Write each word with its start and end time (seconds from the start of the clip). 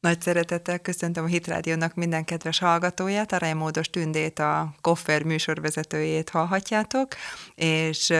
Nagy 0.00 0.20
szeretettel 0.20 0.78
köszöntöm 0.78 1.24
a 1.24 1.26
Hitrádiónak 1.26 1.94
minden 1.94 2.24
kedves 2.24 2.58
hallgatóját, 2.58 3.32
a 3.32 3.54
Módos 3.54 3.90
Tündét, 3.90 4.38
a 4.38 4.74
Koffer 4.80 5.22
műsorvezetőjét 5.22 6.30
hallhatjátok, 6.30 7.08
és 7.54 8.10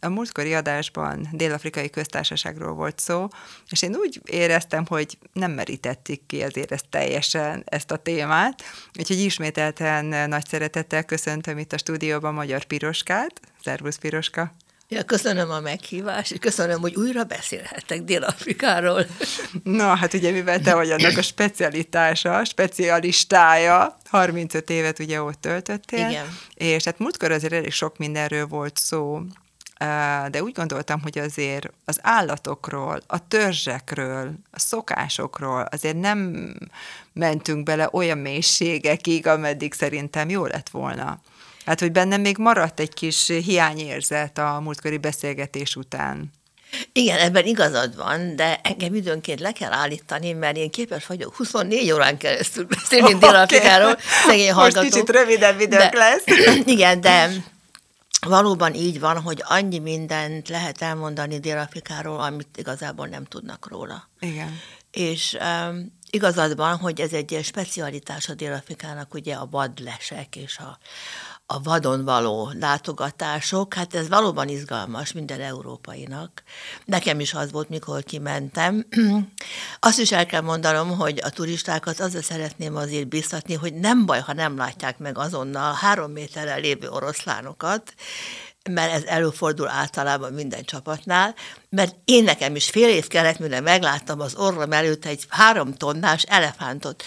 a 0.00 0.08
múltkori 0.08 0.54
adásban 0.54 1.28
Dél-Afrikai 1.32 1.90
Köztársaságról 1.90 2.74
volt 2.74 2.98
szó, 2.98 3.28
és 3.70 3.82
én 3.82 3.94
úgy 3.94 4.20
éreztem, 4.24 4.86
hogy 4.86 5.18
nem 5.32 5.52
merítették 5.52 6.26
ki 6.26 6.42
azért 6.42 6.72
ezt 6.72 6.88
teljesen, 6.90 7.62
ezt 7.66 7.90
a 7.90 7.96
témát, 7.96 8.62
úgyhogy 8.98 9.18
ismételten 9.18 10.28
nagy 10.28 10.46
szeretettel 10.46 11.04
köszöntöm 11.04 11.58
itt 11.58 11.72
a 11.72 11.78
stúdióban 11.78 12.34
Magyar 12.34 12.64
Piroskát. 12.64 13.40
Szervusz 13.62 13.96
Piroska! 13.96 14.52
Ja, 14.92 15.02
köszönöm 15.02 15.50
a 15.50 15.60
meghívást, 15.60 16.32
és 16.32 16.38
köszönöm, 16.38 16.80
hogy 16.80 16.94
újra 16.94 17.24
beszélhetek 17.24 18.02
Dél-Afrikáról. 18.02 19.06
Na, 19.62 19.94
hát 19.94 20.14
ugye 20.14 20.30
mivel 20.30 20.60
te 20.60 20.74
vagy 20.74 20.90
annak 20.90 21.16
a 21.16 21.22
specialitása, 21.22 22.44
specialistája, 22.44 23.98
35 24.08 24.70
évet 24.70 24.98
ugye 24.98 25.22
ott 25.22 25.40
töltöttél. 25.40 26.08
Igen. 26.08 26.26
És 26.54 26.84
hát 26.84 26.98
múltkor 26.98 27.30
azért 27.30 27.52
elég 27.52 27.72
sok 27.72 27.98
mindenről 27.98 28.46
volt 28.46 28.76
szó, 28.76 29.20
de 30.28 30.42
úgy 30.42 30.52
gondoltam, 30.52 31.02
hogy 31.02 31.18
azért 31.18 31.70
az 31.84 31.98
állatokról, 32.02 33.02
a 33.06 33.28
törzsekről, 33.28 34.32
a 34.50 34.58
szokásokról 34.58 35.62
azért 35.70 36.00
nem 36.00 36.52
mentünk 37.12 37.62
bele 37.62 37.88
olyan 37.92 38.18
mélységekig, 38.18 39.26
ameddig 39.26 39.72
szerintem 39.72 40.28
jó 40.28 40.46
lett 40.46 40.68
volna. 40.68 41.20
Hát, 41.70 41.80
hogy 41.80 41.92
bennem 41.92 42.20
még 42.20 42.38
maradt 42.38 42.80
egy 42.80 42.94
kis 42.94 43.26
hiányérzet 43.26 44.38
a 44.38 44.60
múltkori 44.62 44.98
beszélgetés 44.98 45.76
után. 45.76 46.32
Igen, 46.92 47.18
ebben 47.18 47.46
igazad 47.46 47.96
van, 47.96 48.36
de 48.36 48.60
engem 48.62 48.94
időnként 48.94 49.40
le 49.40 49.52
kell 49.52 49.72
állítani, 49.72 50.32
mert 50.32 50.56
én 50.56 50.70
képes 50.70 51.06
vagyok 51.06 51.36
24 51.36 51.92
órán 51.92 52.16
keresztül 52.16 52.64
beszélni 52.64 53.14
okay. 53.14 53.18
Dél-Afrikáról, 53.18 53.96
szegény 54.26 54.52
hallgató. 54.52 54.80
Most 54.80 54.92
kicsit 54.92 55.10
rövidebb 55.10 55.60
idők 55.60 55.78
de, 55.78 55.98
lesz. 55.98 56.24
Igen, 56.74 57.00
de 57.00 57.30
valóban 58.26 58.74
így 58.74 59.00
van, 59.00 59.20
hogy 59.20 59.42
annyi 59.44 59.78
mindent 59.78 60.48
lehet 60.48 60.82
elmondani 60.82 61.38
Dél-Afrikáról, 61.38 62.20
amit 62.20 62.56
igazából 62.56 63.06
nem 63.06 63.24
tudnak 63.24 63.68
róla. 63.68 64.08
Igen. 64.20 64.60
És 64.90 65.36
um, 65.40 65.98
igazad 66.10 66.56
van, 66.56 66.76
hogy 66.76 67.00
ez 67.00 67.12
egy 67.12 67.40
specialitás 67.42 68.28
a 68.28 68.34
Dél-Afrikának, 68.34 69.14
ugye 69.14 69.34
a 69.34 69.48
vadlesek 69.50 70.36
és 70.36 70.58
a, 70.58 70.78
a 71.52 71.60
vadon 71.62 72.04
való 72.04 72.50
látogatások, 72.60 73.74
hát 73.74 73.94
ez 73.94 74.08
valóban 74.08 74.48
izgalmas 74.48 75.12
minden 75.12 75.40
európainak. 75.40 76.42
Nekem 76.84 77.20
is 77.20 77.34
az 77.34 77.52
volt, 77.52 77.68
mikor 77.68 78.02
kimentem. 78.02 78.86
Azt 79.80 79.98
is 79.98 80.12
el 80.12 80.26
kell 80.26 80.40
mondanom, 80.40 80.96
hogy 80.96 81.20
a 81.24 81.30
turistákat 81.30 82.00
azzal 82.00 82.22
szeretném 82.22 82.76
azért 82.76 83.08
biztatni, 83.08 83.54
hogy 83.54 83.74
nem 83.74 84.06
baj, 84.06 84.20
ha 84.20 84.32
nem 84.32 84.56
látják 84.56 84.98
meg 84.98 85.18
azonnal 85.18 85.72
három 85.72 86.12
méterrel 86.12 86.60
lévő 86.60 86.88
oroszlánokat, 86.88 87.94
mert 88.68 88.92
ez 88.92 89.04
előfordul 89.04 89.68
általában 89.68 90.32
minden 90.32 90.64
csapatnál, 90.64 91.34
mert 91.68 91.96
én 92.04 92.24
nekem 92.24 92.56
is 92.56 92.70
fél 92.70 92.88
év 92.88 93.06
kellett, 93.06 93.38
mire 93.38 93.60
megláttam 93.60 94.20
az 94.20 94.34
orrom 94.34 94.72
előtt 94.72 95.04
egy 95.04 95.24
három 95.28 95.74
tonnás 95.74 96.22
elefántot. 96.22 97.04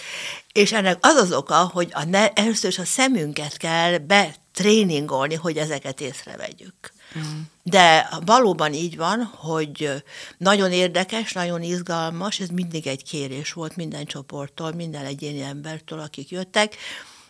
És 0.52 0.72
ennek 0.72 0.98
az 1.00 1.16
az 1.16 1.32
oka, 1.32 1.70
hogy 1.72 1.88
a 1.92 2.04
ne, 2.04 2.28
először 2.28 2.70
is 2.70 2.78
a 2.78 2.84
szemünket 2.84 3.56
kell 3.56 3.98
betréningolni, 3.98 5.34
hogy 5.34 5.56
ezeket 5.56 6.00
észrevegyük. 6.00 6.92
Mm. 7.18 7.40
De 7.62 8.08
valóban 8.24 8.72
így 8.72 8.96
van, 8.96 9.22
hogy 9.34 10.04
nagyon 10.38 10.72
érdekes, 10.72 11.32
nagyon 11.32 11.62
izgalmas, 11.62 12.40
ez 12.40 12.48
mindig 12.48 12.86
egy 12.86 13.04
kérés 13.04 13.52
volt 13.52 13.76
minden 13.76 14.04
csoporttól, 14.04 14.72
minden 14.72 15.04
egyéni 15.04 15.42
embertől, 15.42 15.98
akik 15.98 16.30
jöttek, 16.30 16.76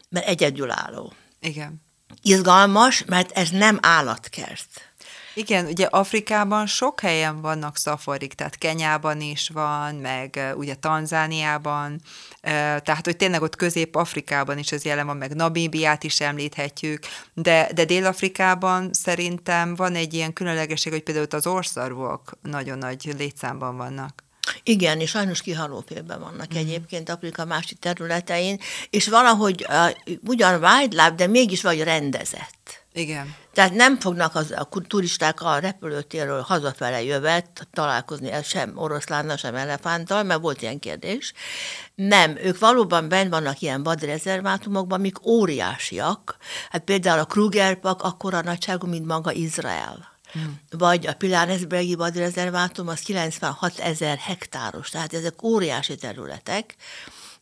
mert 0.08 0.26
egyedülálló. 0.26 1.12
Igen 1.40 1.83
izgalmas, 2.22 3.04
mert 3.04 3.30
ez 3.30 3.50
nem 3.50 3.78
állatkert. 3.82 4.94
Igen, 5.34 5.66
ugye 5.66 5.86
Afrikában 5.86 6.66
sok 6.66 7.00
helyen 7.00 7.40
vannak 7.40 7.76
szafarik, 7.76 8.34
tehát 8.34 8.58
Kenyában 8.58 9.20
is 9.20 9.48
van, 9.48 9.94
meg 9.94 10.54
ugye 10.56 10.74
Tanzániában, 10.74 12.00
tehát 12.42 13.04
hogy 13.04 13.16
tényleg 13.16 13.42
ott 13.42 13.56
Közép-Afrikában 13.56 14.58
is 14.58 14.72
ez 14.72 14.84
jelen 14.84 15.06
van, 15.06 15.16
meg 15.16 15.34
Namíbiát 15.34 16.04
is 16.04 16.20
említhetjük, 16.20 17.04
de, 17.32 17.68
de 17.74 17.84
Dél-Afrikában 17.84 18.92
szerintem 18.92 19.74
van 19.74 19.94
egy 19.94 20.14
ilyen 20.14 20.32
különlegesség, 20.32 20.92
hogy 20.92 21.02
például 21.02 21.26
az 21.30 21.46
orszarvok 21.46 22.38
nagyon 22.42 22.78
nagy 22.78 23.14
létszámban 23.18 23.76
vannak. 23.76 24.23
Igen, 24.62 25.00
és 25.00 25.10
sajnos 25.10 25.42
kihalófélben 25.42 26.20
vannak 26.20 26.54
mm. 26.54 26.56
egyébként 26.56 27.08
Afrika 27.08 27.44
másik 27.44 27.78
területein, 27.78 28.60
és 28.90 29.08
valahogy 29.08 29.66
uh, 29.68 30.18
ugyan 30.26 30.64
wildlife, 30.64 31.10
de 31.10 31.26
mégis 31.26 31.62
vagy 31.62 31.82
rendezett. 31.82 32.84
Igen. 32.92 33.34
Tehát 33.52 33.74
nem 33.74 34.00
fognak 34.00 34.34
az, 34.34 34.54
a 34.56 34.68
turisták 34.86 35.42
a 35.42 35.58
repülőtérről 35.58 36.40
hazafele 36.40 37.02
jövet 37.02 37.68
találkozni 37.72 38.30
sem 38.42 38.72
oroszlánnal, 38.74 39.36
sem 39.36 39.54
elefánttal, 39.54 40.22
mert 40.22 40.40
volt 40.40 40.62
ilyen 40.62 40.78
kérdés. 40.78 41.32
Nem, 41.94 42.36
ők 42.36 42.58
valóban 42.58 43.08
benn 43.08 43.30
vannak 43.30 43.60
ilyen 43.60 43.82
vadrezervátumokban, 43.82 44.98
amik 44.98 45.26
óriásiak. 45.26 46.36
Hát 46.70 46.84
például 46.84 47.18
a 47.18 47.24
Krugerpak 47.24 48.02
akkora 48.02 48.40
nagyságú, 48.40 48.86
mint 48.86 49.06
maga 49.06 49.32
Izrael. 49.32 50.13
Hmm. 50.34 50.60
Vagy 50.70 51.06
a 51.06 51.14
Pilánesbergi 51.14 51.94
vadrezervátum 51.94 52.88
az 52.88 53.00
96 53.00 53.78
ezer 53.78 54.18
hektáros, 54.18 54.90
tehát 54.90 55.14
ezek 55.14 55.42
óriási 55.42 55.96
területek. 55.96 56.76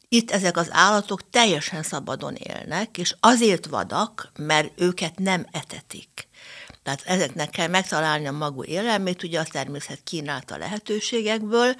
Itt 0.08 0.30
ezek 0.30 0.56
az 0.56 0.68
állatok 0.70 1.30
teljesen 1.30 1.82
szabadon 1.82 2.34
élnek, 2.34 2.98
és 2.98 3.14
azért 3.20 3.66
vadak, 3.66 4.32
mert 4.36 4.80
őket 4.80 5.18
nem 5.18 5.46
etetik. 5.50 6.28
Tehát 6.82 7.02
ezeknek 7.04 7.50
kell 7.50 7.68
megtalálni 7.68 8.26
a 8.26 8.32
magú 8.32 8.64
élelmét, 8.64 9.22
ugye 9.22 9.40
a 9.40 9.44
természet 9.50 10.00
kínálta 10.04 10.56
lehetőségekből, 10.56 11.74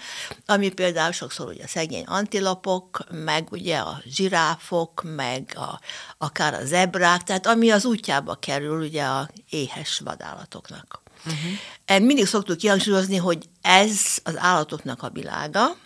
ami 0.47 0.69
például 0.69 1.13
sokszor 1.13 1.49
ugye 1.49 1.65
a 1.65 1.69
szegény 1.69 2.05
antilopok, 2.05 3.05
meg 3.11 3.49
ugye 3.51 3.79
a 3.79 4.03
zsiráfok, 4.05 5.03
meg 5.17 5.53
a, 5.55 5.81
akár 6.19 6.55
a 6.55 6.65
zebrák, 6.65 7.23
tehát 7.23 7.47
ami 7.47 7.71
az 7.71 7.85
útjába 7.85 8.35
kerül 8.35 8.83
ugye 8.83 9.05
a 9.05 9.29
éhes 9.51 10.01
vadállatoknak. 10.05 11.02
Uh-huh. 11.27 12.07
Mindig 12.07 12.27
szoktuk 12.27 12.57
kihangsúlyozni, 12.57 13.17
hogy 13.17 13.49
ez 13.61 14.01
az 14.23 14.37
állatoknak 14.39 15.03
a 15.03 15.11
világa, 15.11 15.77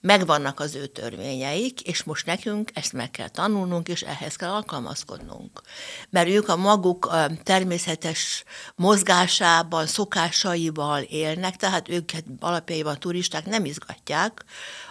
megvannak 0.00 0.60
az 0.60 0.74
ő 0.74 0.86
törvényeik, 0.86 1.80
és 1.80 2.02
most 2.02 2.26
nekünk 2.26 2.70
ezt 2.74 2.92
meg 2.92 3.10
kell 3.10 3.28
tanulnunk, 3.28 3.88
és 3.88 4.02
ehhez 4.02 4.36
kell 4.36 4.50
alkalmazkodnunk. 4.50 5.60
Mert 6.10 6.28
ők 6.28 6.48
a 6.48 6.56
maguk 6.56 7.14
természetes 7.42 8.44
mozgásában, 8.74 9.86
szokásaival 9.86 11.02
élnek, 11.02 11.56
tehát 11.56 11.88
őket 11.88 12.24
alapjaiban 12.40 12.94
a 12.94 12.98
turisták 12.98 13.46
nem 13.46 13.64
izgatják, 13.64 14.44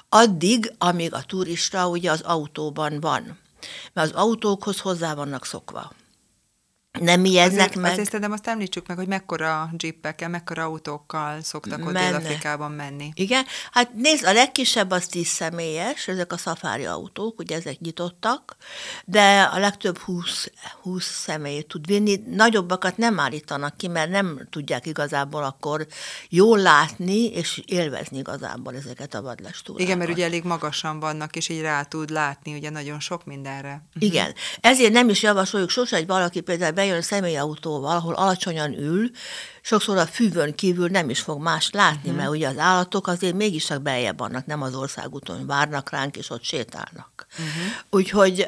addig, 0.09 0.73
amíg 0.77 1.13
a 1.13 1.23
turista 1.23 1.87
ugye 1.87 2.11
az 2.11 2.21
autóban 2.21 2.99
van. 2.99 3.39
Mert 3.93 4.09
az 4.09 4.21
autókhoz 4.21 4.79
hozzá 4.79 5.13
vannak 5.13 5.45
szokva 5.45 5.91
nem 6.99 7.25
ijednek 7.25 7.59
azért, 7.59 7.75
meg. 7.75 7.91
Azért 7.91 8.05
szerintem 8.05 8.31
azt 8.31 8.47
említsük 8.47 8.87
meg, 8.87 8.97
hogy 8.97 9.07
mekkora 9.07 9.69
jeepekkel, 9.77 10.29
mekkora 10.29 10.63
autókkal 10.63 11.41
szoktak 11.41 11.85
ott 11.85 11.93
Dél-Afrikában 11.93 12.71
menni. 12.71 13.11
Igen, 13.13 13.45
hát 13.71 13.93
nézd, 13.93 14.25
a 14.25 14.33
legkisebb 14.33 14.91
az 14.91 15.07
10 15.07 15.27
személyes, 15.27 16.07
ezek 16.07 16.33
a 16.33 16.37
szafári 16.37 16.85
autók, 16.85 17.39
ugye 17.39 17.55
ezek 17.55 17.79
nyitottak, 17.79 18.57
de 19.05 19.41
a 19.41 19.59
legtöbb 19.59 19.97
20, 19.97 20.51
20 20.81 21.05
személyt 21.05 21.67
tud 21.67 21.85
vinni. 21.85 22.21
Nagyobbakat 22.29 22.97
nem 22.97 23.19
állítanak 23.19 23.77
ki, 23.77 23.87
mert 23.87 24.09
nem 24.09 24.47
tudják 24.49 24.85
igazából 24.85 25.43
akkor 25.43 25.87
jól 26.29 26.59
látni 26.59 27.25
és 27.25 27.61
élvezni 27.65 28.17
igazából 28.17 28.75
ezeket 28.75 29.13
a 29.13 29.21
vadlestúrákat. 29.21 29.87
Igen, 29.87 29.97
mert 29.97 30.09
ugye 30.09 30.25
elég 30.25 30.43
magasan 30.43 30.99
vannak, 30.99 31.35
és 31.35 31.49
így 31.49 31.61
rá 31.61 31.83
tud 31.83 32.09
látni 32.09 32.53
ugye 32.53 32.69
nagyon 32.69 32.99
sok 32.99 33.25
mindenre. 33.25 33.87
Igen, 33.99 34.33
ezért 34.61 34.91
nem 34.91 35.09
is 35.09 35.21
javasoljuk 35.21 35.69
sose, 35.69 35.95
hogy 35.95 36.07
valaki 36.07 36.41
például 36.41 36.76
bejön 36.77 37.01
személyautóval, 37.01 37.95
ahol 37.95 38.13
alacsonyan 38.13 38.73
ül, 38.73 39.09
sokszor 39.61 39.97
a 39.97 40.05
fűvön 40.05 40.55
kívül 40.55 40.87
nem 40.87 41.09
is 41.09 41.19
fog 41.19 41.41
más 41.41 41.69
látni, 41.71 42.09
uh-huh. 42.09 42.15
mert 42.15 42.29
ugye 42.29 42.47
az 42.47 42.57
állatok 42.57 43.07
azért 43.07 43.35
mégis 43.35 43.65
csak 43.65 43.81
beljebb 43.81 44.17
vannak, 44.17 44.45
nem 44.45 44.61
az 44.61 44.75
országúton 44.75 45.45
várnak 45.45 45.89
ránk, 45.89 46.17
és 46.17 46.29
ott 46.29 46.43
sétálnak. 46.43 47.27
Uh-huh. 47.31 47.73
Úgyhogy 47.89 48.47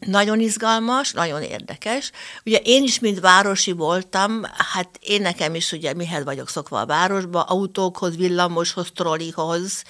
nagyon 0.00 0.40
izgalmas, 0.40 1.12
nagyon 1.12 1.42
érdekes. 1.42 2.10
Ugye 2.44 2.58
én 2.62 2.82
is, 2.82 2.98
mint 2.98 3.20
városi 3.20 3.72
voltam, 3.72 4.42
hát 4.72 4.98
én 5.00 5.22
nekem 5.22 5.54
is 5.54 5.72
ugye 5.72 5.94
mihez 5.94 6.24
vagyok 6.24 6.48
szokva 6.48 6.80
a 6.80 6.86
városba, 6.86 7.42
autókhoz, 7.42 8.16
villamoshoz, 8.16 8.90
trollihoz, 8.94 9.84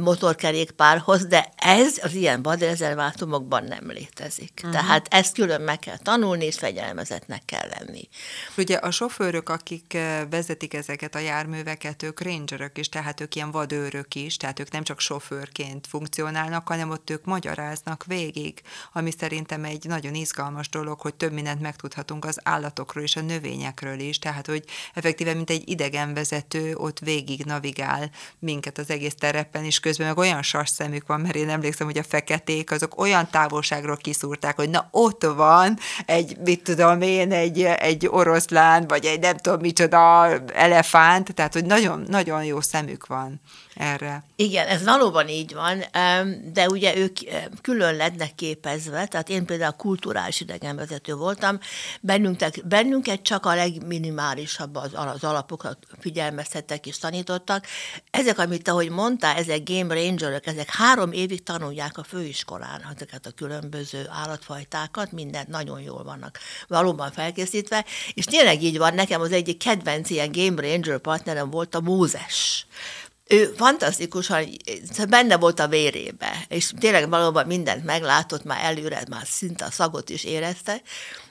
motorkerékpárhoz, 0.00 1.26
de 1.26 1.52
ez 1.56 1.98
az 2.02 2.14
ilyen 2.14 2.42
vadrezervátumokban 2.42 3.64
nem 3.64 3.90
létezik. 3.90 4.52
Uh-huh. 4.56 4.80
Tehát 4.80 5.06
ezt 5.10 5.34
külön 5.34 5.60
meg 5.60 5.78
kell 5.78 5.98
tanulni, 5.98 6.44
és 6.44 6.56
fegyelmezetnek 6.58 7.44
kell 7.44 7.68
lenni. 7.78 8.08
Ugye 8.56 8.76
a 8.76 8.90
sofőrök, 8.90 9.48
akik 9.48 9.98
vezetik 10.30 10.74
ezeket 10.74 11.14
a 11.14 11.18
járműveket, 11.18 12.02
ők 12.02 12.20
rangerök 12.20 12.78
is, 12.78 12.88
tehát 12.88 13.20
ők 13.20 13.34
ilyen 13.34 13.50
vadőrök 13.50 14.14
is, 14.14 14.36
tehát 14.36 14.58
ők 14.58 14.70
nem 14.70 14.82
csak 14.82 15.00
sofőrként 15.00 15.86
funkcionálnak, 15.86 16.68
hanem 16.68 16.90
ott 16.90 17.10
ők 17.10 17.24
magyaráznak 17.24 18.04
végig, 18.04 18.62
ami 18.92 19.10
szerintem 19.18 19.64
egy 19.64 19.84
nagyon 19.84 20.14
izgalmas 20.14 20.68
dolog, 20.68 21.00
hogy 21.00 21.14
több 21.14 21.32
mindent 21.32 21.60
megtudhatunk 21.60 22.24
az 22.24 22.38
állatokról 22.42 23.04
és 23.04 23.16
a 23.16 23.20
növényekről 23.20 23.98
is, 23.98 24.18
tehát 24.18 24.46
hogy 24.46 24.64
effektíve, 24.94 25.34
mint 25.34 25.50
egy 25.50 25.68
idegenvezető 25.68 26.74
ott 26.74 26.98
végig 26.98 27.44
navigál 27.44 28.10
minket 28.38 28.78
az 28.78 28.90
egész 28.90 29.14
terepen, 29.14 29.61
és 29.64 29.80
közben 29.80 30.06
meg 30.06 30.18
olyan 30.18 30.42
sas 30.42 30.68
szemük 30.68 31.06
van, 31.06 31.20
mert 31.20 31.34
én 31.34 31.48
emlékszem, 31.48 31.86
hogy 31.86 31.98
a 31.98 32.02
feketék 32.02 32.70
azok 32.70 33.00
olyan 33.00 33.28
távolságról 33.30 33.96
kiszúrták, 33.96 34.56
hogy 34.56 34.70
na 34.70 34.88
ott 34.90 35.24
van 35.24 35.78
egy, 36.06 36.36
mit 36.44 36.62
tudom 36.62 37.00
én, 37.00 37.32
egy, 37.32 37.62
egy 37.62 38.06
oroszlán, 38.10 38.86
vagy 38.86 39.04
egy 39.04 39.20
nem 39.20 39.36
tudom 39.36 39.60
micsoda 39.60 40.28
elefánt, 40.46 41.34
tehát 41.34 41.52
hogy 41.52 41.64
nagyon, 41.64 42.04
nagyon 42.08 42.44
jó 42.44 42.60
szemük 42.60 43.06
van 43.06 43.40
erre. 43.74 44.24
Igen, 44.36 44.66
ez 44.66 44.84
valóban 44.84 45.28
így 45.28 45.54
van, 45.54 45.84
de 46.52 46.66
ugye 46.66 46.96
ők 46.96 47.16
külön 47.60 47.94
lednek 47.94 48.34
képezve, 48.34 49.06
tehát 49.06 49.28
én 49.28 49.44
például 49.44 49.72
kulturális 49.72 50.40
idegenvezető 50.40 51.14
voltam, 51.14 51.58
bennünket, 52.00 52.68
bennünket 52.68 53.22
csak 53.22 53.46
a 53.46 53.54
legminimálisabb 53.54 54.76
az, 54.76 54.90
az 54.94 55.24
alapokat 55.24 55.78
figyelmeztettek 56.00 56.86
és 56.86 56.98
tanítottak. 56.98 57.66
Ezek, 58.10 58.38
amit 58.38 58.68
ahogy 58.68 58.90
mondtál, 58.90 59.36
ezek 59.36 59.62
game 59.64 59.94
rangerök, 59.94 60.46
ezek 60.46 60.70
három 60.70 61.12
évig 61.12 61.42
tanulják 61.42 61.98
a 61.98 62.04
főiskolán 62.04 62.84
ezeket 62.96 63.26
a 63.26 63.30
különböző 63.30 64.06
állatfajtákat, 64.10 65.12
mindent 65.12 65.48
nagyon 65.48 65.80
jól 65.80 66.02
vannak 66.02 66.38
valóban 66.68 67.12
felkészítve, 67.12 67.84
és 68.14 68.24
tényleg 68.24 68.62
így 68.62 68.78
van, 68.78 68.94
nekem 68.94 69.20
az 69.20 69.32
egyik 69.32 69.58
kedvenc 69.58 70.10
ilyen 70.10 70.32
game 70.32 70.60
ranger 70.62 70.98
partnerem 70.98 71.50
volt 71.50 71.74
a 71.74 71.80
Mózes 71.80 72.66
ő 73.32 73.52
fantasztikusan 73.56 74.48
benne 75.08 75.36
volt 75.36 75.60
a 75.60 75.68
vérébe, 75.68 76.44
és 76.48 76.72
tényleg 76.78 77.08
valóban 77.08 77.46
mindent 77.46 77.84
meglátott, 77.84 78.44
már 78.44 78.64
előre, 78.64 79.02
már 79.10 79.26
szinte 79.26 79.64
a 79.64 79.70
szagot 79.70 80.10
is 80.10 80.24
érezte, 80.24 80.82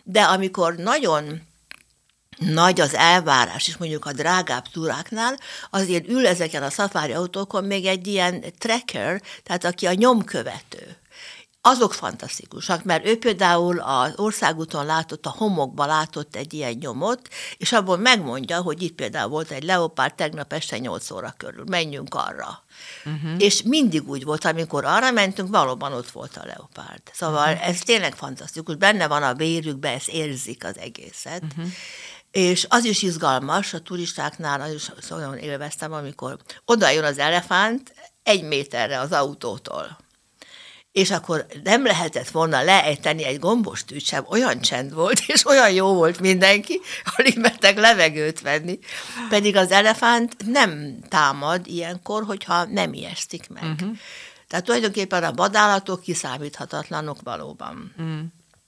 de 0.04 0.22
amikor 0.22 0.76
nagyon 0.76 1.42
nagy 2.38 2.82
az 2.82 2.96
elvárás, 2.96 3.68
és 3.68 3.78
mondjuk 3.78 4.06
a 4.06 4.14
drágább 4.14 4.66
túráknál, 4.72 5.40
azért 5.70 6.08
ül 6.08 6.28
ezeken 6.28 6.64
a 6.64 6.70
szafári 6.70 7.14
autókon 7.14 7.64
még 7.64 7.86
egy 7.86 8.08
ilyen 8.08 8.44
tracker, 8.58 9.22
tehát 9.44 9.64
aki 9.64 9.86
a 9.86 9.94
nyomkövető 9.94 11.01
azok 11.62 11.94
fantasztikusak, 11.94 12.84
mert 12.84 13.06
ő 13.06 13.18
például 13.18 13.80
az 13.80 14.14
országúton 14.16 14.86
látott, 14.86 15.26
a 15.26 15.36
homokba 15.38 15.86
látott 15.86 16.36
egy 16.36 16.54
ilyen 16.54 16.78
nyomot, 16.80 17.28
és 17.58 17.72
abból 17.72 17.98
megmondja, 17.98 18.62
hogy 18.62 18.82
itt 18.82 18.96
például 18.96 19.30
volt 19.30 19.52
egy 19.52 19.64
leopárd 19.64 20.16
tegnap 20.16 20.54
este 20.54 20.78
8 20.78 21.12
óra 21.12 21.34
körül, 21.38 21.64
menjünk 21.70 22.16
arra. 22.16 22.64
Uh-huh. 23.06 23.32
És 23.38 23.62
mindig 23.62 24.10
úgy 24.10 24.24
volt, 24.24 24.46
amikor 24.46 24.86
arra 24.86 25.12
mentünk, 25.12 25.50
valóban 25.50 25.94
ott 25.94 26.12
volt 26.12 26.38
a 26.38 26.46
leopárd. 26.46 27.02
Szóval 27.14 27.54
uh-huh. 27.54 27.68
ez 27.68 27.80
tényleg 27.80 28.16
fantasztikus, 28.16 28.76
benne 28.76 29.08
van 29.08 29.24
a 29.24 29.34
vérükbe, 29.34 29.90
ezt 29.90 30.10
érzik 30.10 30.66
az 30.66 30.78
egészet. 30.78 31.44
Uh-huh. 31.44 31.72
És 32.32 32.66
az 32.70 32.84
is 32.84 33.02
izgalmas, 33.02 33.74
a 33.74 33.82
turistáknál 33.82 34.62
az 34.62 34.74
is 34.74 35.10
olyan 35.10 35.38
élveztem, 35.38 35.94
amikor 35.94 36.38
oda 36.66 36.90
jön 36.90 37.04
az 37.04 37.18
elefánt 37.18 37.94
egy 38.24 38.44
méterre 38.44 39.00
az 39.00 39.12
autótól 39.12 40.01
és 40.92 41.12
akkor 41.12 41.46
nem 41.64 41.84
lehetett 41.86 42.30
volna 42.30 42.64
leejteni 42.64 43.24
egy 43.24 43.40
gombos 43.40 43.84
tűt 43.84 44.06
sem, 44.06 44.26
olyan 44.30 44.62
csend 44.62 44.94
volt, 44.94 45.20
és 45.34 45.46
olyan 45.46 45.72
jó 45.72 45.94
volt 45.94 46.20
mindenki, 46.20 46.82
alig 47.16 47.38
mertek 47.38 47.80
levegőt 47.80 48.42
venni. 48.42 48.80
Pedig 49.30 49.56
az 49.56 49.72
elefánt 49.72 50.36
nem 50.46 51.00
támad 51.10 51.68
ilyenkor, 51.68 52.24
hogyha 52.24 52.66
nem 52.66 52.94
ijesztik 52.94 53.50
meg. 53.50 53.64
Uh-huh. 53.64 53.98
Tehát 54.48 54.66
tulajdonképpen 54.66 55.24
a 55.24 55.34
vadállatok 55.34 56.02
kiszámíthatatlanok 56.02 57.22
valóban. 57.24 57.94
Uh-huh. 57.98 58.20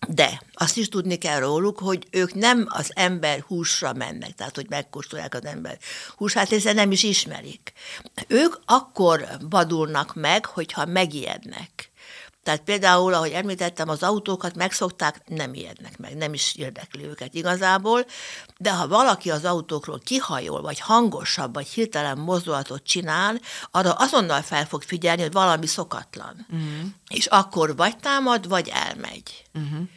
De 0.07 0.41
azt 0.53 0.77
is 0.77 0.89
tudni 0.89 1.17
kell 1.17 1.39
róluk, 1.39 1.79
hogy 1.79 2.07
ők 2.11 2.33
nem 2.33 2.65
az 2.69 2.91
ember 2.95 3.39
húsra 3.39 3.93
mennek, 3.93 4.31
tehát 4.35 4.55
hogy 4.55 4.65
megkóstolják 4.69 5.33
az 5.33 5.45
ember 5.45 5.77
húsát, 6.15 6.49
hiszen 6.49 6.75
nem 6.75 6.91
is 6.91 7.03
ismerik. 7.03 7.73
Ők 8.27 8.55
akkor 8.65 9.27
vadulnak 9.49 10.15
meg, 10.15 10.45
hogyha 10.45 10.85
megijednek. 10.85 11.91
Tehát 12.43 12.61
például, 12.61 13.13
ahogy 13.13 13.31
említettem, 13.31 13.89
az 13.89 14.03
autókat 14.03 14.55
megszokták, 14.55 15.21
nem 15.27 15.53
ijednek 15.53 15.97
meg, 15.97 16.17
nem 16.17 16.33
is 16.33 16.55
érdekli 16.55 17.03
őket 17.03 17.33
igazából, 17.33 18.05
de 18.57 18.71
ha 18.71 18.87
valaki 18.87 19.31
az 19.31 19.45
autókról 19.45 19.99
kihajol, 20.03 20.61
vagy 20.61 20.79
hangosabb, 20.79 21.53
vagy 21.53 21.67
hirtelen 21.67 22.17
mozdulatot 22.17 22.83
csinál, 22.83 23.39
arra 23.71 23.91
azonnal 23.91 24.41
fel 24.41 24.65
fog 24.65 24.81
figyelni, 24.81 25.21
hogy 25.21 25.31
valami 25.31 25.67
szokatlan. 25.67 26.45
Uh-huh. 26.49 26.89
És 27.09 27.25
akkor 27.25 27.75
vagy 27.75 27.97
támad, 27.97 28.47
vagy 28.47 28.71
elmegy. 28.73 29.43
Uh-huh. 29.53 29.87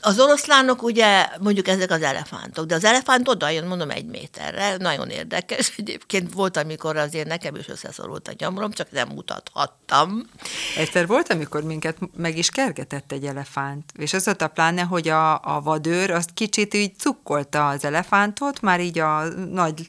Az 0.00 0.20
oroszlánok 0.20 0.82
ugye 0.82 1.26
mondjuk 1.40 1.68
ezek 1.68 1.90
az 1.90 2.02
elefántok, 2.02 2.66
de 2.66 2.74
az 2.74 2.84
elefánt 2.84 3.28
oda 3.28 3.48
jön, 3.48 3.66
mondom, 3.66 3.90
egy 3.90 4.04
méterre, 4.04 4.76
nagyon 4.76 5.08
érdekes. 5.08 5.72
Egyébként 5.76 6.32
volt, 6.32 6.56
amikor 6.56 6.96
azért 6.96 7.28
nekem 7.28 7.54
is 7.54 7.68
összeszorult 7.68 8.28
a 8.28 8.32
gyomrom, 8.32 8.70
csak 8.70 8.90
nem 8.90 9.08
mutathattam. 9.08 10.28
Egyszer 10.76 11.06
volt, 11.06 11.32
amikor 11.32 11.62
minket 11.62 11.96
meg 12.16 12.38
is 12.38 12.50
kergetett 12.50 13.12
egy 13.12 13.24
elefánt, 13.24 13.92
és 13.96 14.12
az 14.12 14.28
ott 14.28 14.42
a 14.42 14.48
pláne, 14.48 14.82
hogy 14.82 15.08
a, 15.08 15.32
a 15.32 15.60
vadőr 15.60 16.10
azt 16.10 16.30
kicsit 16.34 16.74
így 16.74 16.98
cukkolta 16.98 17.68
az 17.68 17.84
elefántot, 17.84 18.60
már 18.60 18.80
így 18.80 18.98
a 18.98 19.22
nagy 19.34 19.86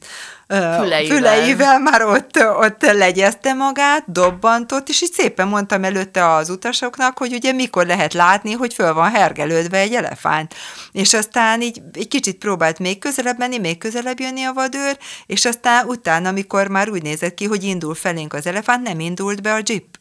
füleivel, 0.52 1.16
füleivel 1.16 1.78
már 1.78 2.02
ott, 2.02 2.38
ott 2.60 2.92
legyezte 2.92 3.52
magát, 3.52 4.12
dobbantott, 4.12 4.88
és 4.88 5.02
így 5.02 5.12
szépen 5.12 5.48
mondtam 5.48 5.84
előtte 5.84 6.34
az 6.34 6.50
utasoknak, 6.50 7.18
hogy 7.18 7.32
ugye 7.32 7.52
mikor 7.52 7.86
lehet 7.86 8.12
látni, 8.12 8.52
hogy 8.52 8.74
föl 8.74 8.94
van 8.94 9.10
hergelődve 9.10 9.78
egy 9.78 9.94
elefánt. 9.94 10.54
És 10.92 11.14
aztán 11.14 11.60
így 11.60 11.82
egy 11.92 12.08
kicsit 12.08 12.38
próbált 12.38 12.78
még 12.78 12.98
közelebb 12.98 13.38
menni, 13.38 13.58
még 13.58 13.78
közelebb 13.78 14.20
jönni 14.20 14.42
a 14.42 14.52
vadőr, 14.52 14.98
és 15.26 15.44
aztán 15.44 15.86
utána, 15.86 16.28
amikor 16.28 16.68
már 16.68 16.88
úgy 16.88 17.02
nézett 17.02 17.34
ki, 17.34 17.44
hogy 17.44 17.64
indul 17.64 17.94
felénk 17.94 18.34
az 18.34 18.46
elefánt, 18.46 18.82
nem 18.82 19.00
indult 19.00 19.42
be 19.42 19.52
a 19.52 19.60
jeep. 19.64 20.00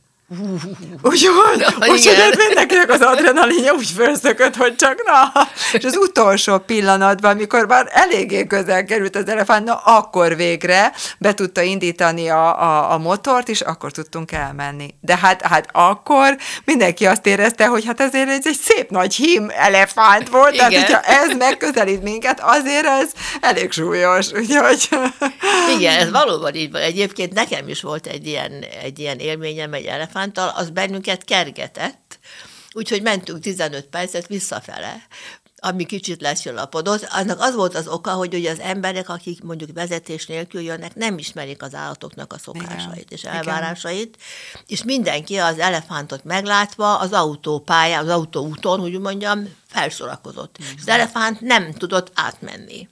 Úgyhogy, 1.02 1.66
úgyhogy 1.90 2.36
mindenkinek 2.48 2.90
az 2.90 3.02
adrenalinja 3.02 3.74
úgy 3.74 3.90
felszökött, 3.96 4.56
hogy 4.56 4.76
csak 4.76 5.04
na. 5.06 5.48
És 5.72 5.84
az 5.84 5.96
utolsó 5.96 6.58
pillanatban, 6.58 7.32
amikor 7.32 7.68
már 7.68 7.88
eléggé 7.92 8.48
közel 8.48 8.86
került 8.86 9.16
az 9.16 9.28
elefánt, 9.28 9.66
na 9.66 9.76
akkor 9.76 10.36
végre 10.36 10.94
be 11.20 11.34
tudta 11.34 11.62
indítani 11.62 12.30
a, 12.30 12.62
a, 12.62 12.92
a 12.92 12.98
motort, 12.98 13.50
és 13.50 13.62
akkor 13.62 13.92
tudtunk 13.92 14.32
elmenni. 14.32 14.88
De 15.02 15.18
hát, 15.18 15.42
hát 15.42 15.70
akkor 15.72 16.38
mindenki 16.66 17.06
azt 17.06 17.26
érezte, 17.26 17.66
hogy 17.66 17.86
hát 17.86 18.02
ezért 18.02 18.30
ez 18.30 18.48
egy 18.48 18.60
szép 18.62 18.90
nagy 18.90 19.16
hím 19.16 19.52
elefánt 19.56 20.30
volt, 20.30 20.54
Igen. 20.54 20.70
tehát 20.70 20.88
hogyha 20.88 21.02
ez 21.02 21.36
megközelít 21.38 22.04
minket, 22.04 22.40
azért 22.44 22.86
ez 22.86 23.10
elég 23.42 23.72
súlyos. 23.72 24.32
Úgyhogy... 24.32 24.90
Igen, 25.78 26.00
ez 26.00 26.12
valóban 26.12 26.56
így 26.56 26.72
van. 26.72 26.82
Egyébként 26.82 27.34
nekem 27.34 27.68
is 27.68 27.82
volt 27.82 28.06
egy 28.08 28.28
ilyen, 28.28 28.66
egy 28.84 29.00
ilyen 29.00 29.18
élményem 29.18 29.74
egy 29.74 29.86
elefánt, 29.86 30.20
elefánttal, 30.22 30.50
az 30.64 30.70
bennünket 30.70 31.24
kergetett, 31.24 32.20
úgyhogy 32.74 33.02
mentünk 33.02 33.40
15 33.40 33.86
percet 33.86 34.28
visszafele 34.28 35.08
ami 35.64 35.86
kicsit 35.86 36.22
leszjölapodott. 36.22 37.08
Annak 37.10 37.40
az 37.40 37.56
volt 37.56 37.76
az 37.76 37.88
oka, 37.88 38.12
hogy 38.12 38.34
ugye 38.34 38.52
az 38.52 38.60
emberek, 38.60 39.10
akik 39.10 39.44
mondjuk 39.44 39.70
vezetés 39.74 40.26
nélkül 40.26 40.62
jönnek, 40.62 40.96
nem 40.96 41.18
ismerik 41.18 41.62
az 41.64 41.74
állatoknak 41.74 42.34
a 42.34 42.38
szokásait 42.38 42.96
Igen. 42.96 43.08
és 43.10 43.24
elvárásait, 43.24 44.18
Igen. 44.18 44.64
és 44.68 44.84
mindenki 44.84 45.38
az 45.38 45.60
elefántot 45.60 46.24
meglátva 46.24 47.00
az 47.00 47.12
autópályán, 47.12 48.04
az 48.04 48.10
autóúton, 48.10 48.80
úgy 48.80 49.00
mondjam, 49.00 49.48
felsorakozott. 49.68 50.58
Igen. 50.58 50.74
Az 50.80 50.88
elefánt 50.88 51.42
nem 51.42 51.74
tudott 51.74 52.12
átmenni 52.14 52.90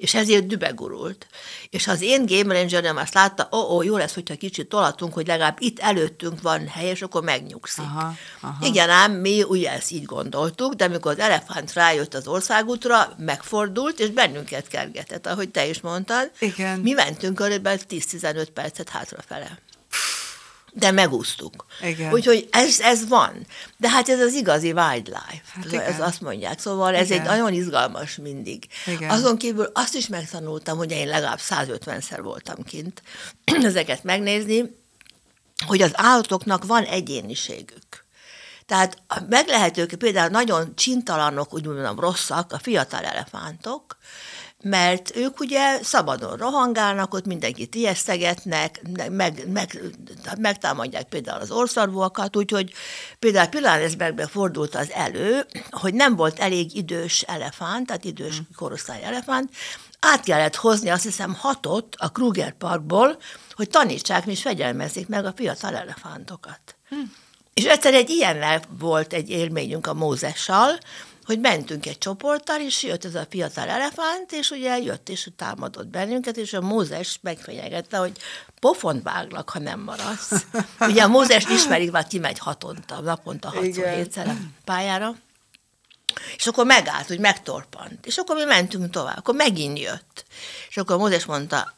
és 0.00 0.14
ezért 0.14 0.46
dübegurult. 0.46 1.26
És 1.70 1.86
az 1.86 2.02
én 2.02 2.26
Game 2.26 2.54
Rangerem 2.54 2.96
azt 2.96 3.14
látta, 3.14 3.48
ó, 3.52 3.58
oh, 3.58 3.70
oh, 3.70 3.84
jó 3.84 3.96
lesz, 3.96 4.14
hogyha 4.14 4.36
kicsit 4.36 4.68
tolatunk, 4.68 5.12
hogy 5.12 5.26
legalább 5.26 5.56
itt 5.60 5.78
előttünk 5.78 6.42
van 6.42 6.68
hely, 6.68 6.88
és 6.88 7.02
akkor 7.02 7.22
megnyugszik. 7.22 7.84
Aha, 7.84 8.14
aha. 8.40 8.66
Igen, 8.66 8.90
ám 8.90 9.12
mi 9.12 9.42
ugye 9.42 9.70
ezt 9.70 9.90
így 9.90 10.04
gondoltuk, 10.04 10.74
de 10.74 10.84
amikor 10.84 11.12
az 11.12 11.18
elefánt 11.18 11.72
rájött 11.72 12.14
az 12.14 12.26
országútra, 12.26 13.14
megfordult, 13.16 14.00
és 14.00 14.08
bennünket 14.08 14.68
kergetett, 14.68 15.26
ahogy 15.26 15.48
te 15.48 15.66
is 15.66 15.80
mondtad. 15.80 16.30
Igen. 16.38 16.80
Mi 16.80 16.92
mentünk 16.92 17.34
körülbelül 17.34 17.80
10-15 17.88 18.46
percet 18.54 18.88
hátrafele 18.88 19.58
de 20.72 20.90
megúsztuk. 20.90 21.66
Igen. 21.82 22.12
Úgyhogy 22.12 22.48
ez, 22.50 22.80
ez 22.80 23.08
van. 23.08 23.46
De 23.76 23.90
hát 23.90 24.08
ez 24.08 24.20
az 24.20 24.34
igazi 24.34 24.72
wildlife, 24.72 25.42
hát 25.54 25.72
ez, 25.72 25.72
ez 25.72 26.00
azt 26.00 26.20
mondják. 26.20 26.58
Szóval 26.58 26.94
ez 26.94 27.10
igen. 27.10 27.20
egy 27.20 27.26
nagyon 27.26 27.52
izgalmas 27.52 28.16
mindig. 28.16 28.66
Igen. 28.86 29.10
Azon 29.10 29.36
kívül 29.36 29.70
azt 29.74 29.94
is 29.94 30.06
megtanultam, 30.06 30.76
hogy 30.76 30.90
én 30.90 31.08
legalább 31.08 31.40
150-szer 31.48 32.18
voltam 32.22 32.62
kint 32.62 33.02
ezeket 33.64 34.04
megnézni, 34.04 34.78
hogy 35.66 35.82
az 35.82 35.90
állatoknak 35.94 36.64
van 36.64 36.84
egyéniségük. 36.84 38.04
Tehát 38.66 39.02
meg 39.28 39.46
lehet 39.46 39.76
ők 39.76 39.94
például 39.94 40.28
nagyon 40.28 40.74
csintalanok, 40.76 41.54
úgy 41.54 41.66
mondom, 41.66 42.00
rosszak, 42.00 42.52
a 42.52 42.58
fiatal 42.58 43.04
elefántok, 43.04 43.96
mert 44.62 45.16
ők 45.16 45.40
ugye 45.40 45.82
szabadon 45.82 46.36
rohangálnak, 46.36 47.14
ott 47.14 47.26
mindenkit 47.26 47.74
ijesztegetnek, 47.74 48.80
meg, 49.10 49.48
meg, 49.52 49.80
megtámadják 50.38 51.08
például 51.08 51.40
az 51.40 51.50
orszarvóakat, 51.50 52.36
úgyhogy 52.36 52.72
például 53.18 53.48
Pilanesbergben 53.48 54.28
fordult 54.28 54.74
az 54.74 54.90
elő, 54.90 55.46
hogy 55.70 55.94
nem 55.94 56.16
volt 56.16 56.38
elég 56.38 56.76
idős 56.76 57.22
elefánt, 57.22 57.86
tehát 57.86 58.04
idős 58.04 58.36
hmm. 58.36 58.46
korosztály 58.56 59.02
elefánt, 59.02 59.50
át 60.00 60.24
kellett 60.24 60.56
hozni 60.56 60.88
azt 60.88 61.04
hiszem 61.04 61.34
hatot 61.34 61.94
a 61.98 62.08
Kruger 62.08 62.52
Parkból, 62.52 63.18
hogy 63.52 63.68
tanítsák, 63.68 64.26
és 64.26 64.42
fegyelmezik 64.42 65.08
meg 65.08 65.24
a 65.24 65.32
fiatal 65.36 65.76
elefántokat. 65.76 66.60
Hmm. 66.88 67.12
És 67.54 67.64
egyszer 67.64 67.94
egy 67.94 68.10
ilyennel 68.10 68.62
volt 68.78 69.12
egy 69.12 69.30
élményünk 69.30 69.86
a 69.86 69.94
Mózessal, 69.94 70.78
hogy 71.30 71.40
mentünk 71.40 71.86
egy 71.86 71.98
csoporttal, 71.98 72.60
és 72.60 72.82
jött 72.82 73.04
ez 73.04 73.14
a 73.14 73.26
fiatal 73.30 73.68
elefánt, 73.68 74.32
és 74.32 74.50
ugye 74.50 74.78
jött 74.78 75.08
és 75.08 75.28
támadott 75.36 75.86
bennünket, 75.86 76.36
és 76.36 76.52
a 76.52 76.60
Mózes 76.60 77.18
megfenyegette, 77.22 77.96
hogy 77.96 78.12
pofont 78.60 79.02
váglak, 79.02 79.50
ha 79.50 79.58
nem 79.58 79.80
maradsz. 79.80 80.46
Ugye 80.90 81.02
a 81.02 81.08
Mózes 81.08 81.44
ismerik, 81.44 81.90
vagy 81.90 82.06
kimegy 82.06 82.38
hatonta, 82.38 83.00
naponta 83.00 83.52
6-7-szer 83.56 84.26
a 84.26 84.32
pályára. 84.64 85.14
És 86.36 86.46
akkor 86.46 86.66
megállt, 86.66 87.06
hogy 87.06 87.18
megtorpant. 87.18 88.06
És 88.06 88.16
akkor 88.16 88.36
mi 88.36 88.44
mentünk 88.44 88.90
tovább. 88.90 89.16
Akkor 89.16 89.34
megint 89.34 89.78
jött. 89.78 90.24
És 90.68 90.76
akkor 90.76 90.96
Mózes 90.96 91.24
mondta, 91.24 91.74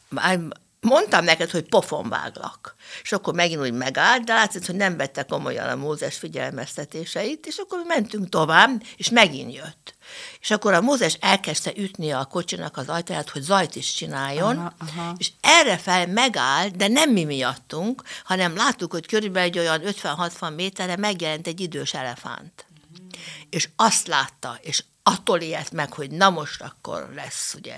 mondtam 0.83 1.23
neked, 1.23 1.49
hogy 1.49 1.69
pofon 1.69 2.09
váglak. 2.09 2.75
És 3.03 3.11
akkor 3.11 3.33
megint 3.33 3.61
úgy 3.61 3.73
megállt, 3.73 4.23
de 4.23 4.33
látszott, 4.33 4.65
hogy 4.65 4.75
nem 4.75 4.97
vette 4.97 5.23
komolyan 5.23 5.69
a 5.69 5.75
Mózes 5.75 6.17
figyelmeztetéseit, 6.17 7.45
és 7.45 7.57
akkor 7.57 7.83
mentünk 7.87 8.29
tovább, 8.29 8.83
és 8.97 9.09
megint 9.09 9.53
jött. 9.53 9.95
És 10.39 10.51
akkor 10.51 10.73
a 10.73 10.81
Mózes 10.81 11.17
elkezdte 11.19 11.71
ütni 11.75 12.11
a 12.11 12.25
kocsinak 12.25 12.77
az 12.77 12.89
ajtaját, 12.89 13.29
hogy 13.29 13.41
zajt 13.41 13.75
is 13.75 13.93
csináljon, 13.93 14.57
aha, 14.57 14.73
aha. 14.79 15.15
és 15.17 15.31
erre 15.41 15.77
fel 15.77 16.07
megállt, 16.07 16.75
de 16.75 16.87
nem 16.87 17.09
mi 17.11 17.23
miattunk, 17.23 18.03
hanem 18.23 18.55
láttuk, 18.55 18.91
hogy 18.91 19.05
körülbelül 19.05 19.49
egy 19.49 19.59
olyan 19.59 19.81
50-60 19.85 20.55
méterre 20.55 20.97
megjelent 20.97 21.47
egy 21.47 21.59
idős 21.59 21.93
elefánt. 21.93 22.65
Mm. 23.01 23.07
És 23.49 23.69
azt 23.75 24.07
látta, 24.07 24.57
és 24.61 24.83
attól 25.03 25.41
ilyet 25.41 25.71
meg, 25.71 25.93
hogy 25.93 26.11
na 26.11 26.29
most 26.29 26.61
akkor 26.61 27.09
lesz, 27.15 27.53
ugye, 27.53 27.75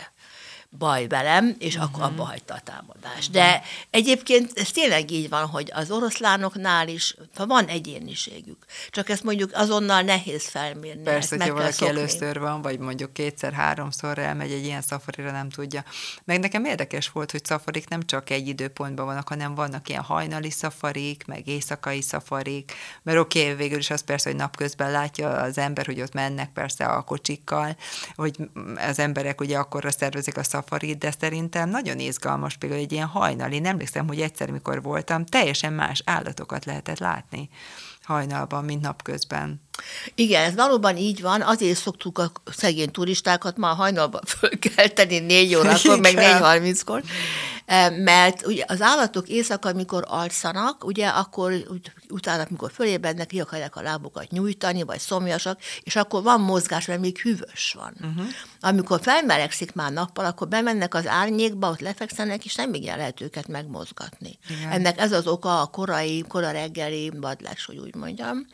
baj 0.78 1.08
velem, 1.08 1.56
és 1.60 1.76
uh-huh. 1.76 1.90
akkor 1.90 2.04
abba 2.04 2.24
hagyta 2.24 2.54
a 2.54 2.60
támadást. 2.60 3.32
De 3.32 3.62
egyébként 3.90 4.52
ez 4.56 4.72
tényleg 4.72 5.12
így 5.12 5.30
van, 5.30 5.46
hogy 5.46 5.72
az 5.74 5.92
oroszlánoknál 5.92 6.88
is 6.88 7.16
van 7.38 7.66
egyéniségük. 7.66 8.66
Csak 8.90 9.10
ezt 9.10 9.24
mondjuk 9.24 9.52
azonnal 9.54 10.02
nehéz 10.02 10.48
felmérni. 10.48 11.04
Persze, 11.04 11.36
hogyha 11.38 11.54
valaki 11.54 11.74
szokni. 11.74 11.98
először 11.98 12.40
van, 12.40 12.62
vagy 12.62 12.80
mondjuk 12.80 13.14
kétszer-háromszor 13.14 14.18
elmegy 14.18 14.52
egy 14.52 14.66
ilyen 14.66 14.82
szafarira, 14.82 15.32
nem 15.32 15.50
tudja. 15.50 15.84
Meg 16.24 16.40
nekem 16.40 16.66
érdekes 16.66 17.10
volt, 17.10 17.32
hogy 17.32 17.46
szafarik 17.46 17.88
nem 17.88 18.02
csak 18.02 18.30
egy 18.30 18.48
időpontban 18.48 19.06
vannak, 19.06 19.28
hanem 19.28 19.56
vannak 19.56 19.90
ilyen 19.90 20.02
hajnali 20.02 20.50
szafarik, 20.50 21.26
meg 21.26 21.48
éjszakai 21.48 22.02
szafarik, 22.02 22.74
mert 23.04 23.18
oké, 23.18 23.42
okay, 23.44 23.56
végül 23.56 23.78
is 23.78 23.90
az 23.90 24.02
persze, 24.02 24.30
hogy 24.30 24.40
napközben 24.40 24.92
látja 24.92 25.30
az 25.30 25.58
ember, 25.58 25.86
hogy 25.86 26.02
ott 26.02 26.14
mennek 26.14 26.50
persze 26.54 26.86
a 26.86 27.02
kocsikkal, 27.02 27.78
hogy 28.16 28.38
az 28.90 29.00
emberek 29.00 29.42
ugye 29.42 29.58
akkorra 29.58 29.92
szervezik 29.92 30.38
a 30.38 30.44
szafarik, 30.44 30.65
szafarit, 30.66 30.98
de 30.98 31.14
szerintem 31.20 31.70
nagyon 31.70 32.00
izgalmas 32.00 32.58
például 32.58 32.82
egy 32.82 32.92
ilyen 32.92 33.08
hajnali. 33.08 33.60
Nem 33.60 33.72
emlékszem, 33.72 34.08
hogy 34.08 34.22
egyszer, 34.22 34.50
mikor 34.50 34.82
voltam, 34.82 35.26
teljesen 35.26 35.74
más 35.74 36.02
állatokat 36.06 36.66
lehetett 36.66 37.00
látni 37.00 37.50
hajnalban, 38.04 38.66
mint 38.66 38.82
napközben. 38.82 39.62
Igen, 40.16 40.44
ez 40.44 40.56
valóban 40.56 40.98
így 40.98 41.22
van, 41.22 41.42
azért 41.42 41.78
szoktuk 41.78 42.18
a 42.18 42.32
szegény 42.46 42.92
turistákat 42.92 43.58
már 43.58 43.76
hajnalban 43.76 44.22
fölkelteni 44.40 45.20
négy 45.20 45.56
órakor, 45.56 46.00
meg 46.00 46.14
négy 46.14 46.40
harminckor, 46.40 47.04
mert 48.04 48.46
ugye 48.46 48.64
az 48.68 48.82
állatok 48.82 49.28
éjszaka, 49.28 49.70
amikor 49.70 50.04
alszanak, 50.08 50.84
ugye 50.84 51.08
akkor 51.08 51.54
utána, 52.10 52.44
amikor 52.44 52.72
fölébrednek, 52.72 53.28
ki 53.28 53.40
akarják 53.40 53.76
a 53.76 53.82
lábukat 53.82 54.30
nyújtani, 54.30 54.84
vagy 54.84 55.00
szomjasak, 55.00 55.60
és 55.82 55.96
akkor 55.96 56.24
van 56.24 56.42
mozgás, 56.42 56.86
mert 56.86 57.00
még 57.00 57.18
hűvös 57.18 57.76
van. 57.78 57.94
Uh-huh. 58.02 58.26
Amikor 58.60 59.00
felmelegszik 59.02 59.74
már 59.74 59.92
nappal, 59.92 60.26
akkor 60.26 60.48
bemennek 60.48 60.94
az 60.94 61.08
árnyékba, 61.08 61.70
ott 61.70 61.80
lefekszenek, 61.80 62.46
és 62.46 62.56
nem 62.56 62.74
igen 62.74 62.98
lehet 62.98 63.22
őket 63.22 63.48
megmozgatni. 63.48 64.40
Igen. 64.50 64.72
Ennek 64.72 65.00
ez 65.00 65.12
az 65.12 65.28
oka 65.28 65.62
a 65.62 65.66
korai, 65.66 66.26
kora 66.28 66.52
reggeli 66.52 67.12
vadlás, 67.22 67.66
hogy 67.66 67.78
úgy 67.78 67.96
mondjam. 67.96 68.46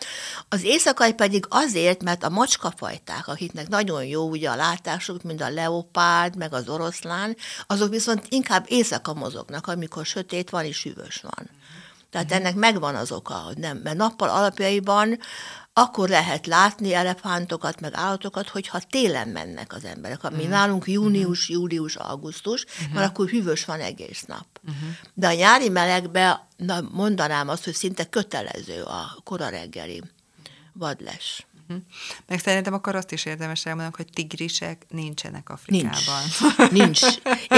Az 0.49 0.63
éjszakai 0.63 1.13
pedig 1.13 1.45
azért, 1.49 2.03
mert 2.03 2.23
a 2.23 2.29
macskafajták, 2.29 3.27
akiknek 3.27 3.67
nagyon 3.67 4.05
jó 4.05 4.29
ugye 4.29 4.49
a 4.49 4.55
látásuk, 4.55 5.23
mint 5.23 5.41
a 5.41 5.49
leopárd, 5.49 6.35
meg 6.35 6.53
az 6.53 6.69
oroszlán, 6.69 7.35
azok 7.67 7.89
viszont 7.89 8.25
inkább 8.29 8.65
éjszaka 8.67 9.00
mozognak, 9.07 9.67
amikor 9.67 10.05
sötét 10.05 10.49
van 10.49 10.65
és 10.65 10.83
hűvös 10.83 11.21
van. 11.21 11.49
Tehát 12.09 12.27
uh-huh. 12.27 12.39
ennek 12.39 12.55
megvan 12.55 12.95
az 12.95 13.11
oka, 13.11 13.33
hogy 13.33 13.57
nem, 13.57 13.77
mert 13.77 13.97
nappal 13.97 14.29
alapjaiban 14.29 15.19
akkor 15.73 16.09
lehet 16.09 16.47
látni 16.47 16.93
elefántokat, 16.93 17.79
meg 17.79 17.93
állatokat, 17.93 18.49
hogyha 18.49 18.79
télen 18.89 19.27
mennek 19.27 19.73
az 19.73 19.85
emberek. 19.85 20.23
Ami 20.23 20.35
uh-huh. 20.35 20.49
nálunk 20.49 20.87
június, 20.87 21.41
uh-huh. 21.41 21.55
július, 21.55 21.95
augusztus, 21.95 22.63
uh-huh. 22.63 22.93
mert 22.93 23.09
akkor 23.09 23.29
hűvös 23.29 23.65
van 23.65 23.79
egész 23.79 24.23
nap. 24.23 24.45
Uh-huh. 24.63 24.89
De 25.13 25.27
a 25.27 25.33
nyári 25.33 25.69
melegbe 25.69 26.47
na, 26.57 26.81
mondanám 26.91 27.49
azt, 27.49 27.63
hogy 27.63 27.73
szinte 27.73 28.09
kötelező 28.09 28.83
a 28.83 29.17
kora 29.23 29.49
reggeli 29.49 30.03
vadles. 30.73 31.45
Hm. 31.71 31.77
Meg 32.27 32.39
szerintem 32.39 32.73
akkor 32.73 32.95
azt 32.95 33.11
is 33.11 33.25
érdemes 33.25 33.65
elmondani, 33.65 33.93
hogy 33.97 34.07
tigrisek 34.13 34.85
nincsenek 34.89 35.49
Afrikában. 35.49 36.21
Nincs. 36.69 36.71
nincs. 36.71 37.01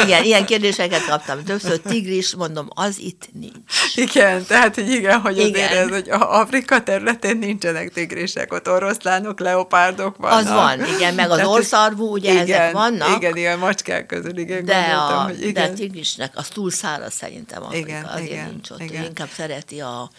Igen, 0.04 0.24
ilyen 0.24 0.46
kérdéseket 0.46 1.06
kaptam 1.06 1.44
többször. 1.44 1.80
Tigris, 1.80 2.36
mondom, 2.36 2.68
az 2.70 3.00
itt 3.00 3.30
nincs. 3.34 3.96
Igen, 3.96 4.46
tehát, 4.46 4.76
hogy 4.76 4.90
igen, 4.90 5.20
hogy 5.20 5.38
igen. 5.38 5.50
azért 5.50 5.72
ez, 5.72 5.90
hogy 5.90 6.10
Afrika 6.10 6.84
területén 6.84 7.38
nincsenek 7.38 7.94
tigrisek, 7.94 8.54
ott 8.54 8.70
oroszlánok, 8.70 9.40
leopárdok 9.40 10.18
vannak. 10.18 10.38
Az 10.38 10.50
van, 10.50 10.96
igen, 10.96 11.14
meg 11.14 11.30
az 11.30 11.36
tehát, 11.36 11.52
orszarvú, 11.52 12.12
ugye 12.12 12.32
igen, 12.32 12.44
ezek 12.44 12.72
vannak. 12.72 13.16
Igen, 13.16 13.36
ilyen 13.36 13.60
macskák 13.60 14.06
közül, 14.06 14.38
igen, 14.38 14.66
de 14.66 14.74
gondoltam, 14.74 15.18
a, 15.18 15.24
hogy 15.24 15.42
igen. 15.42 15.54
De 15.54 15.72
a 15.72 15.74
tigrisnek 15.74 16.32
az 16.36 16.48
túl 16.48 16.72
száraz 16.72 17.14
szerintem 17.14 17.64
Afrika, 17.64 17.88
igen, 17.88 18.06
azért 18.06 18.32
igen, 18.32 18.50
nincs 18.50 18.70
ott. 18.70 18.82
Igen. 18.82 19.04
Inkább 19.04 19.30
szereti 19.30 19.80
a 19.80 20.10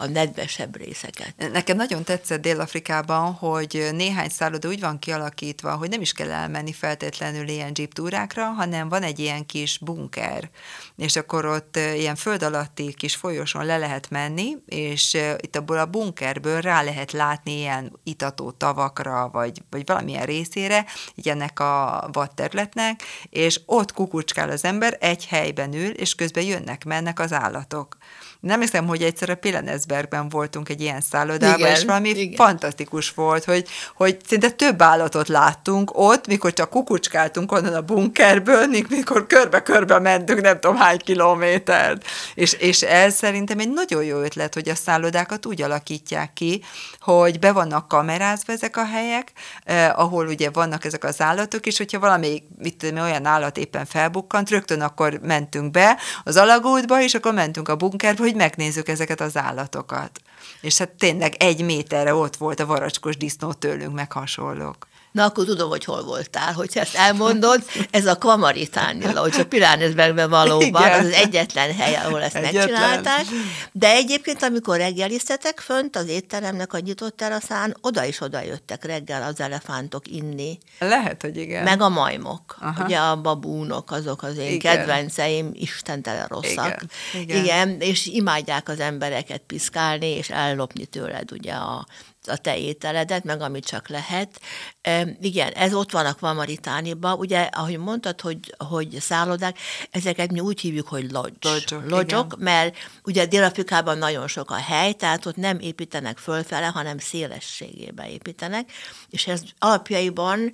a 0.00 0.06
nedvesebb 0.06 0.76
részeket. 0.76 1.34
Nekem 1.52 1.76
nagyon 1.76 2.04
tetszett 2.04 2.40
Dél-Afrikában, 2.40 3.32
hogy 3.32 3.88
néhány 3.92 4.28
szálloda 4.28 4.68
úgy 4.68 4.80
van 4.80 4.98
kialakítva, 4.98 5.76
hogy 5.76 5.88
nem 5.88 6.00
is 6.00 6.12
kell 6.12 6.30
elmenni 6.30 6.72
feltétlenül 6.72 7.48
ilyen 7.48 7.72
jeep 7.74 7.92
túrákra, 7.92 8.44
hanem 8.44 8.88
van 8.88 9.02
egy 9.02 9.18
ilyen 9.18 9.46
kis 9.46 9.78
bunker, 9.78 10.50
és 10.96 11.16
akkor 11.16 11.44
ott 11.44 11.76
ilyen 11.76 12.16
föld 12.16 12.42
alatti 12.42 12.94
kis 12.94 13.14
folyosón 13.14 13.64
le 13.64 13.78
lehet 13.78 14.10
menni, 14.10 14.56
és 14.66 15.16
itt 15.40 15.56
abból 15.56 15.78
a 15.78 15.86
bunkerből 15.86 16.60
rá 16.60 16.82
lehet 16.82 17.12
látni 17.12 17.58
ilyen 17.58 17.92
itató 18.02 18.50
tavakra, 18.50 19.28
vagy, 19.32 19.62
vagy 19.70 19.86
valamilyen 19.86 20.26
részére, 20.26 20.86
így 21.14 21.28
ennek 21.28 21.60
a 21.60 22.08
vadterületnek, 22.12 23.02
és 23.30 23.60
ott 23.66 23.92
kukucskál 23.92 24.50
az 24.50 24.64
ember, 24.64 24.96
egy 25.00 25.26
helyben 25.26 25.72
ül, 25.72 25.90
és 25.90 26.14
közben 26.14 26.44
jönnek, 26.44 26.84
mennek 26.84 27.20
az 27.20 27.32
állatok. 27.32 27.96
Nem 28.40 28.60
hiszem, 28.60 28.86
hogy 28.86 29.02
egyszer 29.02 29.30
a 29.30 29.34
Pilenesbergben 29.34 30.28
voltunk 30.28 30.68
egy 30.68 30.80
ilyen 30.80 31.00
szállodában, 31.00 31.58
igen, 31.58 31.72
és 31.72 31.84
valami 31.84 32.08
igen. 32.08 32.46
fantasztikus 32.46 33.10
volt, 33.10 33.44
hogy, 33.44 33.66
hogy 33.94 34.16
szinte 34.26 34.50
több 34.50 34.82
állatot 34.82 35.28
láttunk 35.28 35.90
ott, 35.98 36.26
mikor 36.26 36.52
csak 36.52 36.70
kukucskáltunk 36.70 37.52
onnan 37.52 37.74
a 37.74 37.80
bunkerből, 37.80 38.66
mikor 38.88 39.26
körbe-körbe 39.26 39.98
mentünk, 39.98 40.40
nem 40.40 40.60
tudom 40.60 40.76
hány 40.76 40.98
kilométert. 40.98 42.04
És, 42.34 42.52
és 42.52 42.82
ez 42.82 43.14
szerintem 43.14 43.58
egy 43.58 43.70
nagyon 43.70 44.04
jó 44.04 44.18
ötlet, 44.18 44.54
hogy 44.54 44.68
a 44.68 44.74
szállodákat 44.74 45.46
úgy 45.46 45.62
alakítják 45.62 46.32
ki, 46.32 46.62
hogy 47.00 47.38
be 47.38 47.52
vannak 47.52 47.88
kamerázva 47.88 48.52
ezek 48.52 48.76
a 48.76 48.84
helyek, 48.84 49.32
eh, 49.64 49.98
ahol 49.98 50.26
ugye 50.26 50.50
vannak 50.50 50.84
ezek 50.84 51.04
az 51.04 51.20
állatok, 51.20 51.66
és 51.66 51.76
hogyha 51.78 51.98
valami 51.98 52.42
mit 52.58 52.76
tudom, 52.76 53.04
olyan 53.04 53.26
állat 53.26 53.58
éppen 53.58 53.84
felbukkant, 53.84 54.50
rögtön 54.50 54.80
akkor 54.80 55.20
mentünk 55.22 55.70
be 55.70 55.98
az 56.24 56.36
alagútba, 56.36 57.02
és 57.02 57.14
akkor 57.14 57.32
mentünk 57.32 57.68
a 57.68 57.76
bunkerbe, 57.76 58.26
hogy 58.28 58.36
megnézzük 58.36 58.88
ezeket 58.88 59.20
az 59.20 59.36
állatokat. 59.36 60.20
És 60.60 60.78
hát 60.78 60.90
tényleg 60.90 61.34
egy 61.34 61.64
méterre 61.64 62.14
ott 62.14 62.36
volt 62.36 62.60
a 62.60 62.66
varacskos 62.66 63.16
disznó 63.16 63.52
tőlünk, 63.52 63.94
meg 63.94 64.12
hasonlók. 64.12 64.86
Na, 65.12 65.24
akkor 65.24 65.44
tudom, 65.44 65.68
hogy 65.68 65.84
hol 65.84 66.02
voltál, 66.02 66.52
hogyha 66.52 66.80
ezt 66.80 66.94
elmondod. 66.94 67.64
Ez 67.90 68.06
a 68.06 68.14
Kvamaritánilla, 68.14 69.20
hogy 69.20 69.34
a 69.38 69.46
Piránesbergben 69.46 70.30
valóban, 70.30 70.82
Igen. 70.82 71.00
az 71.00 71.06
az 71.06 71.12
egyetlen 71.12 71.74
hely, 71.74 71.94
ahol 71.94 72.22
ezt 72.22 72.34
egyetlen. 72.34 72.70
megcsinálták. 72.70 73.24
De 73.72 73.90
egyébként, 73.90 74.42
amikor 74.42 74.76
reggeliztetek 74.76 75.60
fönt 75.60 75.96
az 75.96 76.08
étteremnek 76.08 76.72
a 76.72 76.78
nyitott 76.78 77.16
teraszán, 77.16 77.76
oda 77.80 78.04
is 78.04 78.20
oda 78.20 78.40
jöttek 78.40 78.84
reggel 78.84 79.22
az 79.22 79.40
elefántok 79.40 80.08
inni. 80.08 80.58
Lehet, 80.78 81.22
hogy 81.22 81.36
igen. 81.36 81.64
Meg 81.64 81.80
a 81.80 81.88
majmok. 81.88 82.56
Aha. 82.60 82.84
Ugye 82.84 82.98
a 82.98 83.20
babúnok, 83.20 83.90
azok 83.90 84.22
az 84.22 84.36
én 84.36 84.52
igen. 84.52 84.76
kedvenceim, 84.76 85.50
istentelen 85.54 86.26
rosszak. 86.26 86.86
Igen. 87.12 87.22
Igen. 87.22 87.44
igen, 87.44 87.80
és 87.80 88.06
imádják 88.06 88.68
az 88.68 88.80
embereket 88.80 89.42
piszkálni, 89.46 90.06
és 90.06 90.30
ellopni 90.30 90.84
tőled 90.86 91.32
ugye 91.32 91.52
a 91.52 91.86
a 92.28 92.36
te 92.36 92.58
ételedet, 92.58 93.24
meg 93.24 93.40
amit 93.40 93.64
csak 93.64 93.88
lehet. 93.88 94.40
E, 94.80 95.16
igen, 95.20 95.52
ez 95.52 95.74
ott 95.74 95.90
van 95.90 96.06
a 96.06 96.12
Kvamaritániban. 96.12 97.18
Ugye, 97.18 97.40
ahogy 97.40 97.78
mondtad, 97.78 98.20
hogy, 98.20 98.54
hogy 98.68 98.96
szállodák, 99.00 99.58
ezeket 99.90 100.32
mi 100.32 100.40
úgy 100.40 100.60
hívjuk, 100.60 100.88
hogy 100.88 101.10
lodge. 101.10 101.48
Lodzsok 101.88 102.36
mert 102.38 102.76
ugye 103.04 103.26
Dél-Afrikában 103.26 103.98
nagyon 103.98 104.28
sok 104.28 104.50
a 104.50 104.54
hely, 104.54 104.92
tehát 104.92 105.26
ott 105.26 105.36
nem 105.36 105.58
építenek 105.58 106.18
fölfele, 106.18 106.66
hanem 106.66 106.98
szélességébe 106.98 108.10
építenek, 108.10 108.70
és 109.10 109.26
ez 109.26 109.42
alapjaiban 109.58 110.52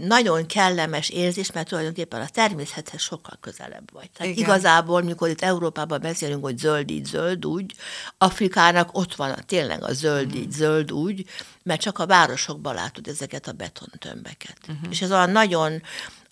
nagyon 0.00 0.46
kellemes 0.46 1.08
érzés, 1.08 1.52
mert 1.52 1.68
tulajdonképpen 1.68 2.20
a 2.20 2.28
természethez 2.28 3.00
sokkal 3.00 3.38
közelebb 3.40 3.92
vagy. 3.92 4.10
Tehát 4.10 4.32
Igen. 4.32 4.44
igazából, 4.44 5.02
mikor 5.02 5.28
itt 5.28 5.42
Európában 5.42 6.00
beszélünk, 6.00 6.44
hogy 6.44 6.58
zöld 6.58 6.90
így, 6.90 7.04
zöld 7.04 7.46
úgy, 7.46 7.74
Afrikának 8.18 8.96
ott 8.98 9.14
van 9.14 9.30
a, 9.30 9.42
tényleg 9.42 9.82
a 9.82 9.92
zöld 9.92 10.34
így, 10.34 10.46
mm. 10.46 10.50
zöld 10.50 10.92
úgy, 10.92 11.24
mert 11.62 11.80
csak 11.80 11.98
a 11.98 12.06
városokban 12.06 12.74
látod 12.74 13.06
ezeket 13.06 13.48
a 13.48 13.52
betontömbeket. 13.52 14.58
Uh-huh. 14.68 14.90
És 14.90 15.02
ez 15.02 15.10
olyan 15.12 15.30
nagyon 15.30 15.82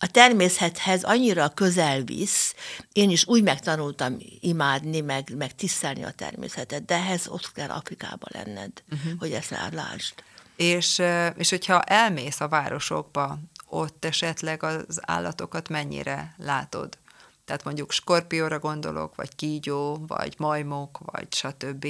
a 0.03 0.07
természethez 0.07 1.03
annyira 1.03 1.49
közel 1.49 2.03
visz, 2.03 2.55
én 2.93 3.11
is 3.11 3.27
úgy 3.27 3.43
megtanultam 3.43 4.17
imádni, 4.41 5.01
meg, 5.01 5.37
meg 5.37 5.55
tisztelni 5.55 6.03
a 6.03 6.11
természetet, 6.11 6.85
de 6.85 6.95
ehhez 6.95 7.29
ott 7.29 7.53
kell 7.53 7.69
Afrikába 7.69 8.27
lenned, 8.33 8.73
uh-huh. 8.91 9.13
hogy 9.19 9.33
ezt 9.33 9.55
lásd. 9.73 10.15
És, 10.61 11.02
és 11.37 11.50
hogyha 11.50 11.83
elmész 11.83 12.40
a 12.40 12.49
városokba, 12.49 13.38
ott 13.69 14.05
esetleg 14.05 14.62
az 14.62 15.00
állatokat 15.00 15.69
mennyire 15.69 16.35
látod? 16.38 16.99
Tehát 17.45 17.64
mondjuk 17.64 17.93
skorpióra 17.93 18.59
gondolok, 18.59 19.14
vagy 19.14 19.35
kígyó, 19.35 20.05
vagy 20.07 20.35
majmok, 20.38 20.99
vagy 21.05 21.35
stb. 21.35 21.87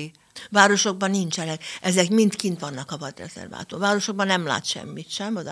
Városokban 0.50 1.10
nincsenek, 1.10 1.64
ezek 1.80 2.08
mind 2.08 2.37
kint 2.37 2.60
vannak 2.60 2.90
a 2.90 2.99
vadrezervátum. 2.99 3.80
Városokban 3.80 4.26
nem 4.26 4.46
lát 4.46 4.64
semmit 4.64 5.10
sem 5.10 5.37
az 5.37 5.46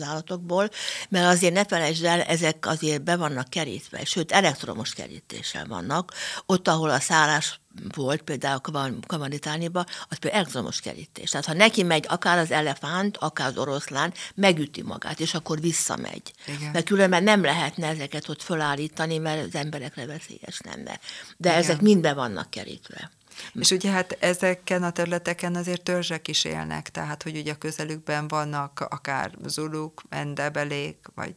állatokból, 0.00 0.70
mert 1.08 1.26
azért 1.26 1.54
ne 1.54 1.64
felejtsd 1.64 2.04
el, 2.04 2.20
ezek 2.22 2.66
azért 2.66 3.02
be 3.02 3.16
vannak 3.16 3.50
kerítve, 3.50 4.04
sőt 4.04 4.32
elektromos 4.32 4.92
kerítéssel 4.92 5.66
vannak. 5.66 6.12
Ott, 6.46 6.68
ahol 6.68 6.90
a 6.90 7.00
szállás 7.00 7.60
volt, 7.94 8.22
például 8.22 8.60
Kamanitániba, 9.06 9.84
az 10.08 10.18
például 10.18 10.42
elektromos 10.42 10.80
kerítés. 10.80 11.30
Tehát 11.30 11.46
ha 11.46 11.52
neki 11.52 11.82
megy 11.82 12.04
akár 12.08 12.38
az 12.38 12.50
elefánt, 12.50 13.16
akár 13.16 13.48
az 13.48 13.58
oroszlán, 13.58 14.12
megüti 14.34 14.82
magát, 14.82 15.20
és 15.20 15.34
akkor 15.34 15.60
visszamegy. 15.60 16.32
Igen. 16.46 16.70
Mert 16.72 16.84
különben 16.84 17.22
nem 17.22 17.42
lehetne 17.42 17.86
ezeket 17.86 18.28
ott 18.28 18.42
fölállítani, 18.42 19.18
mert 19.18 19.46
az 19.46 19.54
emberekre 19.54 20.06
veszélyes 20.06 20.60
lenne. 20.64 21.00
De 21.36 21.48
Igen. 21.48 21.60
ezek 21.60 21.80
mind 21.80 22.00
be 22.00 22.12
vannak 22.12 22.50
kerítve. 22.50 23.10
És 23.54 23.70
ugye 23.70 23.90
hát 23.90 24.16
ezeken 24.20 24.82
a 24.82 24.90
területeken 24.90 25.54
azért 25.54 25.82
törzsek 25.82 26.28
is 26.28 26.44
élnek, 26.44 26.90
tehát 26.90 27.22
hogy 27.22 27.36
ugye 27.36 27.52
a 27.52 27.58
közelükben 27.58 28.28
vannak 28.28 28.80
akár 28.90 29.34
zuluk, 29.44 30.02
endebelék, 30.08 31.06
vagy 31.14 31.34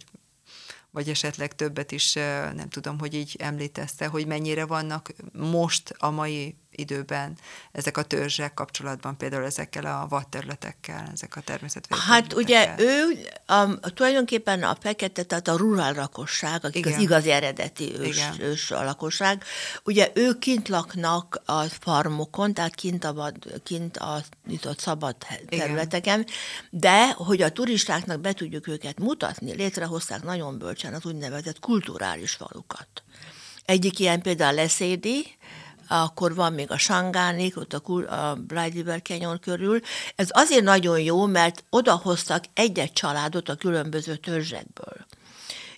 vagy 0.92 1.10
esetleg 1.10 1.56
többet 1.56 1.92
is, 1.92 2.14
nem 2.54 2.70
tudom, 2.70 3.00
hogy 3.00 3.14
így 3.14 3.36
említette, 3.40 4.08
hogy 4.08 4.28
mennyire 4.28 4.66
vannak 4.66 5.14
most 5.34 5.94
a 5.98 6.10
mai 6.10 6.56
időben 6.78 7.38
ezek 7.72 7.98
a 7.98 8.04
törzsek 8.04 8.54
kapcsolatban, 8.54 9.18
például 9.18 9.44
ezekkel 9.44 9.86
a 9.86 10.08
vadterületekkel, 10.10 11.10
ezek 11.14 11.36
a 11.36 11.42
természetvédelmi 11.42 12.12
Hát 12.12 12.34
ugye 12.34 12.76
ő 12.78 13.26
a, 13.46 13.80
tulajdonképpen 13.94 14.64
a 14.64 14.78
fekete, 14.80 15.24
tehát 15.24 15.48
a 15.48 15.56
rural 15.56 15.94
lakosság, 15.94 16.66
akik 16.66 16.86
Igen. 16.86 16.94
az 16.94 17.02
igazi 17.02 17.32
eredeti 17.32 17.94
ős, 18.00 18.22
ős 18.40 18.72
a 18.72 18.84
lakosság, 18.84 19.44
ugye 19.84 20.12
ők 20.14 20.40
kint 20.40 20.68
laknak 20.68 21.42
a 21.46 21.62
farmokon, 21.62 22.54
tehát 22.54 22.76
kint 22.76 23.04
a, 23.04 23.14
vad, 23.14 23.62
kint 23.64 23.98
a 23.98 24.22
nyitott 24.48 24.80
szabad 24.80 25.16
területeken, 25.50 26.20
Igen. 26.20 26.34
de 26.70 27.12
hogy 27.12 27.42
a 27.42 27.52
turistáknak 27.52 28.20
be 28.20 28.34
tudjuk 28.34 28.68
őket 28.68 29.00
mutatni, 29.00 29.54
létrehozták 29.54 30.24
nagyon 30.24 30.58
bölcsen 30.58 30.94
az 30.94 31.06
úgynevezett 31.06 31.60
kulturális 31.60 32.32
falukat. 32.32 32.88
Egyik 33.66 34.00
ilyen 34.00 34.22
például 34.22 34.54
Leszédi, 34.54 35.38
akkor 35.88 36.36
van 36.36 36.54
még 36.54 36.72
a 36.72 36.78
Sangánik, 36.78 37.58
ott 37.58 37.74
a, 37.74 37.92
a 38.30 38.36
Bright 38.36 38.74
River 38.74 39.02
Canyon 39.02 39.40
körül. 39.40 39.80
Ez 40.16 40.28
azért 40.32 40.64
nagyon 40.64 41.00
jó, 41.00 41.26
mert 41.26 41.64
odahoztak 41.70 42.44
egy-egy 42.54 42.94
családot 42.94 43.50
a 43.50 43.56
különböző 43.56 44.16
törzsekből 44.16 45.06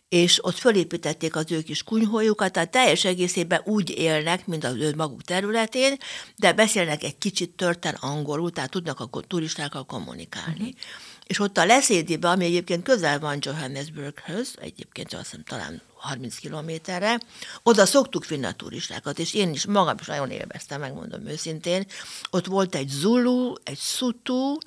és 0.10 0.46
ott 0.46 0.58
fölépítették 0.58 1.36
az 1.36 1.52
ő 1.52 1.62
kis 1.62 1.84
kunyhójukat, 1.84 2.52
tehát 2.52 2.72
teljes 2.72 3.06
egészében 3.06 3.62
úgy 3.66 3.90
élnek, 3.90 4.48
mint 4.48 4.64
az 4.64 4.76
ő 4.76 4.94
maguk 4.96 5.22
területén, 5.22 5.98
de 6.36 6.54
beszélnek 6.54 7.04
egy 7.04 7.18
kicsit 7.18 7.50
törten 7.50 7.94
angolul, 8.00 8.52
tehát 8.52 8.70
tudnak 8.70 9.00
a 9.00 9.10
turistákkal 9.28 9.86
kommunikálni. 9.86 10.60
Uh-huh. 10.60 10.80
És 11.26 11.40
ott 11.40 11.58
a 11.58 11.66
Leszédibe, 11.66 12.30
ami 12.30 12.46
egyébként 12.46 12.84
közel 12.84 13.20
van 13.20 13.38
Johannesburghöz, 13.40 14.56
egyébként 14.60 15.14
azt 15.14 15.24
hiszem 15.24 15.44
talán 15.44 15.82
30 16.00 16.36
kilométerre, 16.36 17.20
oda 17.64 17.86
szoktuk 17.86 18.26
vinni 18.26 18.46
a 18.46 18.52
turistákat, 18.52 19.20
és 19.20 19.34
én 19.34 19.50
is 19.50 19.66
magam 19.66 19.96
is 20.00 20.06
nagyon 20.06 20.32
élveztem, 20.32 20.80
megmondom 20.80 21.28
őszintén. 21.28 21.86
Ott 22.30 22.46
volt 22.46 22.76
egy 22.76 22.88
Zulu, 22.88 23.54
egy 23.64 23.80
Sutu, 23.80 24.58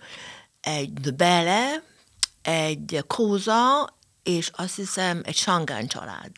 egy 0.61 1.15
Bele, 1.15 1.83
egy 2.43 3.05
Kóza, 3.07 3.97
és 4.23 4.51
azt 4.53 4.77
hiszem 4.77 5.21
egy 5.25 5.37
Sangán 5.37 5.87
család. 5.87 6.33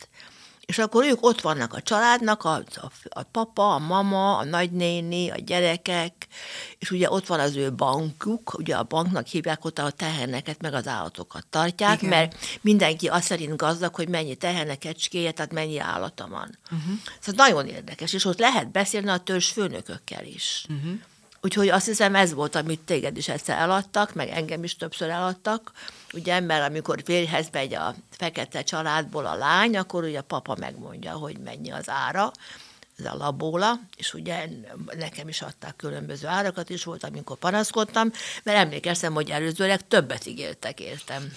És 0.65 0.77
akkor 0.77 1.05
ők 1.05 1.25
ott 1.25 1.41
vannak 1.41 1.73
a 1.73 1.81
családnak, 1.81 2.43
a, 2.43 2.53
a, 2.53 2.91
a 3.09 3.23
papa, 3.23 3.73
a 3.73 3.79
mama, 3.79 4.37
a 4.37 4.43
nagynéni, 4.43 5.29
a 5.29 5.35
gyerekek, 5.35 6.27
és 6.77 6.91
ugye 6.91 7.09
ott 7.09 7.27
van 7.27 7.39
az 7.39 7.55
ő 7.55 7.73
bankjuk, 7.73 8.53
ugye 8.57 8.75
a 8.75 8.83
banknak 8.83 9.27
hívják 9.27 9.65
ott 9.65 9.79
a 9.79 9.91
teherneket, 9.91 10.61
meg 10.61 10.73
az 10.73 10.87
állatokat 10.87 11.47
tartják, 11.49 12.01
Igen. 12.01 12.09
mert 12.09 12.35
mindenki 12.61 13.07
azt 13.07 13.25
szerint 13.25 13.55
gazdag, 13.55 13.95
hogy 13.95 14.09
mennyi 14.09 14.35
teherne, 14.35 14.75
kecskéje, 14.75 15.31
tehát 15.31 15.51
mennyi 15.51 15.79
állata 15.79 16.27
van. 16.27 16.57
Uh-huh. 16.63 16.97
Szóval 17.19 17.47
nagyon 17.47 17.67
érdekes, 17.67 18.13
és 18.13 18.25
ott 18.25 18.39
lehet 18.39 18.71
beszélni 18.71 19.09
a 19.09 19.17
törzs 19.17 19.49
főnökökkel 19.49 20.25
is. 20.25 20.65
Uh-huh. 20.69 20.99
Úgyhogy 21.45 21.69
azt 21.69 21.85
hiszem 21.85 22.15
ez 22.15 22.33
volt, 22.33 22.55
amit 22.55 22.79
téged 22.79 23.17
is 23.17 23.27
egyszer 23.27 23.57
eladtak, 23.57 24.13
meg 24.13 24.29
engem 24.29 24.63
is 24.63 24.75
többször 24.75 25.09
eladtak, 25.09 25.71
ugye, 26.13 26.39
mert 26.39 26.69
amikor 26.69 27.01
férjhez 27.05 27.47
megy 27.51 27.73
a 27.73 27.95
fekete 28.09 28.61
családból 28.63 29.25
a 29.25 29.35
lány, 29.35 29.77
akkor 29.77 30.03
ugye 30.03 30.19
a 30.19 30.21
papa 30.21 30.55
megmondja, 30.59 31.11
hogy 31.11 31.37
mennyi 31.37 31.71
az 31.71 31.89
ára, 31.89 32.31
ez 32.97 33.05
a 33.05 33.15
labóla, 33.15 33.79
és 33.97 34.13
ugye 34.13 34.45
nekem 34.97 35.27
is 35.27 35.41
adták 35.41 35.75
különböző 35.75 36.27
árakat 36.27 36.69
is 36.69 36.83
volt, 36.83 37.03
amikor 37.03 37.37
panaszkodtam, 37.37 38.11
mert 38.43 38.57
emlékeztem, 38.57 39.13
hogy 39.13 39.29
előzőleg 39.29 39.87
többet 39.87 40.25
ígértek 40.25 40.79
értem. 40.79 41.31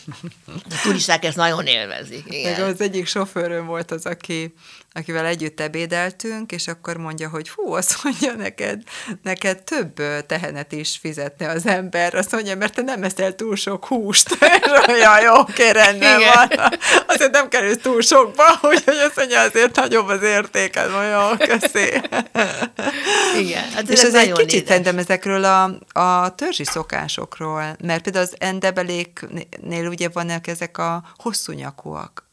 A 0.47 0.81
turisták 0.83 1.25
ezt 1.25 1.37
nagyon 1.37 1.67
élvezik. 1.67 2.25
Igen. 2.27 2.63
az 2.63 2.81
egyik 2.81 3.07
sofőröm 3.07 3.67
volt 3.67 3.91
az, 3.91 4.07
aki 4.07 4.55
akivel 4.99 5.27
együtt 5.27 5.61
ebédeltünk, 5.61 6.53
és 6.53 6.69
akkor 6.69 6.97
mondja, 6.97 7.29
hogy 7.29 7.49
hú, 7.49 7.73
azt 7.73 8.05
mondja 8.05 8.33
neked, 8.33 8.83
neked 9.23 9.63
több 9.63 10.27
tehenet 10.27 10.73
is 10.73 10.99
fizetne 11.01 11.49
az 11.49 11.67
ember, 11.67 12.15
azt 12.15 12.33
mondja, 12.33 12.57
mert 12.57 12.75
te 12.75 12.83
nem 12.83 13.03
eszel 13.03 13.35
túl 13.35 13.57
sok 13.57 13.87
húst. 13.87 14.39
ja, 15.03 15.21
jó, 15.21 15.35
oké, 15.35 15.71
rendben 15.71 16.21
Igen. 16.21 16.33
van. 16.35 16.79
Azért 17.07 17.33
nem 17.33 17.49
kerül 17.49 17.77
túl 17.77 18.01
sokba, 18.01 18.45
úgyhogy 18.71 18.97
azt 18.97 19.17
mondja, 19.17 19.41
azért 19.41 19.77
nagyobb 19.77 20.09
az 20.09 20.23
értéked, 20.23 20.91
jó, 20.91 21.47
köszi. 21.49 22.03
Igen. 23.39 23.71
Hát 23.71 23.89
és 23.89 24.03
ez 24.03 24.15
egy 24.15 24.33
kicsit 24.33 24.67
szerintem 24.67 24.99
ezekről 24.99 25.45
a, 25.45 25.65
a 25.93 26.35
törzsi 26.35 26.65
szokásokról, 26.65 27.77
mert 27.81 28.03
például 28.03 28.25
az 28.25 28.35
endebeléknél 28.39 29.87
ugye 29.89 30.09
vannak 30.09 30.47
ezek 30.47 30.79
a 30.79 31.03
hosszú 31.17 31.53
nyakúak. 31.53 32.29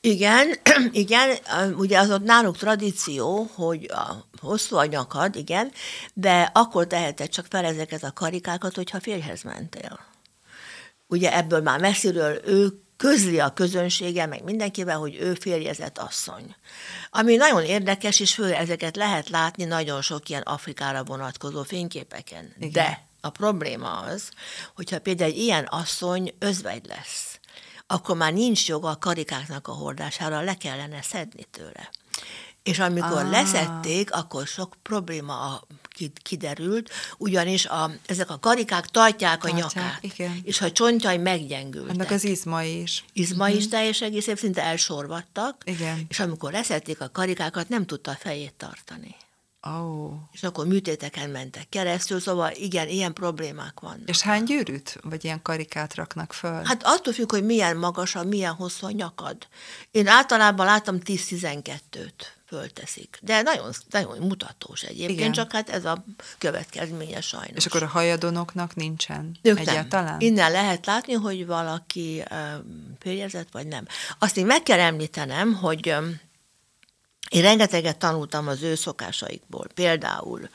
Igen, 0.00 0.58
igen, 0.92 1.36
ugye 1.76 1.98
az 1.98 2.10
ott 2.10 2.24
náluk 2.24 2.56
tradíció, 2.56 3.50
hogy 3.54 3.90
a 3.90 4.28
hosszú 4.40 4.76
a 4.76 4.84
nyakad, 4.84 5.36
igen, 5.36 5.72
de 6.14 6.50
akkor 6.54 6.86
teheted 6.86 7.28
csak 7.28 7.46
fel 7.48 7.64
ezeket 7.64 8.04
a 8.04 8.12
karikákat, 8.12 8.74
hogyha 8.74 9.00
férjhez 9.00 9.42
mentél. 9.42 10.00
Ugye 11.06 11.36
ebből 11.36 11.60
már 11.60 11.80
messziről 11.80 12.40
ő 12.44 12.81
közli 13.02 13.40
a 13.40 13.50
közönsége, 13.50 14.26
meg 14.26 14.44
mindenkivel, 14.44 14.98
hogy 14.98 15.16
ő 15.20 15.34
férjezett 15.34 15.98
asszony. 15.98 16.54
Ami 17.10 17.36
nagyon 17.36 17.64
érdekes, 17.64 18.20
és 18.20 18.34
főleg 18.34 18.60
ezeket 18.60 18.96
lehet 18.96 19.28
látni 19.28 19.64
nagyon 19.64 20.02
sok 20.02 20.28
ilyen 20.28 20.42
Afrikára 20.42 21.04
vonatkozó 21.04 21.62
fényképeken. 21.62 22.54
Igen. 22.58 22.72
De 22.72 23.06
A 23.20 23.30
probléma 23.30 23.98
az, 23.98 24.30
hogyha 24.74 25.00
például 25.00 25.30
egy 25.30 25.38
ilyen 25.38 25.64
asszony 25.64 26.34
özvegy 26.38 26.86
lesz, 26.86 27.38
akkor 27.86 28.16
már 28.16 28.32
nincs 28.32 28.68
joga 28.68 28.88
a 28.88 28.98
karikáknak 28.98 29.68
a 29.68 29.72
hordására, 29.72 30.40
le 30.40 30.54
kellene 30.54 31.02
szedni 31.02 31.44
tőle. 31.50 31.90
És 32.62 32.78
amikor 32.78 33.22
ah. 33.22 33.30
leszették, 33.30 34.12
akkor 34.12 34.46
sok 34.46 34.74
probléma 34.82 35.60
kiderült, 36.22 36.90
ugyanis 37.18 37.66
a, 37.66 37.90
ezek 38.06 38.30
a 38.30 38.38
karikák 38.38 38.86
tartják, 38.86 39.40
tartják 39.40 39.54
a 39.54 39.56
nyakát. 39.56 40.02
Igen. 40.02 40.40
És 40.44 40.58
ha 40.58 40.72
csontjai 40.72 41.18
meggyengültek. 41.18 41.94
Annak 41.94 42.10
az 42.10 42.24
izmai 42.24 42.80
is. 42.80 43.04
Izmai 43.12 43.50
uh-huh. 43.50 43.64
is 43.64 43.68
teljes 43.68 44.00
egész 44.00 44.28
szinte 44.36 44.62
elsorvadtak. 44.62 45.62
Igen. 45.64 46.06
És 46.08 46.20
amikor 46.20 46.52
leszették 46.52 47.00
a 47.00 47.10
karikákat, 47.10 47.68
nem 47.68 47.86
tudta 47.86 48.10
a 48.10 48.16
fejét 48.18 48.54
tartani. 48.54 49.16
Oh. 49.66 50.12
És 50.32 50.42
akkor 50.42 50.66
műtéteken 50.66 51.30
mentek 51.30 51.68
keresztül, 51.68 52.20
szóval 52.20 52.50
igen, 52.54 52.88
ilyen 52.88 53.12
problémák 53.12 53.80
vannak. 53.80 54.08
És 54.08 54.20
hány 54.20 54.44
gyűrűt, 54.44 54.98
vagy 55.02 55.24
ilyen 55.24 55.42
karikát 55.42 55.94
raknak 55.94 56.32
föl? 56.32 56.62
Hát 56.64 56.82
attól 56.84 57.12
függ, 57.12 57.30
hogy 57.30 57.44
milyen 57.44 57.76
magas, 57.76 58.14
a 58.14 58.24
milyen 58.24 58.52
hosszú 58.52 58.86
a 58.86 58.90
nyakad. 58.90 59.36
Én 59.90 60.06
általában 60.06 60.66
láttam 60.66 60.98
10-12-t 61.04 62.10
fölteszik. 62.52 63.18
De 63.22 63.42
nagyon, 63.42 63.72
nagyon 63.90 64.18
mutatós 64.18 64.82
egyébként, 64.82 65.18
Igen. 65.18 65.32
csak 65.32 65.52
hát 65.52 65.68
ez 65.68 65.84
a 65.84 66.04
következménye 66.38 67.20
sajnos. 67.20 67.56
És 67.56 67.66
akkor 67.66 67.82
a 67.82 67.86
hajadonoknak 67.86 68.74
nincsen 68.74 69.38
ők 69.42 69.58
egyáltalán? 69.58 70.10
Nem. 70.10 70.20
Innen 70.20 70.50
lehet 70.50 70.86
látni, 70.86 71.12
hogy 71.12 71.46
valaki 71.46 72.22
férjezett, 72.98 73.48
vagy 73.52 73.66
nem. 73.66 73.86
Azt 74.18 74.36
én 74.36 74.46
meg 74.46 74.62
kell 74.62 74.78
említenem, 74.78 75.54
hogy 75.54 75.94
én 77.28 77.42
rengeteget 77.42 77.98
tanultam 77.98 78.48
az 78.48 78.62
ő 78.62 78.74
szokásaikból. 78.74 79.66
Például 79.74 80.48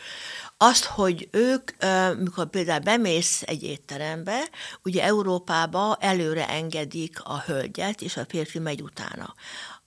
azt, 0.58 0.86
hogy 0.86 1.28
ők, 1.32 1.72
mikor 2.18 2.50
például 2.50 2.80
bemész 2.80 3.42
egy 3.46 3.64
étterembe, 3.64 4.50
ugye 4.84 5.04
Európába 5.04 5.98
előre 6.00 6.50
engedik 6.50 7.24
a 7.24 7.40
hölgyet, 7.46 8.02
és 8.02 8.18
a 8.18 8.26
férfi 8.28 8.60
megy 8.60 8.82
utána 8.82 9.34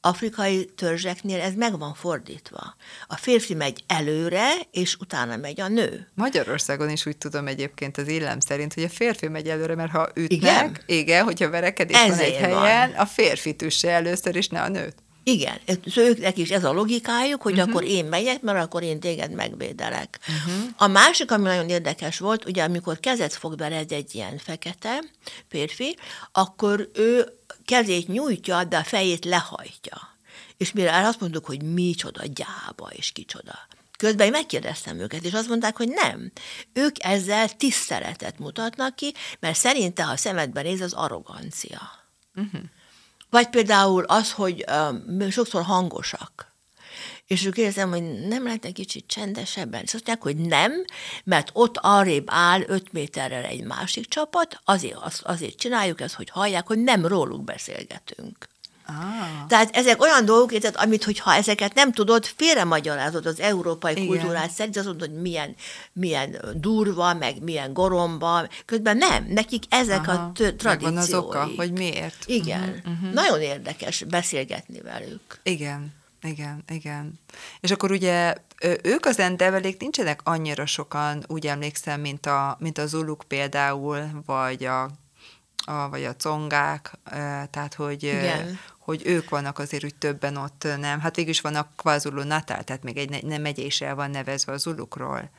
afrikai 0.00 0.64
törzseknél 0.64 1.40
ez 1.40 1.54
meg 1.54 1.78
van 1.78 1.94
fordítva. 1.94 2.76
A 3.06 3.16
férfi 3.16 3.54
megy 3.54 3.84
előre, 3.86 4.50
és 4.70 4.96
utána 5.00 5.36
megy 5.36 5.60
a 5.60 5.68
nő. 5.68 6.08
Magyarországon 6.14 6.90
is 6.90 7.06
úgy 7.06 7.16
tudom 7.16 7.46
egyébként 7.46 7.98
az 7.98 8.08
illem 8.08 8.40
szerint, 8.40 8.74
hogy 8.74 8.82
a 8.82 8.88
férfi 8.88 9.28
megy 9.28 9.48
előre, 9.48 9.74
mert 9.74 9.90
ha 9.90 10.08
ütnek, 10.14 10.28
igen, 10.30 10.76
igen 10.86 11.24
hogyha 11.24 11.50
verekedik 11.50 11.96
van 11.96 12.18
egy 12.18 12.34
helyen, 12.34 12.90
van. 12.90 13.00
a 13.00 13.06
férfi 13.06 13.54
tüsse 13.54 13.90
először, 13.90 14.36
és 14.36 14.48
ne 14.48 14.62
a 14.62 14.68
nőt. 14.68 14.94
Igen, 15.22 15.58
őknek 15.96 16.36
is 16.36 16.50
ez 16.50 16.64
a 16.64 16.72
logikájuk, 16.72 17.42
hogy 17.42 17.52
uh-huh. 17.52 17.68
akkor 17.68 17.84
én 17.84 18.04
megyek, 18.04 18.40
mert 18.40 18.58
akkor 18.64 18.82
én 18.82 19.00
téged 19.00 19.32
megvédelek. 19.32 20.18
Uh-huh. 20.20 20.68
A 20.76 20.86
másik, 20.86 21.30
ami 21.30 21.42
nagyon 21.42 21.68
érdekes 21.68 22.18
volt, 22.18 22.44
ugye 22.44 22.62
amikor 22.62 23.00
kezet 23.00 23.32
fog 23.32 23.58
veled 23.58 23.92
egy 23.92 24.14
ilyen 24.14 24.38
fekete 24.38 25.02
férfi, 25.48 25.96
akkor 26.32 26.90
ő 26.94 27.39
kezét 27.70 28.08
nyújtja, 28.08 28.64
de 28.64 28.76
a 28.76 28.84
fejét 28.84 29.24
lehajtja. 29.24 30.16
És 30.56 30.72
mire 30.72 31.06
azt 31.06 31.20
mondtuk, 31.20 31.46
hogy 31.46 31.62
micsoda 31.62 32.22
gyába 32.26 32.90
és 32.92 33.12
kicsoda. 33.12 33.58
Közben 33.98 34.30
megkérdeztem 34.30 34.98
őket, 34.98 35.24
és 35.24 35.32
azt 35.32 35.48
mondták, 35.48 35.76
hogy 35.76 35.88
nem. 35.88 36.32
Ők 36.72 37.04
ezzel 37.04 37.56
tiszteletet 37.56 38.38
mutatnak 38.38 38.96
ki, 38.96 39.14
mert 39.40 39.56
szerinte, 39.56 40.04
ha 40.04 40.16
szemedben 40.16 40.64
néz, 40.64 40.80
az 40.80 40.92
arrogancia. 40.92 41.80
Uh-huh. 42.34 42.60
Vagy 43.30 43.48
például 43.48 44.04
az, 44.04 44.32
hogy 44.32 44.64
uh, 44.68 45.28
sokszor 45.28 45.62
hangosak. 45.62 46.49
És 47.30 47.44
ők 47.44 47.56
érzem, 47.56 47.90
hogy 47.90 48.02
nem 48.28 48.44
lehet 48.44 48.64
egy 48.64 48.72
kicsit 48.72 49.04
csendesebben. 49.06 49.82
És 49.82 49.94
azt 49.94 50.06
mondják, 50.06 50.22
hogy 50.22 50.36
nem, 50.36 50.84
mert 51.24 51.50
ott 51.52 51.76
arrébb 51.80 52.24
áll 52.26 52.62
öt 52.66 52.92
méterrel 52.92 53.44
egy 53.44 53.64
másik 53.64 54.08
csapat, 54.08 54.60
azért, 54.64 54.96
azért 55.22 55.56
csináljuk 55.56 56.00
ezt, 56.00 56.14
hogy 56.14 56.30
hallják, 56.30 56.66
hogy 56.66 56.78
nem 56.78 57.06
róluk 57.06 57.44
beszélgetünk. 57.44 58.48
Ah. 58.86 59.46
Tehát 59.48 59.76
ezek 59.76 60.02
olyan 60.02 60.24
dolgok, 60.24 60.58
tehát, 60.58 60.76
amit, 60.76 61.04
hogyha 61.04 61.34
ezeket 61.34 61.74
nem 61.74 61.92
tudod, 61.92 62.24
félre 62.24 62.64
magyarázod 62.64 63.26
az 63.26 63.40
európai 63.40 63.92
Igen. 63.92 64.06
kultúrát 64.06 64.50
szerint, 64.50 64.76
azt 64.76 64.86
mondod, 64.86 65.08
hogy 65.08 65.20
milyen, 65.20 65.54
milyen 65.92 66.36
durva, 66.54 67.14
meg 67.14 67.42
milyen 67.42 67.72
goromba, 67.72 68.48
közben 68.64 68.96
nem, 68.96 69.26
nekik 69.28 69.62
ezek 69.68 70.08
Aha. 70.08 70.22
a 70.22 70.32
tradíciói. 70.32 70.92
Van 70.92 70.96
az 70.96 71.14
oka, 71.14 71.50
hogy 71.56 71.72
miért. 71.72 72.24
Igen. 72.26 72.82
Uh-huh. 72.86 73.12
Nagyon 73.12 73.40
érdekes 73.40 74.04
beszélgetni 74.04 74.80
velük. 74.80 75.40
Igen. 75.42 75.98
Igen, 76.22 76.62
igen. 76.68 77.18
És 77.60 77.70
akkor 77.70 77.90
ugye 77.90 78.34
ők 78.82 79.06
az 79.06 79.18
endevelék 79.18 79.80
nincsenek 79.80 80.20
annyira 80.24 80.66
sokan, 80.66 81.24
úgy 81.26 81.46
emlékszem, 81.46 82.00
mint 82.00 82.26
a, 82.26 82.56
mint 82.60 82.78
a 82.78 82.86
zuluk 82.86 83.24
például, 83.28 84.22
vagy 84.26 84.64
a, 84.64 84.82
a, 85.64 85.88
vagy 85.90 86.04
a 86.04 86.16
congák, 86.16 86.92
tehát 87.50 87.74
hogy, 87.74 88.02
Igen 88.02 88.58
hogy 88.90 89.06
ők 89.06 89.28
vannak 89.28 89.58
azért 89.58 89.84
úgy 89.84 89.94
többen 89.94 90.36
ott, 90.36 90.66
nem? 90.78 91.00
Hát 91.00 91.16
végül 91.16 91.30
is 91.30 91.40
vannak 91.40 91.76
KwaZulu 91.76 92.22
Natal, 92.22 92.64
tehát 92.64 92.82
még 92.82 92.96
egy 92.96 93.22
nem 93.24 93.42
megye 93.42 93.62
is 93.62 93.80
el 93.80 93.94
van 93.94 94.10
nevezve 94.10 94.52
a 94.52 94.56
zulukról. 94.56 95.30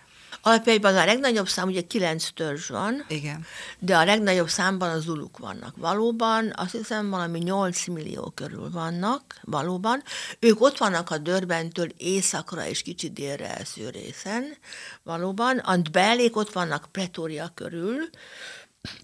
Alapjaiban 0.42 0.98
a 0.98 1.06
legnagyobb 1.06 1.48
szám, 1.48 1.68
ugye 1.68 1.82
kilenc 1.82 2.30
törzs 2.34 2.70
van, 2.70 3.06
Igen. 3.08 3.46
de 3.80 3.98
a 3.98 4.06
legnagyobb 4.06 4.50
számban 4.50 4.90
a 4.90 5.00
zuluk 5.00 5.38
vannak. 5.38 5.78
Valóban, 5.78 6.54
azt 6.56 6.72
hiszem 6.72 7.10
valami 7.10 7.40
8 7.40 7.88
millió 7.88 8.32
körül 8.36 8.70
vannak, 8.72 9.40
valóban. 9.42 10.04
Ők 10.40 10.62
ott 10.62 10.78
vannak 10.78 11.10
a 11.10 11.18
Dörbentől 11.18 11.90
északra 11.98 12.68
és 12.68 12.82
kicsit 12.82 13.14
délre 13.14 13.58
elsző 13.58 13.90
részen, 13.90 14.58
valóban. 15.04 15.58
A 15.58 15.78
belék 15.92 16.36
ott 16.36 16.54
vannak 16.54 16.88
Pretoria 16.92 17.52
körül, 17.54 18.10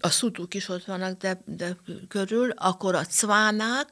a 0.00 0.08
szutuk 0.08 0.54
is 0.54 0.68
ott 0.68 0.84
vannak, 0.84 1.18
de, 1.18 1.42
de 1.44 1.76
körül, 2.08 2.50
akkor 2.50 2.94
a 2.94 3.04
cvánák, 3.04 3.88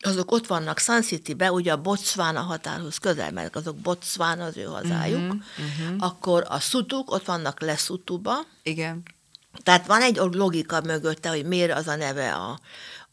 azok 0.00 0.32
ott 0.32 0.46
vannak 0.46 0.78
Sun 0.78 1.02
City-be, 1.02 1.52
ugye 1.52 1.72
a 1.72 1.80
Botswana 1.80 2.40
határhoz 2.40 2.98
közel, 2.98 3.30
mert 3.30 3.56
azok 3.56 3.76
Botswana 3.76 4.44
az 4.44 4.56
ő 4.56 4.62
hazájuk, 4.64 5.20
uh-huh, 5.20 5.40
uh-huh. 5.80 5.96
akkor 5.98 6.44
a 6.48 6.60
Sutuk 6.60 7.10
ott 7.10 7.24
vannak 7.24 7.60
Leszutuba. 7.60 8.34
Igen. 8.62 9.02
Tehát 9.62 9.86
van 9.86 10.02
egy 10.02 10.16
logika 10.16 10.80
mögötte, 10.80 11.28
hogy 11.28 11.44
miért 11.44 11.72
az 11.72 11.86
a 11.86 11.96
neve 11.96 12.34
a, 12.34 12.60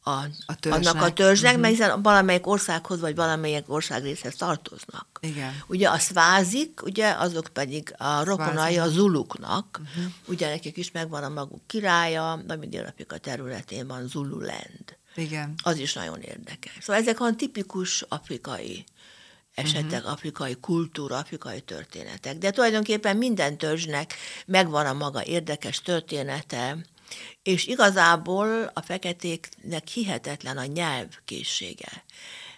a, 0.04 0.12
a 0.46 0.56
annak 0.70 1.02
a 1.02 1.14
törzsnek, 1.14 1.50
uh-huh. 1.50 1.62
mert 1.62 1.76
hiszen 1.76 2.02
valamelyik 2.02 2.48
országhoz, 2.48 3.00
vagy 3.00 3.16
valamelyik 3.16 3.64
országrészhez 3.68 4.36
tartoznak. 4.36 5.20
Igen. 5.22 5.64
Ugye 5.68 5.90
a 5.90 5.98
szvázik, 5.98 6.84
ugye 6.84 7.12
azok 7.12 7.48
pedig 7.54 7.96
a 7.98 8.24
rokonai 8.24 8.78
a 8.78 8.88
zuluknak, 8.88 9.80
uh-huh. 9.82 10.12
ugye 10.26 10.50
nekik 10.50 10.78
is 10.78 10.92
megvan 10.92 11.24
a 11.24 11.30
maguk 11.30 11.62
királya, 11.68 12.32
ami 12.48 12.68
Dél-Afrika 12.68 13.18
területén 13.18 13.88
van 13.88 14.08
Zululand. 14.08 14.98
Igen. 15.16 15.54
Az 15.64 15.78
is 15.78 15.94
nagyon 15.94 16.22
érdekes. 16.22 16.78
Szóval 16.82 17.02
ezek 17.02 17.20
a 17.20 17.36
tipikus 17.36 18.02
afrikai 18.02 18.84
esetek, 19.54 20.00
uh-huh. 20.00 20.12
afrikai 20.12 20.56
kultúra, 20.56 21.18
afrikai 21.18 21.62
történetek. 21.62 22.38
De 22.38 22.52
tulajdonképpen 22.52 23.18
minden 23.18 23.58
törzsnek 23.58 24.14
megvan 24.46 24.86
a 24.86 24.94
maga 24.94 25.24
érdekes 25.26 25.82
története, 25.82 26.78
és 27.44 27.66
igazából 27.66 28.72
a 28.74 28.82
feketéknek 28.82 29.88
hihetetlen 29.88 30.58
a 30.58 30.66
nyelvkészsége 30.66 32.04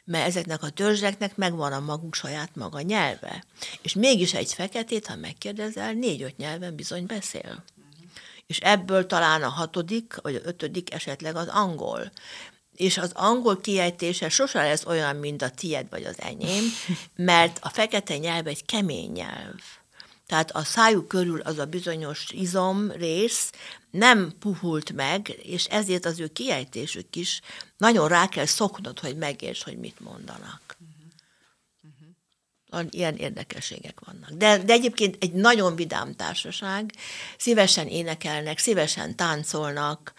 mert 0.07 0.27
ezeknek 0.27 0.63
a 0.63 0.69
törzseknek 0.69 1.35
megvan 1.35 1.73
a 1.73 1.79
maguk 1.79 2.15
saját 2.15 2.55
maga 2.55 2.81
nyelve. 2.81 3.43
És 3.81 3.93
mégis 3.93 4.33
egy 4.33 4.53
feketét, 4.53 5.07
ha 5.07 5.15
megkérdezel, 5.15 5.93
négy-öt 5.93 6.37
nyelven 6.37 6.75
bizony 6.75 7.05
beszél 7.05 7.63
és 8.47 8.57
ebből 8.57 9.05
talán 9.05 9.43
a 9.43 9.49
hatodik, 9.49 10.15
vagy 10.21 10.35
a 10.35 10.47
ötödik 10.47 10.93
esetleg 10.93 11.35
az 11.35 11.47
angol. 11.47 12.11
És 12.75 12.97
az 12.97 13.11
angol 13.13 13.61
kiejtése 13.61 14.29
sose 14.29 14.63
lesz 14.63 14.85
olyan, 14.85 15.15
mint 15.15 15.41
a 15.41 15.49
tied 15.49 15.89
vagy 15.89 16.03
az 16.03 16.21
enyém, 16.21 16.63
mert 17.15 17.59
a 17.61 17.69
fekete 17.69 18.17
nyelv 18.17 18.47
egy 18.47 18.65
kemény 18.65 19.11
nyelv. 19.11 19.59
Tehát 20.27 20.51
a 20.51 20.63
szájuk 20.63 21.07
körül 21.07 21.39
az 21.39 21.57
a 21.57 21.65
bizonyos 21.65 22.25
izom 22.31 22.91
rész 22.91 23.51
nem 23.91 24.33
puhult 24.39 24.93
meg, 24.93 25.35
és 25.43 25.65
ezért 25.65 26.05
az 26.05 26.19
ő 26.19 26.27
kiejtésük 26.27 27.15
is 27.15 27.41
nagyon 27.77 28.07
rá 28.07 28.27
kell 28.27 28.45
szoknod, 28.45 28.99
hogy 28.99 29.17
megérts, 29.17 29.63
hogy 29.63 29.77
mit 29.77 29.99
mondanak 29.99 30.65
ilyen 32.89 33.15
érdekességek 33.15 33.99
vannak. 34.05 34.29
De, 34.29 34.57
de 34.57 34.73
egyébként 34.73 35.17
egy 35.19 35.33
nagyon 35.33 35.75
vidám 35.75 36.15
társaság, 36.15 36.91
szívesen 37.37 37.87
énekelnek, 37.87 38.57
szívesen 38.57 39.15
táncolnak, 39.15 40.13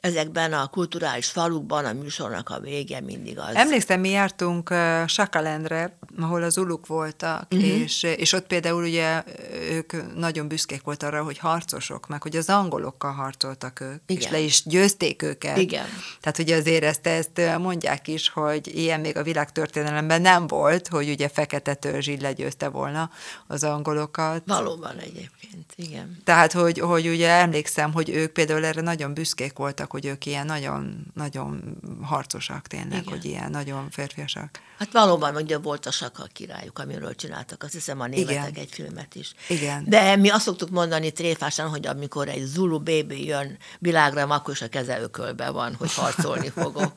ezekben 0.00 0.52
a 0.52 0.66
kulturális 0.66 1.26
falukban 1.26 1.84
a 1.84 1.92
műsornak 1.92 2.48
a 2.48 2.60
vége 2.60 3.00
mindig 3.00 3.38
az. 3.38 3.54
Emlékszem, 3.54 4.00
mi 4.00 4.08
jártunk 4.08 4.70
uh, 4.70 5.06
Sakalendre, 5.06 5.98
ahol 6.18 6.42
az 6.42 6.58
uluk 6.58 6.86
voltak, 6.86 7.46
uh-huh. 7.50 7.68
és, 7.68 8.02
és 8.02 8.32
ott 8.32 8.46
például 8.46 8.82
ugye 8.82 9.22
ők 9.70 10.14
nagyon 10.14 10.48
büszkék 10.48 10.82
volt 10.82 11.02
arra, 11.02 11.22
hogy 11.22 11.38
harcosok, 11.38 12.08
meg 12.08 12.22
hogy 12.22 12.36
az 12.36 12.48
angolokkal 12.48 13.12
harcoltak 13.12 13.80
ők, 13.80 14.00
Igen. 14.06 14.22
és 14.22 14.30
le 14.30 14.38
is 14.38 14.62
győzték 14.64 15.22
őket. 15.22 15.56
Igen. 15.56 15.86
Tehát 16.20 16.38
ugye 16.38 16.56
azért 16.56 16.84
ezt, 16.84 17.06
ezt 17.06 17.58
mondják 17.58 18.08
is, 18.08 18.28
hogy 18.28 18.76
ilyen 18.76 19.00
még 19.00 19.16
a 19.16 19.22
világtörténelemben 19.22 20.20
nem 20.20 20.46
volt, 20.46 20.88
hogy 20.88 21.08
ugye 21.10 21.28
fekete 21.28 21.74
törzs 21.74 22.06
így 22.06 22.20
legyőzte 22.20 22.68
volna 22.68 23.10
az 23.46 23.64
angolokat. 23.64 24.42
Valóban 24.46 24.98
egyébként, 24.98 25.72
igen. 25.76 26.18
Tehát, 26.24 26.52
hogy, 26.52 26.78
hogy 26.78 27.06
ugye 27.08 27.28
emlékszem, 27.28 27.92
hogy 27.92 28.08
ők 28.08 28.32
például 28.32 28.64
erre 28.64 28.80
nagyon 28.80 29.14
büszkék 29.14 29.58
voltak, 29.58 29.89
hogy 29.90 30.06
ők 30.06 30.26
ilyen 30.26 30.46
nagyon, 30.46 31.06
nagyon 31.14 31.78
harcosak 32.02 32.66
tényleg, 32.66 33.00
igen. 33.00 33.04
hogy 33.04 33.24
ilyen 33.24 33.50
nagyon 33.50 33.90
férfiasak. 33.90 34.60
Hát 34.78 34.92
valóban 34.92 35.36
ugye 35.36 35.58
volt 35.58 35.86
a 35.86 35.90
Sakal 35.90 36.28
királyuk, 36.32 36.78
amiről 36.78 37.14
csináltak, 37.14 37.62
azt 37.62 37.72
hiszem 37.72 38.00
a 38.00 38.06
németek 38.06 38.48
Igen. 38.48 38.62
egy 38.62 38.68
filmet 38.70 39.14
is. 39.14 39.32
Igen. 39.48 39.84
De 39.88 40.16
mi 40.16 40.28
azt 40.28 40.44
szoktuk 40.44 40.70
mondani 40.70 41.12
tréfásan, 41.12 41.68
hogy 41.68 41.86
amikor 41.86 42.28
egy 42.28 42.44
Zulu 42.44 42.78
baby 42.78 43.26
jön 43.26 43.58
világra, 43.78 44.22
akkor 44.22 44.54
is 44.54 44.62
a 44.62 44.68
keze 44.68 45.00
ökölbe 45.00 45.50
van, 45.50 45.74
hogy 45.74 45.94
harcolni 45.94 46.48
fogok. 46.60 46.92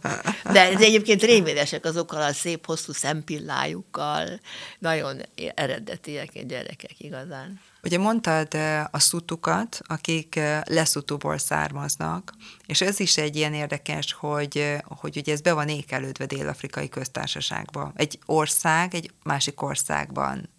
De 0.52 0.72
ez 0.72 0.82
egyébként 0.82 1.22
rémélesek 1.22 1.86
azokkal 1.86 2.22
a 2.22 2.34
szép, 2.34 2.66
hosszú 2.66 2.92
szempillájukkal, 2.92 4.40
nagyon 4.80 5.22
eredetiek 5.56 6.46
gyerekek 6.46 7.00
igazán. 7.00 7.60
Ugye 7.84 7.98
mondtad 7.98 8.54
a 8.92 9.00
szutukat, 9.00 9.80
akik 9.82 10.40
leszutuból 10.64 11.38
származnak, 11.38 12.34
és 12.66 12.82
ez 12.82 13.00
is 13.00 13.18
egy 13.18 13.36
ilyen 13.36 13.54
érdekes, 13.54 14.14
hogy, 14.14 14.76
hogy 14.86 15.18
ugye 15.18 15.34
ez 15.34 15.42
be 15.42 15.54
van 15.54 15.70
ékelődve 15.70 16.26
Dél-Afrikai 16.26 16.90
köztársaságba. 16.90 17.92
Egy 17.96 18.20
ország 18.26 18.96
egy 18.96 19.12
másik 19.24 19.62
országban. 19.62 20.50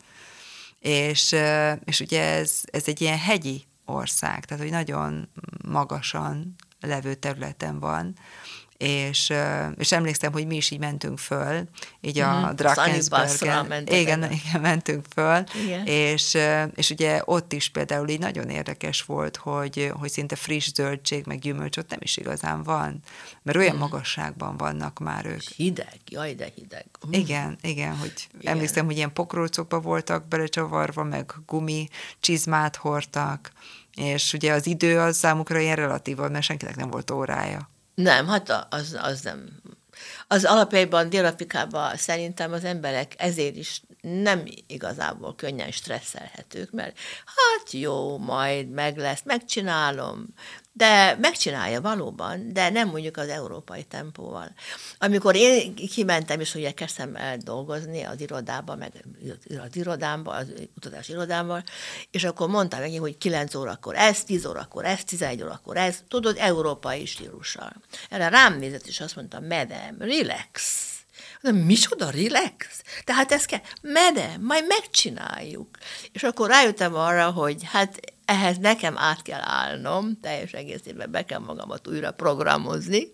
És, 0.78 1.34
és 1.84 2.00
ugye 2.00 2.22
ez, 2.22 2.60
ez 2.64 2.82
egy 2.86 3.00
ilyen 3.00 3.18
hegyi 3.18 3.64
ország, 3.84 4.44
tehát 4.44 4.62
hogy 4.62 4.72
nagyon 4.72 5.28
magasan 5.68 6.54
levő 6.80 7.14
területen 7.14 7.80
van, 7.80 8.16
és, 8.76 9.32
és 9.76 9.92
emlékszem, 9.92 10.32
hogy 10.32 10.46
mi 10.46 10.56
is 10.56 10.70
így 10.70 10.78
mentünk 10.78 11.18
föl, 11.18 11.62
így 12.00 12.20
mm-hmm. 12.20 12.30
a 12.30 12.46
mhm. 12.46 12.54
Drakensbergen. 12.54 13.86
Igen, 13.86 14.32
igen, 14.32 14.60
mentünk 14.60 15.04
föl, 15.14 15.44
igen. 15.64 15.86
És, 15.86 16.38
és 16.74 16.90
ugye 16.90 17.22
ott 17.24 17.52
is 17.52 17.68
például 17.68 18.08
így 18.08 18.18
nagyon 18.18 18.48
érdekes 18.48 19.02
volt, 19.02 19.36
hogy, 19.36 19.92
hogy 19.98 20.10
szinte 20.10 20.36
friss 20.36 20.72
zöldség, 20.74 21.26
meg 21.26 21.38
gyümölcs 21.38 21.76
ott 21.76 21.90
nem 21.90 21.98
is 22.02 22.16
igazán 22.16 22.62
van, 22.62 23.00
mert 23.42 23.58
olyan 23.58 23.76
mm. 23.76 23.78
magasságban 23.78 24.56
vannak 24.56 24.98
már 24.98 25.26
ők. 25.26 25.40
Hideg, 25.40 26.00
jaj, 26.08 26.34
de 26.34 26.48
hideg. 26.54 26.86
Mm. 27.06 27.12
Igen, 27.12 27.58
igen, 27.62 27.96
hogy 27.96 28.28
igen. 28.38 28.52
emlékszem, 28.52 28.84
hogy 28.84 28.96
ilyen 28.96 29.12
pokrócokba 29.12 29.80
voltak 29.80 30.28
belecsavarva, 30.28 31.02
meg 31.02 31.32
gumi 31.46 31.88
csizmát 32.20 32.76
hordtak, 32.76 33.52
és 33.94 34.32
ugye 34.32 34.52
az 34.52 34.66
idő 34.66 34.98
az 34.98 35.16
számukra 35.16 35.58
ilyen 35.58 35.76
relatív, 35.76 36.16
mert 36.16 36.42
senkinek 36.42 36.76
nem 36.76 36.90
volt 36.90 37.10
órája. 37.10 37.72
Nem, 37.94 38.28
hát 38.28 38.66
az, 38.70 38.98
az 39.02 39.20
nem. 39.20 39.48
Az 40.28 40.44
alapjaiban 40.44 41.08
Dél-Afrikában 41.08 41.96
szerintem 41.96 42.52
az 42.52 42.64
emberek 42.64 43.14
ezért 43.18 43.56
is 43.56 43.82
nem 44.00 44.42
igazából 44.66 45.34
könnyen 45.34 45.70
stresszelhetők, 45.70 46.70
mert 46.70 46.98
hát 47.24 47.72
jó, 47.72 48.18
majd 48.18 48.68
meg 48.70 48.96
lesz, 48.96 49.22
megcsinálom, 49.24 50.26
de 50.76 51.16
megcsinálja 51.20 51.80
valóban, 51.80 52.52
de 52.52 52.70
nem 52.70 52.88
mondjuk 52.88 53.16
az 53.16 53.28
európai 53.28 53.82
tempóval. 53.82 54.54
Amikor 54.98 55.34
én 55.36 55.74
kimentem, 55.74 56.40
és 56.40 56.54
ugye 56.54 56.70
kezdtem 56.70 57.16
el 57.16 57.36
dolgozni 57.36 58.02
az 58.02 58.20
irodába, 58.20 58.74
meg 58.74 58.92
az 59.48 59.76
irodámba, 59.76 60.32
az 60.32 60.52
utazás 60.76 61.08
irodámban, 61.08 61.64
és 62.10 62.24
akkor 62.24 62.48
mondtam 62.48 62.80
neki, 62.80 62.96
hogy 62.96 63.18
9 63.18 63.54
órakor 63.54 63.96
ez, 63.96 64.24
10 64.24 64.46
órakor 64.46 64.84
ez, 64.84 65.04
11 65.04 65.42
órakor 65.42 65.76
ez, 65.76 65.98
tudod, 66.08 66.36
európai 66.38 67.06
stílussal. 67.06 67.72
Erre 68.10 68.28
rám 68.28 68.58
nézett, 68.58 68.86
és 68.86 69.00
azt 69.00 69.16
mondta, 69.16 69.40
medem, 69.40 69.96
relax. 69.98 70.88
De 71.40 71.52
micsoda 71.52 72.10
relax? 72.10 72.82
Tehát 73.04 73.32
ezt 73.32 73.46
kell, 73.46 73.60
medem, 73.80 74.40
majd 74.40 74.64
megcsináljuk. 74.66 75.78
És 76.12 76.22
akkor 76.22 76.48
rájöttem 76.48 76.94
arra, 76.94 77.30
hogy 77.30 77.62
hát 77.64 78.13
ehhez 78.24 78.58
nekem 78.58 78.98
át 78.98 79.22
kell 79.22 79.40
állnom, 79.42 80.20
teljes 80.20 80.52
egészében 80.52 81.10
be 81.10 81.24
kell 81.24 81.38
magamat 81.38 81.88
újra 81.88 82.10
programozni, 82.10 83.06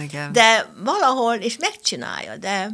Igen. 0.00 0.32
de 0.32 0.72
valahol, 0.84 1.34
és 1.34 1.56
megcsinálja, 1.58 2.36
de 2.36 2.70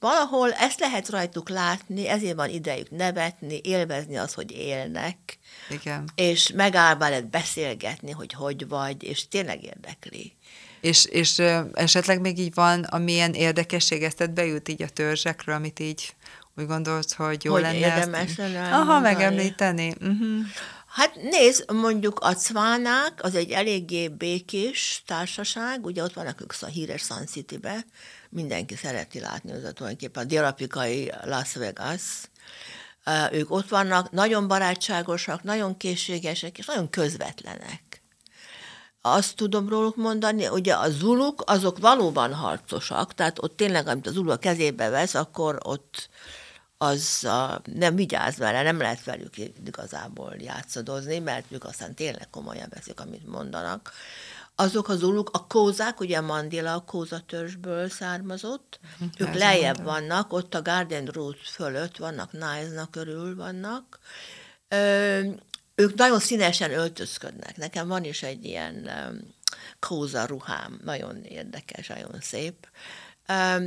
valahol 0.00 0.52
ezt 0.52 0.80
lehet 0.80 1.08
rajtuk 1.08 1.48
látni, 1.48 2.08
ezért 2.08 2.36
van 2.36 2.48
idejük 2.48 2.90
nevetni, 2.90 3.60
élvezni 3.62 4.16
az, 4.16 4.34
hogy 4.34 4.52
élnek, 4.52 5.38
Igen. 5.70 6.10
és 6.14 6.52
megáll 6.54 6.94
veled 6.94 7.24
beszélgetni, 7.24 8.10
hogy 8.10 8.32
hogy 8.32 8.68
vagy, 8.68 9.02
és 9.02 9.28
tényleg 9.28 9.62
érdekli. 9.62 10.36
És, 10.80 11.04
és 11.04 11.38
esetleg 11.72 12.20
még 12.20 12.38
így 12.38 12.54
van, 12.54 12.82
amilyen 12.82 13.34
érdekesség 13.34 14.02
ezt 14.02 14.32
bejut 14.32 14.68
így 14.68 14.82
a 14.82 14.88
törzsekről, 14.88 15.54
amit 15.54 15.80
így 15.80 16.14
úgy 16.56 16.66
gondolsz, 16.66 17.14
hogy 17.14 17.44
jó 17.44 17.52
hogy 17.52 17.62
lenne 17.62 17.76
érdemes 17.76 18.38
ezt... 18.38 18.56
Aha, 18.72 19.00
megemlíteni. 19.00 19.94
Uh-huh. 20.00 20.46
Hát 20.88 21.14
nézd, 21.14 21.72
mondjuk 21.72 22.20
a 22.20 22.34
Cvánák 22.34 23.22
az 23.22 23.34
egy 23.34 23.50
eléggé 23.50 24.08
békés 24.08 25.02
társaság, 25.06 25.84
ugye 25.84 26.02
ott 26.02 26.12
vannak 26.12 26.40
ők 26.40 26.52
a 26.60 26.66
híres 26.66 27.02
Sun 27.02 27.26
City-be, 27.26 27.84
mindenki 28.28 28.76
szereti 28.76 29.20
látni, 29.20 29.52
az 29.52 29.58
tulajdonképpen 29.58 30.22
a 30.22 30.26
dél 30.26 30.54
Las 31.24 31.54
Vegas, 31.54 32.02
ők 33.32 33.50
ott 33.50 33.68
vannak, 33.68 34.10
nagyon 34.10 34.48
barátságosak, 34.48 35.42
nagyon 35.42 35.76
készségesek, 35.76 36.58
és 36.58 36.66
nagyon 36.66 36.90
közvetlenek. 36.90 38.02
Azt 39.00 39.36
tudom 39.36 39.68
róluk 39.68 39.96
mondani, 39.96 40.48
ugye 40.48 40.74
a 40.74 40.90
zuluk, 40.90 41.42
azok 41.46 41.78
valóban 41.78 42.34
harcosak, 42.34 43.14
tehát 43.14 43.42
ott 43.42 43.56
tényleg, 43.56 43.86
amit 43.86 44.06
az 44.06 44.12
zulu 44.12 44.30
a 44.30 44.36
kezébe 44.36 44.88
vesz, 44.88 45.14
akkor 45.14 45.58
ott 45.62 46.08
az 46.78 47.24
a, 47.24 47.60
nem 47.64 47.94
vigyáz 47.94 48.36
vele, 48.36 48.62
nem 48.62 48.78
lehet 48.78 49.04
velük 49.04 49.36
igazából 49.66 50.34
játszadozni, 50.38 51.18
mert 51.18 51.44
ők 51.48 51.64
aztán 51.64 51.94
tényleg 51.94 52.30
komolyan 52.30 52.68
veszik, 52.74 53.00
amit 53.00 53.26
mondanak. 53.26 53.92
Azok 54.54 54.88
az 54.88 55.02
uluk, 55.02 55.30
a 55.32 55.46
kózák, 55.46 56.00
ugye 56.00 56.20
Mandela 56.20 56.74
a 56.74 56.84
kóza 56.84 57.20
törzsből 57.26 57.88
származott, 57.88 58.80
hm, 58.98 59.04
ők 59.22 59.34
lejjebb 59.34 59.82
vannak, 59.82 60.32
ott 60.32 60.54
a 60.54 60.62
Garden 60.62 61.06
Road 61.06 61.36
fölött 61.36 61.96
vannak, 61.96 62.32
nice 62.32 62.88
körül 62.90 63.36
vannak. 63.36 63.98
Ö, 64.68 65.20
ők 65.74 65.94
nagyon 65.94 66.18
színesen 66.18 66.72
öltözködnek. 66.72 67.56
Nekem 67.56 67.88
van 67.88 68.04
is 68.04 68.22
egy 68.22 68.44
ilyen 68.44 68.90
kóza 69.78 70.24
ruhám, 70.24 70.80
nagyon 70.84 71.22
érdekes, 71.22 71.86
nagyon 71.86 72.20
szép. 72.20 72.68
Ö, 73.26 73.64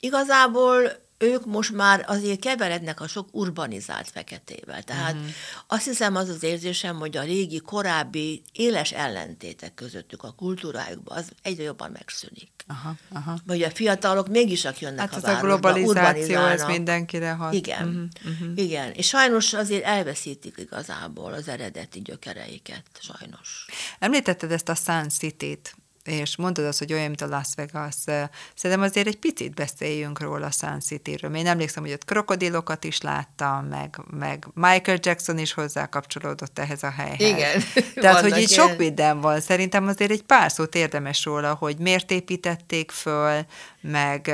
igazából 0.00 1.02
ők 1.22 1.46
most 1.46 1.72
már 1.72 2.04
azért 2.06 2.40
keverednek 2.40 3.00
a 3.00 3.06
sok 3.06 3.28
urbanizált 3.32 4.10
feketével. 4.10 4.82
Tehát 4.82 5.14
uh-huh. 5.14 5.30
azt 5.66 5.84
hiszem 5.84 6.16
az 6.16 6.28
az 6.28 6.42
érzésem, 6.42 6.96
hogy 6.96 7.16
a 7.16 7.22
régi, 7.22 7.58
korábbi 7.58 8.42
éles 8.52 8.92
ellentétek 8.92 9.74
közöttük 9.74 10.22
a 10.22 10.32
kultúrájukban 10.32 11.16
az 11.16 11.32
egyre 11.42 11.62
jobban 11.62 11.90
megszűnik. 11.90 12.50
Aha, 12.66 12.94
aha. 13.12 13.38
Vagy 13.46 13.62
a 13.62 13.70
fiatalok 13.70 14.28
mégis, 14.28 14.64
akik 14.64 14.80
jönnek 14.80 14.98
hát 14.98 15.14
a 15.14 15.20
városba, 15.20 15.68
a 15.68 15.72
globalizáció, 15.72 16.38
ez 16.38 16.64
mindenkire 16.64 17.32
hat. 17.32 17.52
Igen, 17.52 17.88
uh-huh, 17.88 18.34
uh-huh. 18.34 18.58
igen. 18.64 18.90
És 18.92 19.06
sajnos 19.06 19.52
azért 19.52 19.84
elveszítik 19.84 20.54
igazából 20.58 21.32
az 21.32 21.48
eredeti 21.48 22.00
gyökereiket, 22.00 22.84
sajnos. 23.00 23.66
Említetted 23.98 24.52
ezt 24.52 24.68
a 24.68 24.74
Sun 24.74 25.08
City-t, 25.08 25.74
és 26.04 26.36
mondod 26.36 26.64
azt, 26.64 26.78
hogy 26.78 26.92
olyan, 26.92 27.06
mint 27.06 27.20
a 27.20 27.26
Las 27.26 27.48
Vegas. 27.56 27.94
Szerintem 28.54 28.86
azért 28.86 29.06
egy 29.06 29.18
picit 29.18 29.54
beszéljünk 29.54 30.20
róla 30.20 30.46
a 30.46 30.50
Sun 30.50 30.80
City-ről. 30.80 31.34
Én 31.34 31.46
emlékszem, 31.46 31.82
hogy 31.82 31.92
ott 31.92 32.04
krokodilokat 32.04 32.84
is 32.84 33.00
láttam, 33.00 33.64
meg, 33.64 34.00
meg 34.10 34.46
Michael 34.54 34.98
Jackson 35.00 35.38
is 35.38 35.52
hozzá 35.52 35.86
kapcsolódott 35.86 36.58
ehhez 36.58 36.82
a 36.82 36.90
helyhez. 36.90 37.28
Igen. 37.28 37.62
Tehát, 38.02 38.20
hogy 38.20 38.36
itt 38.36 38.50
sok 38.50 38.76
minden 38.76 39.20
van. 39.20 39.40
Szerintem 39.40 39.86
azért 39.86 40.10
egy 40.10 40.22
pár 40.22 40.52
szót 40.52 40.74
érdemes 40.74 41.24
róla, 41.24 41.54
hogy 41.54 41.78
miért 41.78 42.10
építették 42.10 42.90
föl, 42.90 43.44
meg, 43.80 44.26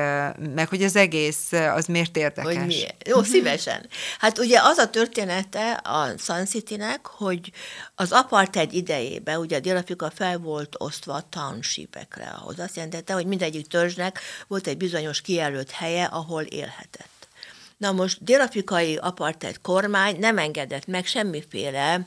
meg 0.54 0.68
hogy 0.68 0.82
az 0.82 0.96
egész 0.96 1.52
az 1.52 1.86
miért 1.86 2.16
érdekes. 2.16 2.56
Hogy 2.56 2.66
miért? 2.66 3.08
Jó, 3.08 3.22
szívesen. 3.22 3.86
Hát 4.18 4.38
ugye 4.38 4.60
az 4.62 4.78
a 4.78 4.90
története 4.90 5.72
a 5.72 6.18
Sun 6.18 6.44
City-nek, 6.44 7.06
hogy 7.06 7.52
az 7.94 8.12
apartheid 8.12 8.72
idejében, 8.72 9.38
ugye 9.38 9.56
a 9.56 9.60
Dél-Afrika 9.60 10.10
fel 10.14 10.38
volt 10.38 10.74
osztva 10.78 11.14
a 11.14 11.26
townshipekre, 11.58 12.26
ahhoz 12.40 12.58
azt 12.58 12.76
jelentette, 12.76 13.12
hogy 13.12 13.26
mindegyik 13.26 13.66
törzsnek 13.66 14.20
volt 14.46 14.66
egy 14.66 14.76
bizonyos 14.76 15.20
kijelölt 15.20 15.70
helye, 15.70 16.04
ahol 16.04 16.42
élhetett. 16.42 17.28
Na 17.76 17.92
most 17.92 18.24
dél-afrikai 18.24 18.96
apartheid 18.96 19.60
kormány 19.60 20.18
nem 20.18 20.38
engedett 20.38 20.86
meg 20.86 21.06
semmiféle 21.06 22.06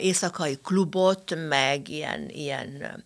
éjszakai 0.00 0.58
klubot, 0.62 1.34
meg 1.48 1.88
ilyen, 1.88 2.28
ilyen 2.28 3.04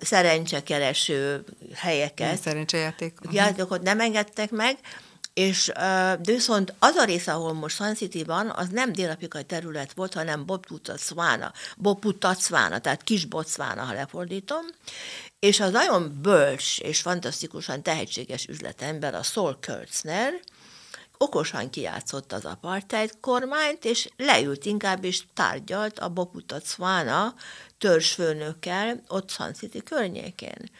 szerencsekereső 0.00 1.44
helyeket. 1.74 2.40
Szerencsejáték. 2.40 3.14
Játékot 3.30 3.82
nem 3.82 4.00
engedtek 4.00 4.50
meg, 4.50 4.78
és 5.34 5.70
de 5.74 6.18
viszont 6.22 6.74
az 6.78 6.94
a 6.94 7.04
rész, 7.04 7.26
ahol 7.26 7.52
most 7.52 7.76
Sun 7.76 7.94
City 7.94 8.24
van, 8.24 8.50
az 8.50 8.68
nem 8.68 8.92
dél-afrikai 8.92 9.44
terület 9.44 9.92
volt, 9.92 10.14
hanem 10.14 10.46
Boputacvána, 10.46 11.52
Boputacvána, 11.76 12.78
tehát 12.78 13.02
kis 13.02 13.24
Bocvána, 13.24 13.82
ha 13.82 13.92
lefordítom, 13.92 14.64
és 15.38 15.60
az 15.60 15.70
nagyon 15.70 16.18
bölcs 16.22 16.80
és 16.80 17.00
fantasztikusan 17.00 17.82
tehetséges 17.82 18.46
üzletember, 18.46 19.14
a 19.14 19.22
Saul 19.22 19.58
Kurtzner, 19.66 20.32
okosan 21.18 21.70
kijátszott 21.70 22.32
az 22.32 22.44
apartheid 22.44 23.12
kormányt, 23.20 23.84
és 23.84 24.08
leült 24.16 24.64
inkább 24.64 25.04
és 25.04 25.22
tárgyalt 25.34 25.98
a 25.98 26.08
Boputacvána 26.08 27.34
törzsfőnökkel 27.78 29.02
ott 29.08 29.30
Sun 29.30 29.54
City 29.54 29.82
környékén. 29.82 30.70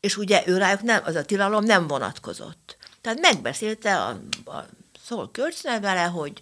És 0.00 0.16
ugye 0.16 0.42
ő 0.46 0.56
rájuk 0.56 0.82
nem, 0.82 1.02
az 1.04 1.14
a 1.14 1.24
tilalom 1.24 1.64
nem 1.64 1.86
vonatkozott. 1.86 2.76
Tehát 3.00 3.20
megbeszélte 3.20 4.02
a, 4.02 4.08
a 4.44 4.66
Szól 5.04 5.30
Kölcsner 5.30 5.80
vele, 5.80 6.02
hogy 6.02 6.40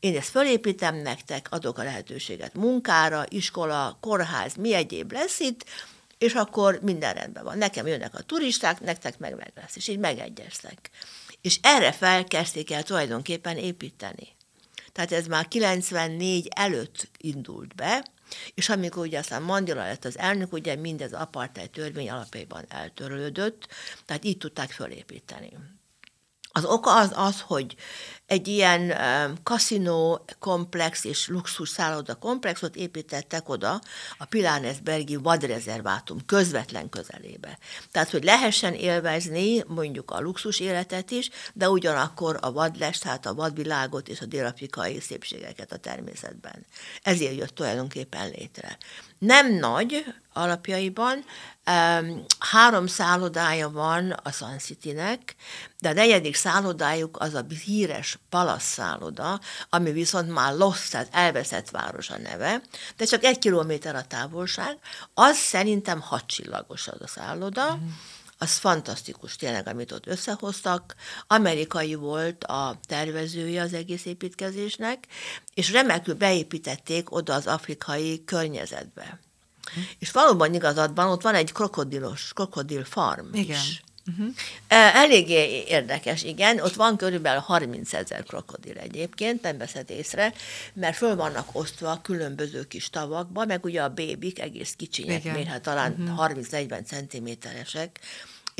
én 0.00 0.16
ezt 0.16 0.28
fölépítem 0.28 0.96
nektek, 0.96 1.46
adok 1.50 1.78
a 1.78 1.82
lehetőséget 1.82 2.54
munkára, 2.54 3.24
iskola, 3.28 3.98
kórház, 4.00 4.54
mi 4.54 4.74
egyéb 4.74 5.12
lesz 5.12 5.40
itt, 5.40 5.64
és 6.18 6.34
akkor 6.34 6.78
minden 6.82 7.14
rendben 7.14 7.44
van. 7.44 7.58
Nekem 7.58 7.86
jönnek 7.86 8.14
a 8.14 8.22
turisták, 8.22 8.80
nektek 8.80 9.18
meg 9.18 9.36
meg 9.36 9.52
lesz, 9.54 9.76
és 9.76 9.88
így 9.88 9.98
megegyeztek. 9.98 10.90
És 11.40 11.58
erre 11.62 11.92
felkezdték 11.92 12.70
el 12.70 12.82
tulajdonképpen 12.82 13.56
építeni. 13.56 14.28
Tehát 14.92 15.12
ez 15.12 15.26
már 15.26 15.48
94 15.48 16.48
előtt 16.50 17.08
indult 17.16 17.74
be, 17.74 18.04
és 18.54 18.68
amikor 18.68 19.06
ugye 19.06 19.18
aztán 19.18 19.42
Mandela 19.42 19.82
lett 19.82 20.04
az 20.04 20.18
elnök, 20.18 20.52
ugye 20.52 20.74
mindez 20.74 21.12
apartheid 21.12 21.70
törvény 21.70 22.10
alapjában 22.10 22.64
eltörlődött, 22.68 23.68
tehát 24.04 24.24
így 24.24 24.38
tudták 24.38 24.70
fölépíteni. 24.70 25.50
Az 26.52 26.64
oka 26.64 26.96
az 26.96 27.12
az, 27.14 27.40
hogy 27.40 27.76
egy 28.26 28.48
ilyen 28.48 28.98
kaszinó 29.42 30.24
komplex 30.38 31.04
és 31.04 31.28
luxus 31.28 31.68
szálloda 31.68 32.14
komplexot 32.14 32.76
építettek 32.76 33.48
oda 33.48 33.80
a 34.18 34.24
Pilánesbergi 34.24 35.16
vadrezervátum 35.16 36.24
közvetlen 36.26 36.88
közelébe. 36.88 37.58
Tehát, 37.90 38.10
hogy 38.10 38.24
lehessen 38.24 38.74
élvezni 38.74 39.64
mondjuk 39.66 40.10
a 40.10 40.20
luxus 40.20 40.60
életet 40.60 41.10
is, 41.10 41.30
de 41.52 41.70
ugyanakkor 41.70 42.38
a 42.40 42.52
vadlest, 42.52 43.02
tehát 43.02 43.26
a 43.26 43.34
vadvilágot 43.34 44.08
és 44.08 44.20
a 44.20 44.26
dél-afrikai 44.26 45.00
szépségeket 45.00 45.72
a 45.72 45.76
természetben. 45.76 46.66
Ezért 47.02 47.36
jött 47.36 47.54
tulajdonképpen 47.54 48.30
létre. 48.30 48.78
Nem 49.18 49.54
nagy 49.54 50.04
alapjaiban, 50.32 51.24
három 52.38 52.86
szállodája 52.86 53.70
van 53.70 54.10
a 54.10 54.30
Sun 54.30 54.58
City-nek, 54.58 55.34
de 55.78 55.88
a 55.88 55.92
negyedik 55.92 56.34
szállodájuk 56.34 57.16
az 57.20 57.34
a 57.34 57.44
híres 57.64 58.18
Palace 58.28 58.64
szálloda, 58.64 59.40
ami 59.68 59.92
viszont 59.92 60.32
már 60.32 60.54
lost, 60.54 60.90
tehát 60.90 61.08
elveszett 61.12 61.70
város 61.70 62.10
a 62.10 62.18
neve, 62.18 62.62
de 62.96 63.04
csak 63.04 63.24
egy 63.24 63.38
kilométer 63.38 63.94
a 63.94 64.06
távolság. 64.06 64.78
Az 65.14 65.36
szerintem 65.36 66.00
hatcsillagos 66.00 66.88
az 66.88 67.00
a 67.00 67.06
szálloda, 67.06 67.76
mm 67.76 67.88
az 68.42 68.56
fantasztikus 68.56 69.36
tényleg, 69.36 69.68
amit 69.68 69.92
ott 69.92 70.06
összehoztak. 70.06 70.94
Amerikai 71.26 71.94
volt 71.94 72.44
a 72.44 72.80
tervezője 72.88 73.62
az 73.62 73.72
egész 73.72 74.04
építkezésnek, 74.04 75.06
és 75.54 75.72
remekül 75.72 76.14
beépítették 76.14 77.14
oda 77.14 77.34
az 77.34 77.46
afrikai 77.46 78.24
környezetbe. 78.24 79.20
És 79.98 80.10
valóban 80.10 80.54
igazad 80.54 80.94
van, 80.94 81.08
ott 81.08 81.22
van 81.22 81.34
egy 81.34 81.52
krokodilos, 81.52 82.32
krokodil 82.34 82.84
farm 82.84 83.34
Igen. 83.34 83.56
is. 83.56 83.82
Uh-huh. 84.06 84.34
Eléggé 85.02 85.64
érdekes, 85.66 86.22
igen. 86.22 86.58
Ott 86.60 86.74
van 86.74 86.96
körülbelül 86.96 87.40
30 87.40 87.92
ezer 87.92 88.22
krokodil 88.22 88.76
egyébként, 88.76 89.42
nem 89.42 89.58
veszed 89.58 89.90
észre, 89.90 90.32
mert 90.72 90.96
föl 90.96 91.16
vannak 91.16 91.48
osztva 91.52 92.00
különböző 92.02 92.66
kis 92.66 92.90
tavakba, 92.90 93.44
meg 93.44 93.64
ugye 93.64 93.82
a 93.82 93.88
bébik 93.88 94.40
egész 94.40 94.74
kicsinyek, 94.76 95.34
még 95.34 95.46
hát 95.46 95.62
talán 95.62 95.96
uh-huh. 95.98 96.32
30-40 96.32 96.84
centiméteresek, 96.84 98.00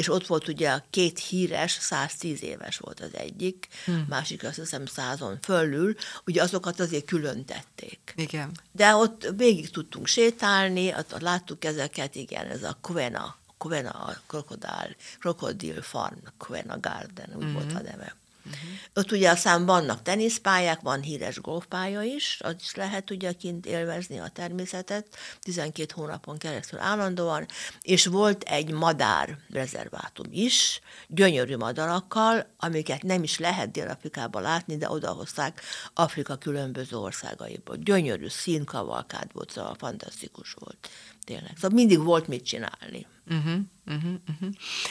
és 0.00 0.08
ott 0.08 0.26
volt 0.26 0.48
ugye 0.48 0.70
a 0.70 0.84
két 0.90 1.18
híres, 1.18 1.72
110 1.80 2.42
éves 2.42 2.78
volt 2.78 3.00
az 3.00 3.14
egyik, 3.14 3.68
hmm. 3.84 4.06
másik 4.08 4.44
azt 4.44 4.56
hiszem 4.56 4.86
százon 4.86 5.38
fölül, 5.42 5.94
ugye 6.26 6.42
azokat 6.42 6.80
azért 6.80 7.04
külön 7.04 7.44
tették. 7.44 8.12
Igen. 8.16 8.50
De 8.72 8.94
ott 8.94 9.32
végig 9.36 9.70
tudtunk 9.70 10.06
sétálni, 10.06 10.94
ott 10.94 11.20
láttuk 11.20 11.64
ezeket, 11.64 12.14
igen, 12.14 12.46
ez 12.46 12.62
a 12.62 12.78
Kvena, 12.82 13.36
Kvena 13.58 14.16
krokodil, 14.26 14.96
krokodil 15.18 15.82
farm, 15.82 16.18
Kvena 16.38 16.80
Garden, 16.80 17.30
úgy 17.34 17.44
mm-hmm. 17.44 17.52
volt 17.52 17.72
a 17.72 17.80
neve. 17.82 18.14
Uh-huh. 18.50 18.70
Ott 18.94 19.12
ugye 19.12 19.30
aztán 19.30 19.66
vannak 19.66 20.02
teniszpályák, 20.02 20.80
van 20.80 21.00
híres 21.00 21.40
golfpálya 21.40 22.02
is, 22.02 22.38
az 22.40 22.54
is 22.60 22.74
lehet 22.74 23.10
ugye 23.10 23.32
kint 23.32 23.66
élvezni 23.66 24.18
a 24.18 24.28
természetet, 24.28 25.06
12 25.40 25.92
hónapon 25.94 26.38
keresztül 26.38 26.78
állandóan, 26.78 27.46
és 27.82 28.06
volt 28.06 28.42
egy 28.42 28.70
madár 28.70 29.38
rezervátum 29.50 30.26
is, 30.30 30.80
gyönyörű 31.08 31.56
madarakkal, 31.56 32.54
amiket 32.56 33.02
nem 33.02 33.22
is 33.22 33.38
lehet 33.38 33.70
Dél-Afrikában 33.70 34.42
látni, 34.42 34.76
de 34.76 34.90
odahozták 34.90 35.62
Afrika 35.94 36.36
különböző 36.36 36.96
országaiból. 36.96 37.76
Gyönyörű 37.76 38.28
színkavalkád 38.28 39.32
volt, 39.32 39.50
szóval 39.50 39.74
fantasztikus 39.78 40.52
volt 40.58 40.88
tényleg. 41.30 41.52
Szóval 41.54 41.70
mindig 41.78 42.02
volt 42.02 42.28
mit 42.28 42.44
csinálni. 42.44 43.06
Uh-huh, 43.26 43.58
uh-huh, 43.86 44.12
uh-huh. 44.28 44.50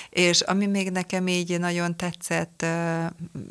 És 0.10 0.41
ami 0.41 0.65
még 0.65 0.91
nekem 0.91 1.28
így 1.28 1.60
nagyon 1.60 1.97
tetszett, 1.97 2.65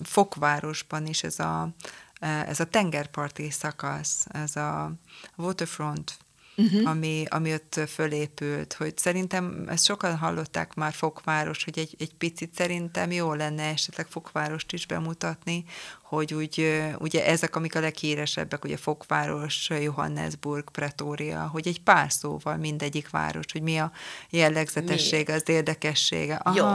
Fokvárosban 0.02 1.06
is 1.06 1.22
ez 1.22 1.38
a, 1.38 1.74
ez 2.20 2.60
a 2.60 2.64
tengerparti 2.64 3.50
szakasz, 3.50 4.26
ez 4.30 4.56
a 4.56 4.92
waterfront 5.36 6.18
uh-huh. 6.58 6.90
ami, 6.90 7.24
ami 7.28 7.52
ott 7.52 7.80
fölépült, 7.88 8.72
hogy 8.72 8.98
szerintem 8.98 9.64
ezt 9.68 9.84
sokan 9.84 10.16
hallották 10.16 10.74
már 10.74 10.92
Fokváros, 10.92 11.64
hogy 11.64 11.78
egy, 11.78 11.96
egy 11.98 12.14
picit 12.14 12.54
szerintem 12.54 13.12
jó 13.12 13.32
lenne 13.32 13.62
esetleg 13.62 14.06
Fokvárost 14.06 14.72
is 14.72 14.86
bemutatni, 14.86 15.64
hogy 16.08 16.34
úgy, 16.34 16.82
ugye 16.98 17.26
ezek, 17.26 17.56
amik 17.56 17.74
a 17.74 17.80
leghíresebbek, 17.80 18.64
ugye 18.64 18.76
Fokváros, 18.76 19.68
Johannesburg, 19.82 20.70
Pretória, 20.70 21.48
hogy 21.52 21.68
egy 21.68 21.80
pár 21.80 22.12
szóval 22.12 22.56
mindegyik 22.56 23.10
város, 23.10 23.44
hogy 23.52 23.62
mi 23.62 23.78
a 23.78 23.92
jellegzetessége, 24.30 25.34
az 25.34 25.42
érdekessége. 25.46 26.40
Aha, 26.42 26.56
Jó. 26.56 26.66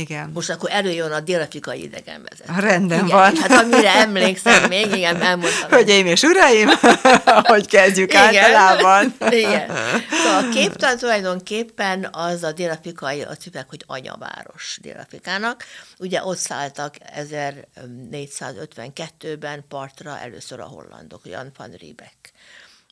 Igen. 0.00 0.30
Most 0.34 0.50
akkor 0.50 0.70
előjön 0.72 1.12
a 1.12 1.20
dél-afrikai 1.20 1.82
idegenvezető. 1.82 2.52
Rendben 2.56 3.04
igen, 3.04 3.16
van. 3.16 3.36
Hát 3.36 3.62
amire 3.64 3.94
emlékszem 3.94 4.68
még, 4.68 4.92
igen, 4.92 5.22
elmondtam. 5.22 5.70
Hölgyeim 5.70 6.06
és 6.06 6.22
uraim, 6.22 6.68
hogy 7.52 7.66
kezdjük 7.66 8.10
igen. 8.12 8.22
általában. 8.22 9.14
Igen. 9.44 9.68
Szóval 10.10 10.44
a 10.44 10.48
képtan 10.52 10.98
tulajdonképpen 10.98 12.08
az 12.12 12.42
a 12.42 12.52
dél-afrikai, 12.52 13.22
azt 13.22 13.42
hívják, 13.42 13.68
hogy 13.68 13.84
anyaváros 13.86 14.78
dél-afrikának. 14.82 15.64
Ugye 15.98 16.24
ott 16.24 16.38
szálltak 16.38 16.94
1450 17.14 18.65
1952-ben 18.74 19.64
partra 19.68 20.18
először 20.18 20.60
a 20.60 20.64
hollandok, 20.64 21.26
Jan 21.26 21.52
van 21.56 21.70
Riebeck. 21.70 22.32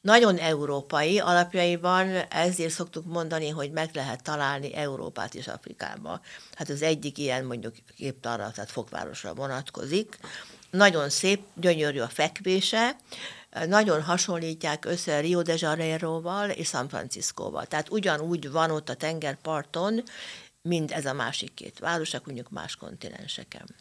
Nagyon 0.00 0.36
európai 0.36 1.18
alapjaiban, 1.18 2.08
ezért 2.30 2.72
szoktuk 2.72 3.04
mondani, 3.04 3.48
hogy 3.48 3.70
meg 3.70 3.90
lehet 3.94 4.22
találni 4.22 4.74
Európát 4.74 5.34
is 5.34 5.48
Afrikába. 5.48 6.20
Hát 6.54 6.68
az 6.68 6.82
egyik 6.82 7.18
ilyen 7.18 7.44
mondjuk 7.44 7.74
képtarra, 7.96 8.50
tehát 8.50 8.70
Fokvárosra 8.70 9.34
vonatkozik. 9.34 10.18
Nagyon 10.70 11.10
szép, 11.10 11.40
gyönyörű 11.54 12.00
a 12.00 12.08
fekvése, 12.08 12.96
nagyon 13.66 14.02
hasonlítják 14.02 14.84
össze 14.84 15.20
Rio 15.20 15.42
de 15.42 15.54
Janeiroval 15.56 16.50
és 16.50 16.68
San 16.68 16.88
Franciscóval. 16.88 17.66
Tehát 17.66 17.90
ugyanúgy 17.90 18.50
van 18.50 18.70
ott 18.70 18.88
a 18.88 18.94
tengerparton, 18.94 20.02
mint 20.62 20.92
ez 20.92 21.06
a 21.06 21.12
másik 21.12 21.54
két 21.54 21.78
város, 21.78 22.12
mondjuk 22.24 22.50
más 22.50 22.76
kontinenseken. 22.76 23.74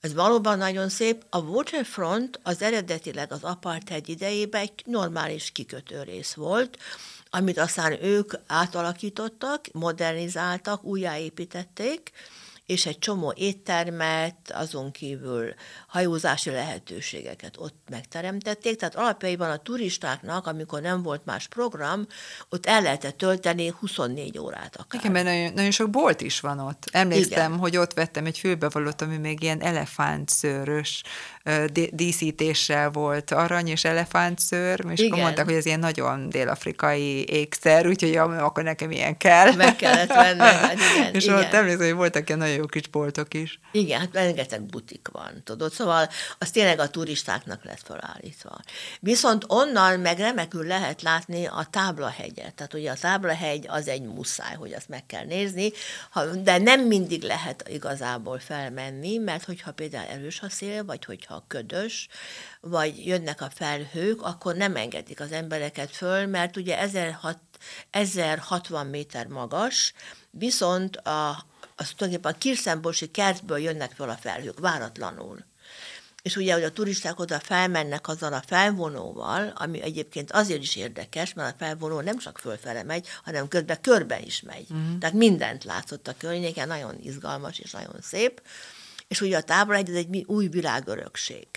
Ez 0.00 0.14
valóban 0.14 0.58
nagyon 0.58 0.88
szép. 0.88 1.24
A 1.30 1.38
waterfront 1.38 2.40
az 2.42 2.62
eredetileg 2.62 3.32
az 3.32 3.42
apartheid 3.42 4.08
idejében 4.08 4.60
egy 4.60 4.82
normális 4.84 5.50
kikötő 5.50 6.02
rész 6.02 6.34
volt, 6.34 6.78
amit 7.30 7.58
aztán 7.58 8.04
ők 8.04 8.32
átalakítottak, 8.46 9.66
modernizáltak, 9.72 10.84
újjáépítették, 10.84 12.10
és 12.70 12.86
egy 12.86 12.98
csomó 12.98 13.32
éttermet, 13.36 14.34
azon 14.52 14.90
kívül 14.90 15.54
hajózási 15.86 16.50
lehetőségeket 16.50 17.56
ott 17.58 17.78
megteremtették. 17.90 18.76
Tehát 18.76 18.94
alapjaiban 18.94 19.50
a 19.50 19.56
turistáknak, 19.56 20.46
amikor 20.46 20.80
nem 20.80 21.02
volt 21.02 21.24
más 21.24 21.48
program, 21.48 22.06
ott 22.48 22.66
el 22.66 22.82
lehetett 22.82 23.16
tölteni 23.16 23.74
24 23.80 24.38
órát 24.38 24.76
akár. 24.76 25.00
Igen, 25.00 25.12
mert 25.12 25.24
nagyon, 25.24 25.52
nagyon 25.52 25.70
sok 25.70 25.90
bolt 25.90 26.20
is 26.20 26.40
van 26.40 26.58
ott. 26.58 26.84
Emlékszem, 26.92 27.46
Igen. 27.46 27.58
hogy 27.58 27.76
ott 27.76 27.92
vettem 27.92 28.26
egy 28.26 28.38
fülbevalót, 28.38 29.02
ami 29.02 29.16
még 29.16 29.42
ilyen 29.42 29.62
elefántszőrös 29.62 31.02
díszítéssel 31.92 32.90
volt 32.90 33.30
arany 33.30 33.68
és 33.68 33.84
elefántszőr, 33.84 34.84
és 34.90 34.98
Igen. 34.98 35.10
akkor 35.10 35.22
mondták, 35.22 35.44
hogy 35.44 35.54
ez 35.54 35.66
ilyen 35.66 35.78
nagyon 35.78 36.28
dél-afrikai 36.28 37.28
ékszer, 37.28 37.86
úgyhogy 37.86 38.16
akkor 38.16 38.62
nekem 38.62 38.90
ilyen 38.90 39.16
kell. 39.16 39.54
Meg 39.54 39.76
kellett 39.76 40.08
venni, 40.08 40.38
hát 40.38 40.76
igen. 40.94 41.14
és 41.18 41.24
igen. 41.24 41.36
ott 41.36 41.52
emlékszem, 41.52 41.86
hogy 41.86 41.94
voltak 41.94 42.28
ilyen 42.28 42.38
nagyon 42.38 42.54
jó 42.54 42.66
kis 42.66 42.88
boltok 42.88 43.34
is. 43.34 43.60
Igen, 43.72 44.00
hát 44.00 44.08
rengeteg 44.12 44.62
butik 44.62 45.08
van, 45.12 45.42
tudod, 45.44 45.72
szóval 45.72 46.08
az 46.38 46.50
tényleg 46.50 46.78
a 46.78 46.88
turistáknak 46.88 47.64
lett 47.64 47.82
felállítva. 47.84 48.60
Viszont 49.00 49.44
onnan 49.48 50.00
meg 50.00 50.18
remekül 50.18 50.66
lehet 50.66 51.02
látni 51.02 51.46
a 51.46 51.66
táblahegyet. 51.70 52.54
Tehát 52.54 52.74
ugye 52.74 52.90
a 52.90 52.96
táblahegy 53.00 53.66
az 53.68 53.88
egy 53.88 54.02
muszáj, 54.02 54.54
hogy 54.54 54.72
azt 54.72 54.88
meg 54.88 55.06
kell 55.06 55.24
nézni, 55.24 55.72
de 56.42 56.58
nem 56.58 56.80
mindig 56.80 57.22
lehet 57.22 57.68
igazából 57.68 58.38
felmenni, 58.38 59.18
mert 59.18 59.44
hogyha 59.44 59.72
például 59.72 60.08
erős 60.08 60.40
a 60.40 60.48
szél, 60.48 60.84
vagy 60.84 61.04
hogyha 61.04 61.39
ködös, 61.46 62.08
vagy 62.60 63.06
jönnek 63.06 63.40
a 63.40 63.50
felhők, 63.54 64.22
akkor 64.22 64.54
nem 64.54 64.76
engedik 64.76 65.20
az 65.20 65.32
embereket 65.32 65.90
föl, 65.90 66.26
mert 66.26 66.56
ugye 66.56 66.78
1060 67.90 68.86
méter 68.86 69.26
magas, 69.26 69.92
viszont 70.30 70.96
a, 70.96 71.46
az 71.76 71.92
tulajdonképpen 71.96 72.32
a 72.32 72.38
Kirszembosi 72.38 73.10
kertből 73.10 73.58
jönnek 73.58 73.92
föl 73.92 74.08
a 74.08 74.18
felhők, 74.20 74.58
váratlanul 74.58 75.48
és 76.22 76.36
ugye, 76.36 76.52
hogy 76.52 76.62
a 76.62 76.72
turisták 76.72 77.20
oda 77.20 77.40
felmennek 77.40 78.08
azzal 78.08 78.32
a 78.32 78.42
felvonóval, 78.46 79.52
ami 79.54 79.82
egyébként 79.82 80.32
azért 80.32 80.62
is 80.62 80.76
érdekes, 80.76 81.34
mert 81.34 81.54
a 81.54 81.64
felvonó 81.64 82.00
nem 82.00 82.18
csak 82.18 82.38
fölfele 82.38 82.82
megy, 82.82 83.06
hanem 83.24 83.48
közben 83.48 83.80
körbe 83.80 84.20
is 84.20 84.42
megy. 84.42 84.66
Uh-huh. 84.70 84.98
Tehát 84.98 85.14
mindent 85.14 85.64
látszott 85.64 86.08
a 86.08 86.14
környéken, 86.18 86.68
nagyon 86.68 86.98
izgalmas 87.02 87.58
és 87.58 87.70
nagyon 87.70 87.96
szép. 88.00 88.42
És 89.10 89.20
ugye 89.20 89.36
a 89.36 89.42
tábla 89.42 89.74
egy, 89.74 89.88
ez 89.88 89.94
egy 89.94 90.24
új 90.26 90.48
világörökség. 90.48 91.48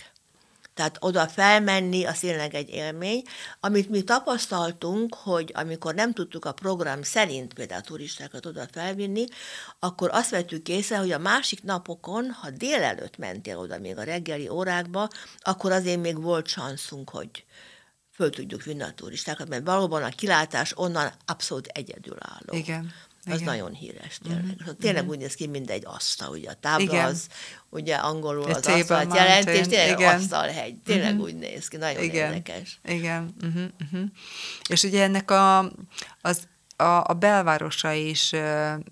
Tehát 0.73 0.97
oda 0.99 1.27
felmenni, 1.27 2.05
az 2.05 2.19
tényleg 2.19 2.53
egy 2.53 2.69
élmény. 2.69 3.23
Amit 3.59 3.89
mi 3.89 4.03
tapasztaltunk, 4.03 5.15
hogy 5.15 5.51
amikor 5.55 5.93
nem 5.93 6.13
tudtuk 6.13 6.45
a 6.45 6.51
program 6.51 7.03
szerint 7.03 7.53
például 7.53 7.81
a 7.81 7.83
turistákat 7.83 8.45
oda 8.45 8.67
felvinni, 8.71 9.25
akkor 9.79 10.09
azt 10.11 10.29
vettük 10.29 10.69
észre, 10.69 10.97
hogy 10.97 11.11
a 11.11 11.17
másik 11.17 11.63
napokon, 11.63 12.31
ha 12.31 12.49
délelőtt 12.49 13.17
mentél 13.17 13.57
oda 13.57 13.79
még 13.79 13.97
a 13.97 14.03
reggeli 14.03 14.49
órákba, 14.49 15.07
akkor 15.39 15.71
azért 15.71 16.01
még 16.01 16.21
volt 16.21 16.47
szanszunk, 16.47 17.09
hogy 17.09 17.45
föl 18.11 18.29
tudjuk 18.29 18.63
vinni 18.63 18.81
a 18.81 18.93
turistákat, 18.95 19.49
mert 19.49 19.65
valóban 19.65 20.03
a 20.03 20.09
kilátás 20.09 20.73
onnan 20.75 21.11
abszolút 21.25 21.67
egyedülálló. 21.67 22.53
Igen. 22.53 22.93
Az 23.25 23.33
Igen. 23.39 23.43
nagyon 23.43 23.73
híres 23.73 24.17
tényleg. 24.23 24.43
Mm-hmm. 24.43 24.73
Tényleg 24.79 25.01
mm-hmm. 25.01 25.11
úgy 25.11 25.17
néz 25.17 25.35
ki, 25.35 25.47
mint 25.47 25.69
egy 25.69 25.83
asztal, 25.85 26.29
ugye 26.29 26.49
a 26.49 26.53
tábla 26.53 26.83
Igen. 26.83 27.05
az, 27.05 27.27
ugye 27.69 27.95
angolul 27.95 28.43
az 28.43 28.67
asztalt 28.67 29.15
jelent, 29.15 29.49
és 29.49 29.67
tényleg 29.67 29.99
Igen. 29.99 30.15
asztalhegy. 30.15 30.75
Tényleg 30.77 31.13
mm-hmm. 31.13 31.21
úgy 31.21 31.35
néz 31.35 31.67
ki, 31.67 31.77
nagyon 31.77 32.03
Igen. 32.03 32.25
érdekes. 32.25 32.79
Igen. 32.85 33.33
Uh-huh, 33.41 33.63
uh-huh. 33.83 34.09
És 34.69 34.83
ugye 34.83 35.03
ennek 35.03 35.31
a, 35.31 35.59
az 36.21 36.47
a, 36.75 37.03
a 37.03 37.13
belvárosa 37.19 37.91
is 37.91 38.31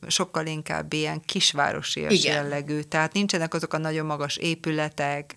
sokkal 0.07 0.45
inkább 0.45 0.93
ilyen 0.93 1.21
kisvárosi 1.21 2.23
jellegű, 2.23 2.81
tehát 2.81 3.13
nincsenek 3.13 3.53
azok 3.53 3.73
a 3.73 3.77
nagyon 3.77 4.05
magas 4.05 4.37
épületek, 4.37 5.35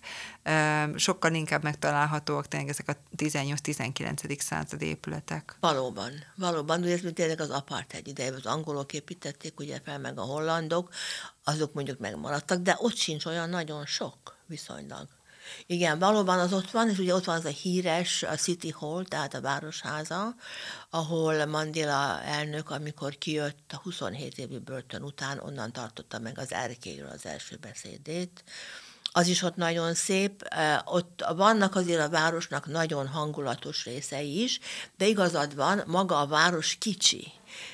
sokkal 0.95 1.33
inkább 1.33 1.63
megtalálhatóak 1.63 2.47
tényleg 2.47 2.69
ezek 2.69 2.89
a 2.89 2.95
18-19. 3.17 4.39
századi 4.39 4.85
épületek. 4.85 5.57
Valóban, 5.59 6.11
valóban, 6.35 6.81
ugye 6.81 6.93
ez 6.93 7.01
mint 7.01 7.15
tényleg 7.15 7.39
az 7.39 7.49
apartheid 7.49 8.07
idejében 8.07 8.39
az 8.43 8.51
angolok 8.51 8.93
építették, 8.93 9.59
ugye 9.59 9.79
fel 9.83 9.99
meg 9.99 10.19
a 10.19 10.23
hollandok, 10.23 10.93
azok 11.43 11.73
mondjuk 11.73 11.99
megmaradtak, 11.99 12.61
de 12.61 12.75
ott 12.79 12.95
sincs 12.95 13.25
olyan 13.25 13.49
nagyon 13.49 13.85
sok 13.85 14.35
viszonylag. 14.45 15.07
Igen, 15.65 15.99
valóban 15.99 16.39
az 16.39 16.53
ott 16.53 16.71
van, 16.71 16.89
és 16.89 16.97
ugye 16.97 17.13
ott 17.13 17.23
van 17.23 17.35
az 17.35 17.45
a 17.45 17.49
híres 17.49 18.23
a 18.23 18.35
City 18.35 18.69
Hall, 18.69 19.03
tehát 19.03 19.33
a 19.33 19.41
Városháza, 19.41 20.35
ahol 20.89 21.45
Mandela 21.45 22.21
elnök, 22.21 22.69
amikor 22.69 23.17
kijött 23.17 23.71
a 23.73 23.79
27 23.83 24.37
évi 24.37 24.59
börtön 24.59 25.01
után, 25.01 25.39
onnan 25.39 25.71
tartotta 25.71 26.19
meg 26.19 26.39
az 26.39 26.53
erkélyről 26.53 27.09
az 27.09 27.25
első 27.25 27.57
beszédét, 27.61 28.43
az 29.17 29.27
is 29.27 29.41
ott 29.41 29.55
nagyon 29.55 29.93
szép. 29.93 30.47
Ott 30.85 31.25
vannak 31.35 31.75
azért 31.75 32.01
a 32.01 32.09
városnak 32.09 32.65
nagyon 32.65 33.07
hangulatos 33.07 33.85
részei 33.85 34.41
is, 34.43 34.59
de 34.97 35.07
igazad 35.07 35.55
van, 35.55 35.83
maga 35.85 36.19
a 36.19 36.27
város 36.27 36.75
kicsi. 36.75 37.31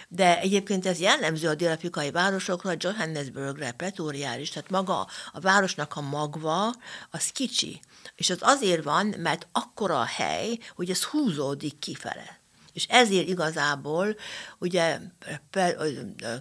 De 0.07 0.39
egyébként 0.39 0.85
ez 0.85 0.99
jellemző 0.99 1.47
a 1.47 1.55
dél-afrikai 1.55 2.11
városokra, 2.11 2.73
Johannesburgre, 2.77 3.71
Pretóriára 3.71 4.39
is, 4.39 4.49
tehát 4.49 4.69
maga 4.69 5.07
a 5.31 5.39
városnak 5.39 5.95
a 5.95 6.01
magva, 6.01 6.73
az 7.09 7.27
kicsi. 7.27 7.79
És 8.15 8.29
az 8.29 8.37
azért 8.41 8.83
van, 8.83 9.15
mert 9.17 9.47
akkora 9.51 9.99
a 9.99 10.05
hely, 10.05 10.57
hogy 10.75 10.89
ez 10.89 11.03
húzódik 11.03 11.79
kifele. 11.79 12.39
És 12.73 12.85
ezért 12.89 13.27
igazából, 13.27 14.15
ugye 14.57 14.99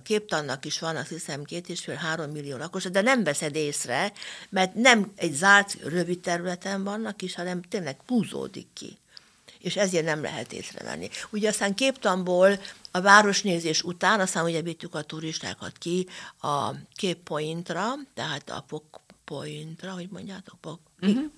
képtannak 0.03 0.65
is 0.65 0.79
van, 0.79 0.97
azt 0.97 1.09
hiszem 1.09 1.45
két 1.45 1.69
és 1.69 1.81
fél, 1.81 1.95
három 1.95 2.31
millió 2.31 2.57
lakos, 2.57 2.85
de 2.85 3.01
nem 3.01 3.25
veszed 3.25 3.55
észre, 3.55 4.13
mert 4.49 4.75
nem 4.75 5.13
egy 5.17 5.33
zárt, 5.33 5.77
rövid 5.83 6.21
területen 6.21 6.85
vannak 6.85 7.23
is, 7.23 7.35
hanem 7.35 7.63
tényleg 7.63 7.97
húzódik 8.07 8.67
ki 8.75 8.99
és 9.61 9.77
ezért 9.77 10.05
nem 10.05 10.23
lehet 10.23 10.53
észrevenni. 10.53 11.09
Ugye 11.31 11.49
aztán 11.49 11.75
képtamból 11.75 12.61
a 12.91 13.01
városnézés 13.01 13.83
után, 13.83 14.21
aztán 14.21 14.45
ugye 14.45 14.63
vittük 14.63 14.95
a 14.95 15.03
turistákat 15.03 15.79
ki 15.79 16.07
a 16.41 16.71
Cape 16.95 17.21
Pointra, 17.25 17.93
tehát 18.15 18.51
a 18.51 18.65
Pok 18.69 19.01
Pointra, 19.25 19.93
hogy 19.93 20.09
mondjátok, 20.11 20.61
Pok, 20.61 20.81
uh-huh. 21.01 21.31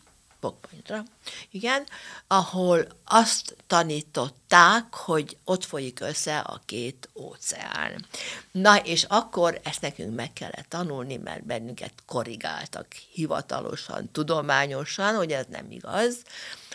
Pokpointra, 0.43 1.05
igen, 1.51 1.87
ahol 2.27 2.87
azt 3.05 3.57
tanították, 3.67 4.95
hogy 4.95 5.37
ott 5.45 5.65
folyik 5.65 6.01
össze 6.01 6.39
a 6.39 6.61
két 6.65 7.09
óceán. 7.15 8.07
Na, 8.53 8.77
és 8.77 9.05
akkor 9.05 9.61
ezt 9.65 9.81
nekünk 9.81 10.15
meg 10.15 10.33
kellett 10.33 10.67
tanulni, 10.69 11.17
mert 11.17 11.45
bennünket 11.45 11.93
korrigáltak 12.07 12.87
hivatalosan, 12.93 14.11
tudományosan, 14.13 15.15
hogy 15.15 15.33
ez 15.33 15.47
nem 15.49 15.71
igaz. 15.71 16.17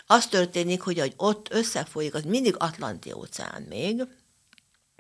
Az 0.05 0.27
történik, 0.27 0.81
hogy, 0.81 0.99
hogy 0.99 1.13
ott 1.17 1.51
összefolyik, 1.51 2.13
az 2.13 2.23
mindig 2.23 2.55
Atlanti 2.57 3.11
óceán 3.11 3.61
még, 3.61 4.07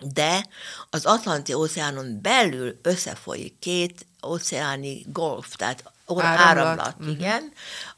de 0.03 0.47
az 0.89 1.05
Atlanti 1.05 1.53
óceánon 1.53 2.19
belül 2.21 2.79
összefolyik 2.81 3.59
két 3.59 4.05
óceáni 4.25 5.05
golf, 5.05 5.55
tehát 5.55 5.91
áramlat, 6.07 6.39
áramlat 6.39 6.95
uh-huh. 6.99 7.11
igen, 7.11 7.51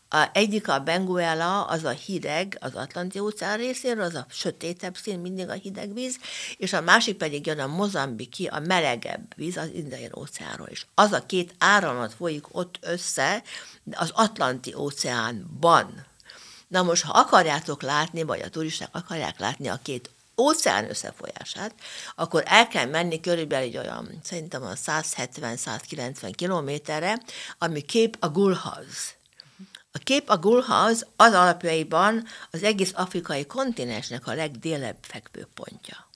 a, 0.09 0.29
egyik 0.33 0.67
a 0.67 0.79
Benguela, 0.79 1.63
az 1.63 1.83
a 1.83 1.89
hideg, 1.89 2.57
az 2.61 2.75
Atlanti 2.75 3.19
óceán 3.19 3.57
részéről, 3.57 4.03
az 4.03 4.15
a 4.15 4.25
sötétebb 4.29 4.95
szín, 4.95 5.19
mindig 5.19 5.49
a 5.49 5.53
hideg 5.53 5.93
víz, 5.93 6.17
és 6.57 6.73
a 6.73 6.81
másik 6.81 7.17
pedig 7.17 7.45
jön 7.45 7.59
a 7.59 7.67
mozambiki, 7.67 8.45
a 8.45 8.59
melegebb 8.59 9.33
víz, 9.35 9.57
az 9.57 9.69
Indiai 9.73 10.09
óceánról 10.17 10.67
is. 10.69 10.87
Az 10.95 11.11
a 11.11 11.25
két 11.25 11.55
áramlat 11.57 12.13
folyik 12.13 12.45
ott 12.51 12.79
össze 12.81 13.43
az 13.91 14.11
Atlanti 14.13 14.73
óceánban. 14.73 16.05
Na 16.67 16.83
most, 16.83 17.03
ha 17.03 17.19
akarjátok 17.19 17.81
látni, 17.81 18.23
vagy 18.23 18.41
a 18.41 18.49
turisták 18.49 18.89
akarják 18.91 19.39
látni 19.39 19.67
a 19.67 19.79
két 19.83 20.09
óceán 20.39 20.89
összefolyását, 20.89 21.73
akkor 22.15 22.43
el 22.45 22.67
kell 22.67 22.85
menni 22.85 23.19
körülbelül 23.19 23.67
egy 23.67 23.77
olyan, 23.77 24.19
szerintem 24.23 24.63
a 24.63 24.73
170-190 24.73 26.31
kilométerre, 26.35 27.17
ami 27.57 27.81
kép 27.81 28.17
a 28.19 28.29
Gulhaz 28.29 29.17
a 29.91 29.97
kép 29.97 30.29
a 30.29 30.37
Gulhaz 30.37 31.05
az 31.15 31.33
alapjaiban 31.33 32.25
az 32.51 32.63
egész 32.63 32.91
afrikai 32.95 33.45
kontinensnek 33.45 34.27
a 34.27 34.33
legdélebb 34.33 34.97
fekvő 35.01 35.47
pontja. 35.53 36.08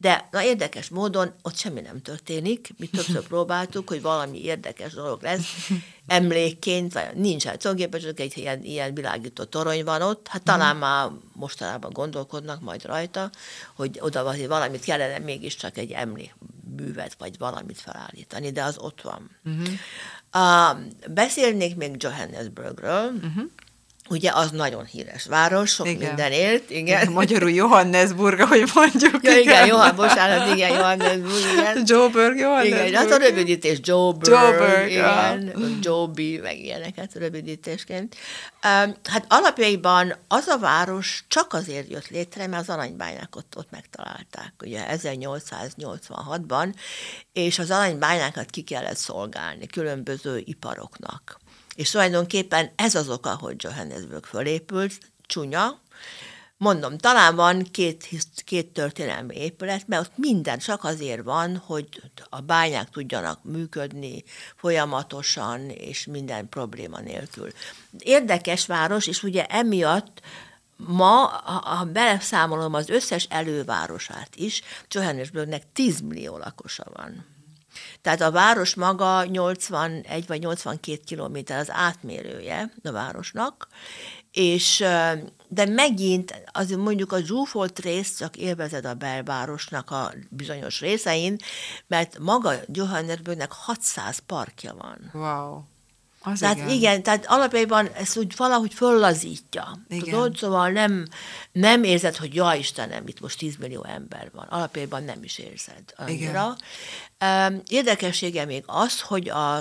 De 0.00 0.28
na, 0.30 0.42
érdekes 0.42 0.88
módon 0.88 1.32
ott 1.42 1.56
semmi 1.56 1.80
nem 1.80 2.02
történik. 2.02 2.74
Mi 2.76 2.86
többször 2.86 3.26
próbáltuk, 3.28 3.88
hogy 3.88 4.02
valami 4.02 4.44
érdekes 4.44 4.92
dolog 4.92 5.22
lesz, 5.22 5.68
emlékként, 6.06 6.92
vagy 6.92 7.14
nincs 7.14 7.44
hát 7.44 7.58
tulajdonképpen 7.58 8.00
csak 8.00 8.20
egy 8.20 8.38
ilyen, 8.38 8.62
ilyen 8.62 8.94
világító 8.94 9.44
torony 9.44 9.84
van 9.84 10.02
ott, 10.02 10.28
hát 10.28 10.42
talán 10.42 10.76
mm. 10.76 10.78
már 10.78 11.10
mostanában 11.32 11.92
gondolkodnak 11.92 12.60
majd 12.60 12.84
rajta, 12.84 13.30
hogy 13.74 13.98
oda 14.00 14.34
valamit 14.48 14.84
kellene 14.84 15.18
mégiscsak 15.18 15.78
egy 15.78 15.90
emlékművet, 15.90 17.14
vagy 17.18 17.38
valamit 17.38 17.80
felállítani, 17.80 18.50
de 18.50 18.62
az 18.62 18.78
ott 18.78 19.00
van. 19.00 19.30
Mm-hmm. 19.48 19.74
Uh, 20.34 21.12
beszélnék 21.14 21.76
még 21.76 21.94
Johannesburgről, 22.02 23.12
uh-huh. 23.12 23.44
Ugye 24.10 24.30
az 24.32 24.50
nagyon 24.50 24.84
híres 24.84 25.24
város, 25.24 25.70
sok 25.70 25.88
igen. 25.88 26.06
mindenért, 26.06 26.70
igen. 26.70 27.12
Magyarul 27.12 27.50
Johannesburg, 27.50 28.40
ahogy 28.40 28.70
mondjuk. 28.74 29.22
Ja, 29.22 29.30
igen, 29.30 29.40
igen 29.40 29.66
Johann, 29.66 29.96
bocsánat, 29.96 30.54
igen, 30.54 30.70
Johannesburg, 30.70 31.52
igen. 31.52 31.82
Joburg, 31.86 32.38
Johannesburg. 32.38 32.86
Igen, 32.88 33.00
hát 33.00 33.10
a 33.10 33.16
rövidítés 33.16 33.78
Joburg, 33.82 34.28
Joburg 34.28 34.90
igen, 34.90 35.42
ja. 35.46 35.68
Joby, 35.80 36.38
meg 36.38 36.58
ilyeneket 36.58 37.14
rövidítésként. 37.14 38.16
Hát 39.04 39.24
alapjaiban 39.28 40.14
az 40.28 40.46
a 40.46 40.58
város 40.58 41.24
csak 41.28 41.52
azért 41.52 41.90
jött 41.90 42.08
létre, 42.08 42.46
mert 42.46 42.62
az 42.62 42.74
aranybányák 42.74 43.36
ott, 43.36 43.54
ott 43.56 43.70
megtalálták, 43.70 44.52
ugye 44.62 44.84
1886-ban, 44.90 46.74
és 47.32 47.58
az 47.58 47.70
aranybányákat 47.70 48.50
ki 48.50 48.62
kellett 48.62 48.96
szolgálni 48.96 49.66
különböző 49.66 50.42
iparoknak 50.44 51.38
És 51.78 51.90
tulajdonképpen 51.90 52.70
ez 52.76 52.94
az 52.94 53.08
oka, 53.08 53.36
hogy 53.36 53.54
Johannesburg 53.58 54.24
fölépült, 54.24 54.98
csúnya, 55.26 55.80
Mondom, 56.56 56.98
talán 56.98 57.36
van 57.36 57.62
két, 57.62 58.08
két 58.44 58.66
történelmi 58.66 59.36
épület, 59.36 59.88
mert 59.88 60.06
ott 60.06 60.12
minden 60.16 60.58
csak 60.58 60.84
azért 60.84 61.22
van, 61.22 61.56
hogy 61.56 62.02
a 62.30 62.40
bányák 62.40 62.90
tudjanak 62.90 63.44
működni 63.44 64.24
folyamatosan, 64.56 65.68
és 65.70 66.06
minden 66.06 66.48
probléma 66.48 67.00
nélkül. 67.00 67.50
Érdekes 67.98 68.66
város, 68.66 69.06
és 69.06 69.22
ugye 69.22 69.46
emiatt 69.46 70.20
ma, 70.76 71.26
ha 71.64 71.84
beleszámolom 71.84 72.74
az 72.74 72.88
összes 72.88 73.26
elővárosát 73.30 74.36
is, 74.36 74.62
Johannesburgnek 74.88 75.62
10 75.72 76.00
millió 76.00 76.36
lakosa 76.36 76.84
van. 76.94 77.37
Tehát 78.08 78.22
a 78.22 78.30
város 78.30 78.74
maga 78.74 79.24
81 79.24 80.26
vagy 80.26 80.40
82 80.40 81.00
kilométer 81.04 81.58
az 81.58 81.70
átmérője 81.70 82.72
a 82.82 82.90
városnak, 82.90 83.68
és 84.32 84.84
de 85.48 85.66
megint 85.66 86.42
az 86.52 86.70
mondjuk 86.70 87.12
a 87.12 87.20
zsúfolt 87.20 87.78
rész 87.78 88.16
csak 88.16 88.36
élvezed 88.36 88.84
a 88.84 88.94
belvárosnak 88.94 89.90
a 89.90 90.12
bizonyos 90.28 90.80
részein, 90.80 91.36
mert 91.86 92.18
maga 92.18 92.52
Johannesburgnek 92.66 93.52
600 93.52 94.18
parkja 94.18 94.74
van. 94.74 95.10
Wow. 95.12 95.62
Az 96.32 96.38
tehát 96.38 96.56
igen. 96.56 96.68
igen, 96.68 97.02
tehát 97.02 97.26
alapjában 97.26 97.86
ezt 97.86 98.16
úgy 98.16 98.36
valahogy 98.36 98.74
föllazítja. 98.74 99.78
Igen. 99.88 100.04
Tudod, 100.04 100.36
szóval 100.36 100.70
nem, 100.70 101.06
nem 101.52 101.82
érzed, 101.82 102.16
hogy 102.16 102.34
ja 102.34 102.54
Istenem, 102.54 103.06
itt 103.06 103.20
most 103.20 103.38
10 103.38 103.56
millió 103.56 103.84
ember 103.84 104.30
van. 104.32 104.46
Alapjában 104.46 105.04
nem 105.04 105.22
is 105.22 105.38
érzed 105.38 105.82
annyira. 105.96 106.56
Igen. 107.18 107.62
Érdekessége 107.68 108.44
még 108.44 108.62
az, 108.66 109.00
hogy 109.00 109.28
a, 109.28 109.56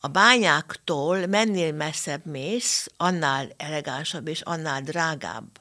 a 0.00 0.08
bányáktól 0.12 1.26
mennél 1.26 1.72
messzebb 1.72 2.26
mész, 2.26 2.88
annál 2.96 3.48
elegánsabb 3.56 4.28
és 4.28 4.40
annál 4.40 4.80
drágább 4.80 5.60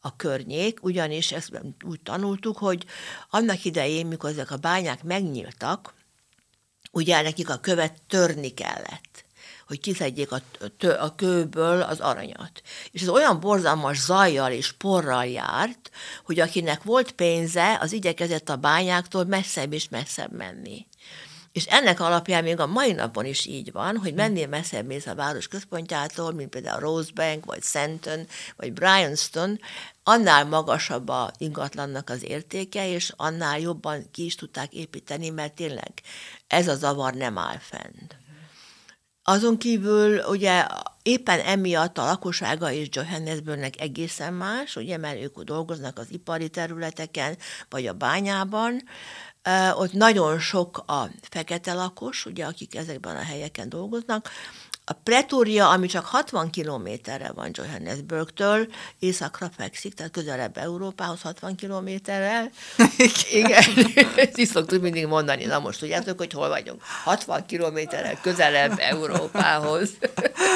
a 0.00 0.16
környék, 0.16 0.82
ugyanis 0.82 1.32
ezt 1.32 1.60
úgy 1.84 2.00
tanultuk, 2.00 2.58
hogy 2.58 2.84
annak 3.30 3.64
idején, 3.64 4.06
mikor 4.06 4.30
ezek 4.30 4.50
a 4.50 4.56
bányák 4.56 5.02
megnyíltak, 5.02 5.94
ugye 6.92 7.22
nekik 7.22 7.50
a 7.50 7.56
követ 7.56 8.02
törni 8.08 8.48
kellett 8.48 9.24
hogy 9.68 9.80
kiszedjék 9.80 10.32
a, 10.32 10.40
a 10.98 11.14
kőből 11.14 11.82
az 11.82 12.00
aranyat. 12.00 12.62
És 12.90 13.02
ez 13.02 13.08
olyan 13.08 13.40
borzalmas 13.40 14.00
zajjal 14.00 14.52
és 14.52 14.72
porral 14.72 15.26
járt, 15.26 15.90
hogy 16.24 16.40
akinek 16.40 16.82
volt 16.82 17.12
pénze, 17.12 17.78
az 17.80 17.92
igyekezett 17.92 18.48
a 18.48 18.56
bányáktól 18.56 19.24
messzebb 19.24 19.72
és 19.72 19.88
messzebb 19.88 20.32
menni. 20.32 20.86
És 21.52 21.66
ennek 21.66 22.00
alapján 22.00 22.42
még 22.42 22.60
a 22.60 22.66
mai 22.66 22.92
napon 22.92 23.24
is 23.24 23.46
így 23.46 23.72
van, 23.72 23.96
hogy 23.96 24.14
mennél 24.14 24.46
messzebb 24.46 24.86
mész 24.86 25.06
a 25.06 25.14
város 25.14 25.48
központjától, 25.48 26.32
mint 26.32 26.50
például 26.50 26.80
Rosebank, 26.80 27.44
vagy 27.44 27.62
Sandton, 27.62 28.26
vagy 28.56 28.72
Bryanston, 28.72 29.60
annál 30.02 30.44
magasabb 30.44 31.08
a 31.08 31.30
ingatlannak 31.38 32.10
az 32.10 32.24
értéke, 32.24 32.88
és 32.88 33.12
annál 33.16 33.58
jobban 33.58 34.10
ki 34.10 34.24
is 34.24 34.34
tudták 34.34 34.72
építeni, 34.72 35.28
mert 35.28 35.54
tényleg 35.54 35.92
ez 36.46 36.68
a 36.68 36.74
zavar 36.74 37.14
nem 37.14 37.38
áll 37.38 37.58
fent. 37.58 38.16
Azon 39.28 39.58
kívül 39.58 40.24
ugye 40.24 40.66
éppen 41.02 41.40
emiatt 41.40 41.98
a 41.98 42.04
lakossága 42.04 42.72
és 42.72 42.88
Johannesburgnek 42.90 43.80
egészen 43.80 44.34
más, 44.34 44.76
ugye, 44.76 44.96
mert 44.96 45.22
ők 45.22 45.40
dolgoznak 45.40 45.98
az 45.98 46.06
ipari 46.10 46.48
területeken, 46.48 47.36
vagy 47.68 47.86
a 47.86 47.92
bányában, 47.92 48.82
ott 49.74 49.92
nagyon 49.92 50.38
sok 50.38 50.78
a 50.86 51.10
fekete 51.30 51.72
lakos, 51.72 52.26
ugye, 52.26 52.44
akik 52.44 52.76
ezekben 52.76 53.16
a 53.16 53.22
helyeken 53.22 53.68
dolgoznak, 53.68 54.30
a 54.90 54.92
Pretoria, 54.92 55.68
ami 55.68 55.86
csak 55.86 56.04
60 56.04 56.50
kilométerre 56.50 57.32
van 57.32 57.50
Johannesburgtől, 57.52 58.66
északra 58.98 59.50
fekszik, 59.56 59.94
tehát 59.94 60.12
közelebb 60.12 60.56
Európához 60.56 61.20
60 61.20 61.54
kilométerrel. 61.54 62.50
Igen, 63.32 63.62
ezt 64.16 64.38
is 64.38 64.48
szoktuk 64.48 64.82
mindig 64.82 65.06
mondani, 65.06 65.44
na 65.44 65.58
most 65.58 65.78
tudjátok, 65.78 66.18
hogy 66.18 66.32
hol 66.32 66.48
vagyunk. 66.48 66.82
60 67.04 67.46
kilométerrel 67.46 68.20
közelebb 68.20 68.78
Európához. 68.78 69.90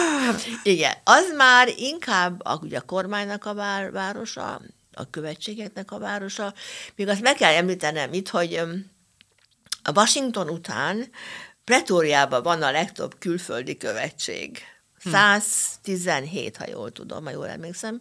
Igen, 0.62 0.92
az 1.04 1.32
már 1.36 1.68
inkább 1.76 2.44
a, 2.44 2.58
ugye 2.62 2.78
a 2.78 2.80
kormánynak 2.80 3.44
a 3.44 3.54
vár, 3.54 3.90
városa, 3.90 4.60
a 4.94 5.10
követségeknek 5.10 5.90
a 5.90 5.98
városa. 5.98 6.54
Még 6.96 7.08
azt 7.08 7.20
meg 7.22 7.34
kell 7.34 7.52
említenem 7.52 8.12
itt, 8.12 8.28
hogy 8.28 8.60
a 9.82 9.92
Washington 9.94 10.48
után 10.48 11.10
Pretóriában 11.64 12.42
van 12.42 12.62
a 12.62 12.70
legtöbb 12.70 13.18
külföldi 13.18 13.76
követség. 13.76 14.58
117, 15.10 16.56
ha 16.56 16.64
jól 16.70 16.90
tudom, 16.90 17.24
ha 17.24 17.30
jól 17.30 17.48
emlékszem. 17.48 18.00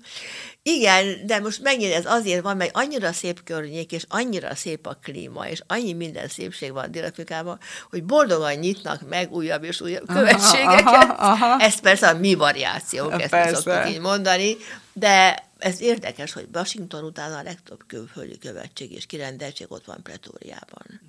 Igen, 0.63 1.25
de 1.25 1.39
most 1.39 1.61
megint 1.61 1.93
ez 1.93 2.05
azért 2.05 2.41
van, 2.41 2.57
mert 2.57 2.75
annyira 2.75 3.11
szép 3.11 3.43
környék, 3.43 3.91
és 3.91 4.05
annyira 4.07 4.55
szép 4.55 4.87
a 4.87 4.97
klíma, 5.03 5.47
és 5.47 5.61
annyi 5.67 5.93
minden 5.93 6.27
szépség 6.27 6.71
van 6.71 6.91
Dél-Afrikában, 6.91 7.59
hogy 7.89 8.03
boldogan 8.03 8.53
nyitnak 8.53 9.09
meg 9.09 9.31
újabb 9.31 9.63
és 9.63 9.81
újabb 9.81 10.07
követségeket. 10.07 10.85
Aha, 10.85 11.31
aha. 11.31 11.63
Ez 11.63 11.79
persze 11.79 12.07
a 12.07 12.17
mi 12.17 12.33
variációk, 12.33 13.21
ezt 13.21 13.29
persze. 13.29 13.55
szoktuk 13.55 13.93
így 13.93 13.99
mondani, 13.99 14.57
de 14.93 15.43
ez 15.57 15.81
érdekes, 15.81 16.33
hogy 16.33 16.47
Washington 16.53 17.03
után 17.03 17.33
a 17.33 17.43
legtöbb 17.43 17.83
külföldi 17.87 18.37
követség 18.37 18.91
és 18.91 19.05
kirendeltség 19.05 19.71
ott 19.71 19.85
van 19.85 19.99
Pretóriában. 20.03 20.85
Uh-huh. 20.85 20.99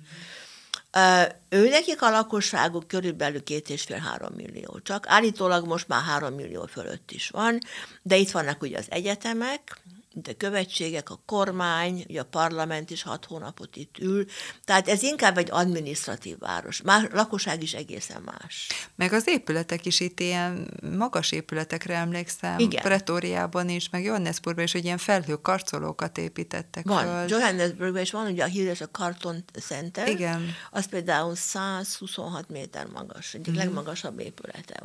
Ő 1.49 1.69
nekik 1.69 2.01
a 2.01 2.09
lakosságuk 2.09 2.87
körülbelül 2.87 3.43
két 3.43 3.69
és 3.69 3.83
fél 3.83 3.97
három 3.97 4.33
millió. 4.35 4.79
Csak 4.83 5.05
állítólag 5.07 5.67
most 5.67 5.87
már 5.87 6.01
három 6.01 6.33
millió 6.33 6.65
fölött 6.65 7.11
is 7.11 7.29
van, 7.29 7.57
de 8.01 8.15
itt 8.15 8.31
vannak 8.31 8.61
ugye 8.61 8.77
az 8.77 8.85
egyetemek, 8.89 9.81
de 10.13 10.33
követségek, 10.33 11.09
a 11.09 11.21
kormány, 11.25 12.05
ugye 12.09 12.19
a 12.19 12.25
parlament 12.25 12.89
is 12.89 13.03
hat 13.03 13.25
hónapot 13.25 13.75
itt 13.75 13.97
ül, 13.99 14.25
tehát 14.65 14.87
ez 14.87 15.03
inkább 15.03 15.37
egy 15.37 15.51
administratív 15.51 16.37
város. 16.39 16.81
Más, 16.81 17.03
lakosság 17.11 17.63
is 17.63 17.73
egészen 17.73 18.21
más. 18.21 18.67
Meg 18.95 19.13
az 19.13 19.27
épületek 19.27 19.85
is 19.85 19.99
itt 19.99 20.19
ilyen 20.19 20.73
magas 20.97 21.31
épületekre 21.31 21.95
emlékszem, 21.95 22.59
Igen. 22.59 22.81
Pretóriában 22.81 23.69
is, 23.69 23.89
meg 23.89 24.03
Johannesburgban 24.03 24.63
is, 24.63 24.71
hogy 24.71 24.83
ilyen 24.83 24.97
felhő 24.97 25.35
karcolókat 25.35 26.17
építettek 26.17 26.87
Van, 26.87 27.03
föl. 27.03 27.37
Johannesburgban 27.37 28.01
is 28.01 28.11
van, 28.11 28.31
ugye 28.31 28.43
a 28.43 28.47
híres 28.47 28.81
a 28.81 28.89
Carton 28.89 29.43
Center, 29.59 30.07
Igen. 30.07 30.55
az 30.71 30.85
például 30.85 31.35
126 31.35 32.49
méter 32.49 32.85
magas, 32.85 33.33
egyik 33.33 33.53
mm. 33.53 33.57
legmagasabb 33.57 34.19
épülete 34.19 34.83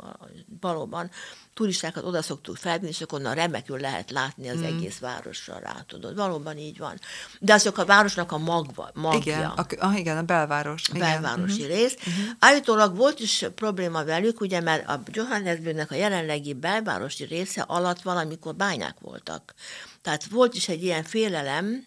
valóban 0.61 1.11
turistákat 1.59 2.03
oda 2.03 2.21
szoktuk 2.21 2.57
felvinni, 2.57 2.89
és 2.89 3.01
akkor 3.01 3.19
onnan 3.19 3.35
remekül 3.35 3.79
lehet 3.79 4.11
látni 4.11 4.49
az 4.49 4.57
mm. 4.57 4.63
egész 4.63 4.97
városra 4.97 5.59
rá, 5.59 5.75
tudod. 5.87 6.15
Valóban 6.15 6.57
így 6.57 6.77
van. 6.77 6.99
De 7.39 7.53
azok 7.53 7.77
a 7.77 7.85
városnak 7.85 8.31
a 8.31 8.37
magva, 8.37 8.89
magja. 8.93 9.19
Igen, 9.19 9.45
a, 9.45 9.87
a, 9.87 9.93
igen, 9.93 10.17
a 10.17 10.21
belváros. 10.21 10.89
A 10.93 10.97
belvárosi 10.97 11.63
igen. 11.63 11.77
rész. 11.77 11.93
Uh-huh. 11.93 12.13
Állítólag 12.39 12.95
volt 12.95 13.19
is 13.19 13.45
probléma 13.55 14.03
velük, 14.03 14.41
ugye, 14.41 14.61
mert 14.61 14.87
a 14.87 15.01
Johannesburgnek 15.11 15.91
a 15.91 15.95
jelenlegi 15.95 16.53
belvárosi 16.53 17.23
része 17.23 17.61
alatt 17.61 18.01
valamikor 18.01 18.55
bányák 18.55 18.95
voltak. 18.99 19.53
Tehát 20.01 20.25
volt 20.25 20.53
is 20.55 20.67
egy 20.67 20.83
ilyen 20.83 21.03
félelem, 21.03 21.85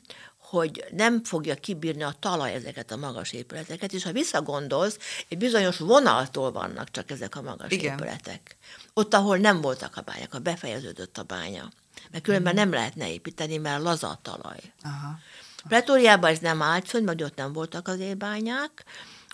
hogy 0.53 0.85
nem 0.91 1.25
fogja 1.25 1.55
kibírni 1.55 2.03
a 2.03 2.15
talaj 2.21 2.53
ezeket 2.53 2.91
a 2.91 2.97
magas 2.97 3.33
épületeket, 3.33 3.93
és 3.93 4.03
ha 4.03 4.13
visszagondolsz, 4.13 4.99
egy 5.29 5.39
bizonyos 5.39 5.79
vonaltól 5.79 6.53
vannak 6.53 6.91
csak 6.91 7.11
ezek 7.11 7.37
a 7.37 7.43
magas 7.43 7.71
Igen. 7.71 7.93
épületek. 7.93 8.57
Ott, 8.95 9.15
ahol 9.15 9.37
nem 9.37 9.61
voltak 9.61 9.97
a 9.97 10.01
bányák, 10.01 10.33
ha 10.33 10.39
befejeződött 10.39 11.19
a 11.19 11.23
bánya. 11.23 11.71
Mert 12.11 12.25
különben 12.25 12.55
nem 12.55 12.73
lehetne 12.73 13.13
építeni, 13.13 13.57
mert 13.57 13.83
laza 13.83 14.09
a 14.09 14.19
talaj. 14.23 14.59
Aha. 14.83 15.19
Pretóriában 15.69 16.31
ez 16.31 16.39
nem 16.39 16.63
állt 16.63 16.89
fönn, 16.89 17.05
mert 17.05 17.23
ott 17.23 17.37
nem 17.37 17.53
voltak 17.53 17.89
az 17.89 17.99
ébányák. 17.99 18.85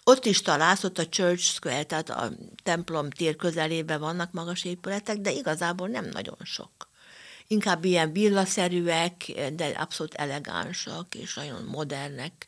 Ott 0.04 0.24
is 0.24 0.42
találsz, 0.42 0.84
ott 0.84 0.98
a 0.98 1.08
Church 1.08 1.42
Square, 1.42 1.82
tehát 1.82 2.10
a 2.10 2.30
templom 2.62 3.10
tér 3.10 3.36
közelében 3.36 4.00
vannak 4.00 4.32
magas 4.32 4.64
épületek, 4.64 5.16
de 5.16 5.30
igazából 5.30 5.88
nem 5.88 6.04
nagyon 6.04 6.38
sok 6.42 6.88
inkább 7.48 7.84
ilyen 7.84 8.12
villaszerűek, 8.12 9.32
de 9.52 9.66
abszolút 9.66 10.14
elegánsak 10.14 11.14
és 11.14 11.34
nagyon 11.34 11.64
modernek, 11.64 12.46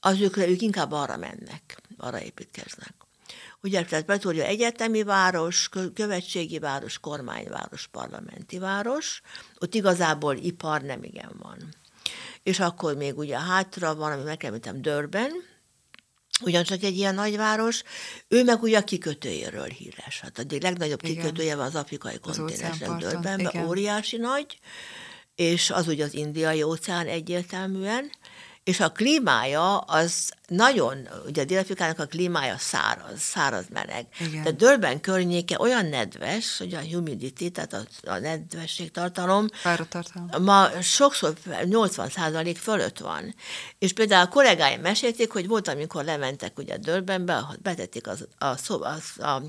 az 0.00 0.20
ők, 0.20 0.36
ők 0.36 0.60
inkább 0.60 0.92
arra 0.92 1.16
mennek, 1.16 1.82
arra 1.96 2.20
építkeznek. 2.20 2.94
Ugye, 3.64 3.84
tehát 3.84 4.04
Pretória 4.04 4.44
egyetemi 4.44 5.02
város, 5.02 5.68
követségi 5.94 6.58
város, 6.58 6.98
kormányváros, 6.98 7.86
parlamenti 7.86 8.58
város, 8.58 9.20
ott 9.58 9.74
igazából 9.74 10.36
ipar 10.36 10.82
nem 10.82 11.02
igen 11.02 11.32
van. 11.38 11.56
És 12.42 12.60
akkor 12.60 12.96
még 12.96 13.18
ugye 13.18 13.38
hátra 13.38 13.94
van, 13.94 14.12
ami 14.12 14.22
megemlítem, 14.22 14.82
Dörben, 14.82 15.30
ugyancsak 16.40 16.82
egy 16.82 16.96
ilyen 16.96 17.14
nagyváros, 17.14 17.82
ő 18.28 18.44
meg 18.44 18.62
ugye 18.62 18.78
a 18.78 18.84
kikötőjéről 18.84 19.66
híres. 19.66 20.20
Hát 20.20 20.38
a 20.38 20.42
legnagyobb 20.60 21.04
igen. 21.04 21.16
kikötője 21.16 21.56
van 21.56 21.66
az 21.66 21.74
afrikai 21.74 22.18
kontinensen 22.18 22.98
Dörbenben, 22.98 23.66
óriási 23.66 24.16
nagy, 24.16 24.58
és 25.34 25.70
az 25.70 25.88
ugye 25.88 26.04
az 26.04 26.14
indiai 26.14 26.62
óceán 26.62 27.06
egyértelműen, 27.06 28.10
és 28.64 28.80
a 28.80 28.92
klímája 28.92 29.78
az 29.78 30.32
nagyon, 30.48 31.08
ugye 31.26 31.42
a 31.42 31.44
dél 31.44 31.64
a 31.96 32.06
klímája 32.06 32.58
száraz, 32.58 33.20
száraz 33.20 33.64
meleg. 33.72 34.06
Igen. 34.20 34.42
De 34.42 34.50
Dörben 34.50 35.00
környéke 35.00 35.58
olyan 35.58 35.86
nedves, 35.86 36.58
hogy 36.58 36.74
a 36.74 36.80
humidity, 36.80 37.48
tehát 37.48 37.72
a, 37.72 38.10
a 38.10 38.18
nedvesség 38.18 38.90
tartalom, 38.90 39.46
ma 40.38 40.68
sokszor 40.82 41.34
80 41.64 42.08
százalék 42.08 42.58
fölött 42.58 42.98
van. 42.98 43.34
És 43.78 43.92
például 43.92 44.26
a 44.26 44.28
kollégáim 44.28 44.80
mesélték, 44.80 45.32
hogy 45.32 45.48
volt, 45.48 45.68
amikor 45.68 46.04
lementek 46.04 46.58
ugye 46.58 46.76
Dörbenbe, 46.76 47.44
betették 47.62 48.06
az, 48.06 48.28
a, 48.38 48.56
szoba, 48.56 48.86
az, 48.86 49.24
a 49.24 49.42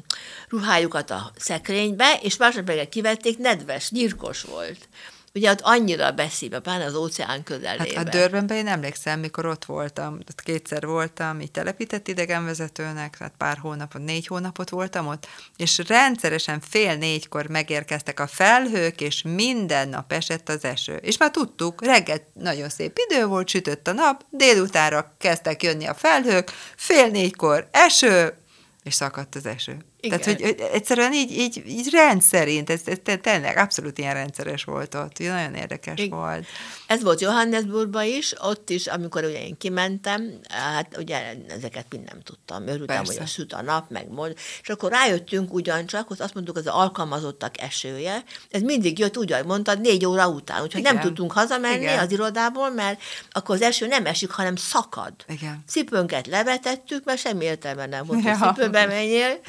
ruhájukat 0.49 1.11
a 1.11 1.31
szekrénybe, 1.37 2.19
és 2.21 2.37
másnap 2.37 2.89
kivették, 2.89 3.37
nedves, 3.37 3.89
nyírkos 3.89 4.41
volt 4.41 4.87
ugye 5.35 5.51
ott 5.51 5.61
annyira 5.61 6.11
beszívja, 6.11 6.59
pláne 6.59 6.85
az 6.85 6.95
óceán 6.95 7.43
közelében. 7.43 7.95
Hát 7.95 8.07
a 8.07 8.09
Dörbenben 8.09 8.57
én 8.57 8.67
emlékszem, 8.67 9.19
mikor 9.19 9.45
ott 9.45 9.65
voltam, 9.65 10.13
ott 10.13 10.41
kétszer 10.41 10.85
voltam, 10.85 11.39
így 11.39 11.51
telepített 11.51 12.07
idegenvezetőnek, 12.07 13.17
tehát 13.17 13.33
pár 13.37 13.57
hónapot, 13.57 14.03
négy 14.03 14.27
hónapot 14.27 14.69
voltam 14.69 15.07
ott, 15.07 15.27
és 15.57 15.81
rendszeresen 15.87 16.59
fél 16.59 16.95
négykor 16.95 17.47
megérkeztek 17.47 18.19
a 18.19 18.27
felhők, 18.27 19.01
és 19.01 19.21
minden 19.21 19.89
nap 19.89 20.11
esett 20.11 20.49
az 20.49 20.63
eső. 20.63 20.95
És 20.95 21.17
már 21.17 21.31
tudtuk, 21.31 21.85
reggel 21.85 22.17
nagyon 22.33 22.69
szép 22.69 22.99
idő 23.09 23.25
volt, 23.25 23.47
sütött 23.47 23.87
a 23.87 23.91
nap, 23.91 24.25
délutára 24.29 25.15
kezdtek 25.17 25.63
jönni 25.63 25.85
a 25.85 25.93
felhők, 25.93 26.51
fél 26.75 27.07
négykor 27.07 27.67
eső, 27.71 28.37
és 28.83 28.93
szakadt 28.93 29.35
az 29.35 29.45
eső. 29.45 29.77
Igen. 30.05 30.19
Tehát, 30.19 30.41
hogy, 30.41 30.55
egyszerűen 30.71 31.13
így, 31.13 31.31
így, 31.31 31.63
így 31.67 31.89
rendszerint, 31.91 32.69
ez, 32.69 32.81
ez 32.85 32.97
tényleg 33.21 33.57
abszolút 33.57 33.97
ilyen 33.97 34.13
rendszeres 34.13 34.63
volt 34.63 34.95
ott, 34.95 35.19
nagyon 35.19 35.53
érdekes 35.53 35.99
Igen. 35.99 36.17
volt. 36.17 36.45
Ez 36.87 37.03
volt 37.03 37.21
Johannesburgban 37.21 38.05
is, 38.05 38.33
ott 38.41 38.69
is, 38.69 38.87
amikor 38.87 39.23
ugye 39.23 39.45
én 39.45 39.57
kimentem, 39.57 40.39
hát 40.49 40.97
ugye 40.97 41.33
ezeket 41.47 41.85
mind 41.89 42.03
nem 42.03 42.21
tudtam, 42.21 42.67
örültem, 42.67 42.95
Persze. 42.95 43.13
hogy 43.13 43.21
a 43.21 43.25
süt 43.25 43.53
a 43.53 43.61
nap, 43.61 43.89
meg 43.89 44.09
mond, 44.09 44.33
és 44.61 44.69
akkor 44.69 44.91
rájöttünk 44.91 45.53
ugyancsak, 45.53 46.07
hogy 46.07 46.21
azt 46.21 46.33
mondtuk, 46.33 46.57
az 46.57 46.67
alkalmazottak 46.67 47.61
esője, 47.61 48.23
ez 48.49 48.61
mindig 48.61 48.99
jött, 48.99 49.17
úgy, 49.17 49.31
ahogy 49.31 49.45
mondtad, 49.45 49.81
négy 49.81 50.05
óra 50.05 50.27
után, 50.27 50.61
úgyhogy 50.61 50.81
Igen. 50.81 50.93
nem 50.93 51.03
tudtunk 51.03 51.31
hazamenni 51.31 51.81
Igen. 51.81 51.99
az 51.99 52.11
irodából, 52.11 52.69
mert 52.69 53.01
akkor 53.31 53.55
az 53.55 53.61
eső 53.61 53.87
nem 53.87 54.05
esik, 54.05 54.31
hanem 54.31 54.55
szakad. 54.55 55.13
Igen. 55.27 55.63
Cipőnket 55.67 56.27
levetettük, 56.27 57.03
mert 57.03 57.19
semmi 57.19 57.43
értelme 57.45 57.85
nem 57.85 58.05
volt, 58.05 58.23
ja. 58.23 58.37
hogy 58.37 58.55
cipőbe 58.55 58.85
menjél, 58.85 59.39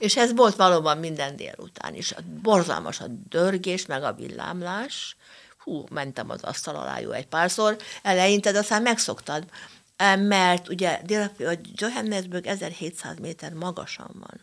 és 0.00 0.16
ez 0.16 0.34
volt 0.34 0.56
valóban 0.56 0.98
minden 0.98 1.36
délután 1.36 1.94
is. 1.94 2.14
Borzalmas 2.42 3.00
a 3.00 3.06
dörgés, 3.28 3.86
meg 3.86 4.02
a 4.02 4.12
villámlás. 4.12 5.16
Hú, 5.58 5.84
mentem 5.90 6.30
az 6.30 6.42
asztal 6.42 6.76
alá 6.76 6.98
jó 7.00 7.10
egy 7.10 7.26
párszor. 7.26 7.76
Eleinte, 8.02 8.52
de 8.52 8.58
aztán 8.58 8.82
megszoktad. 8.82 9.44
Mert 10.18 10.68
ugye 10.68 11.00
Johannesburg 11.74 12.46
1700 12.46 13.18
méter 13.18 13.52
magasan 13.52 14.10
van. 14.12 14.40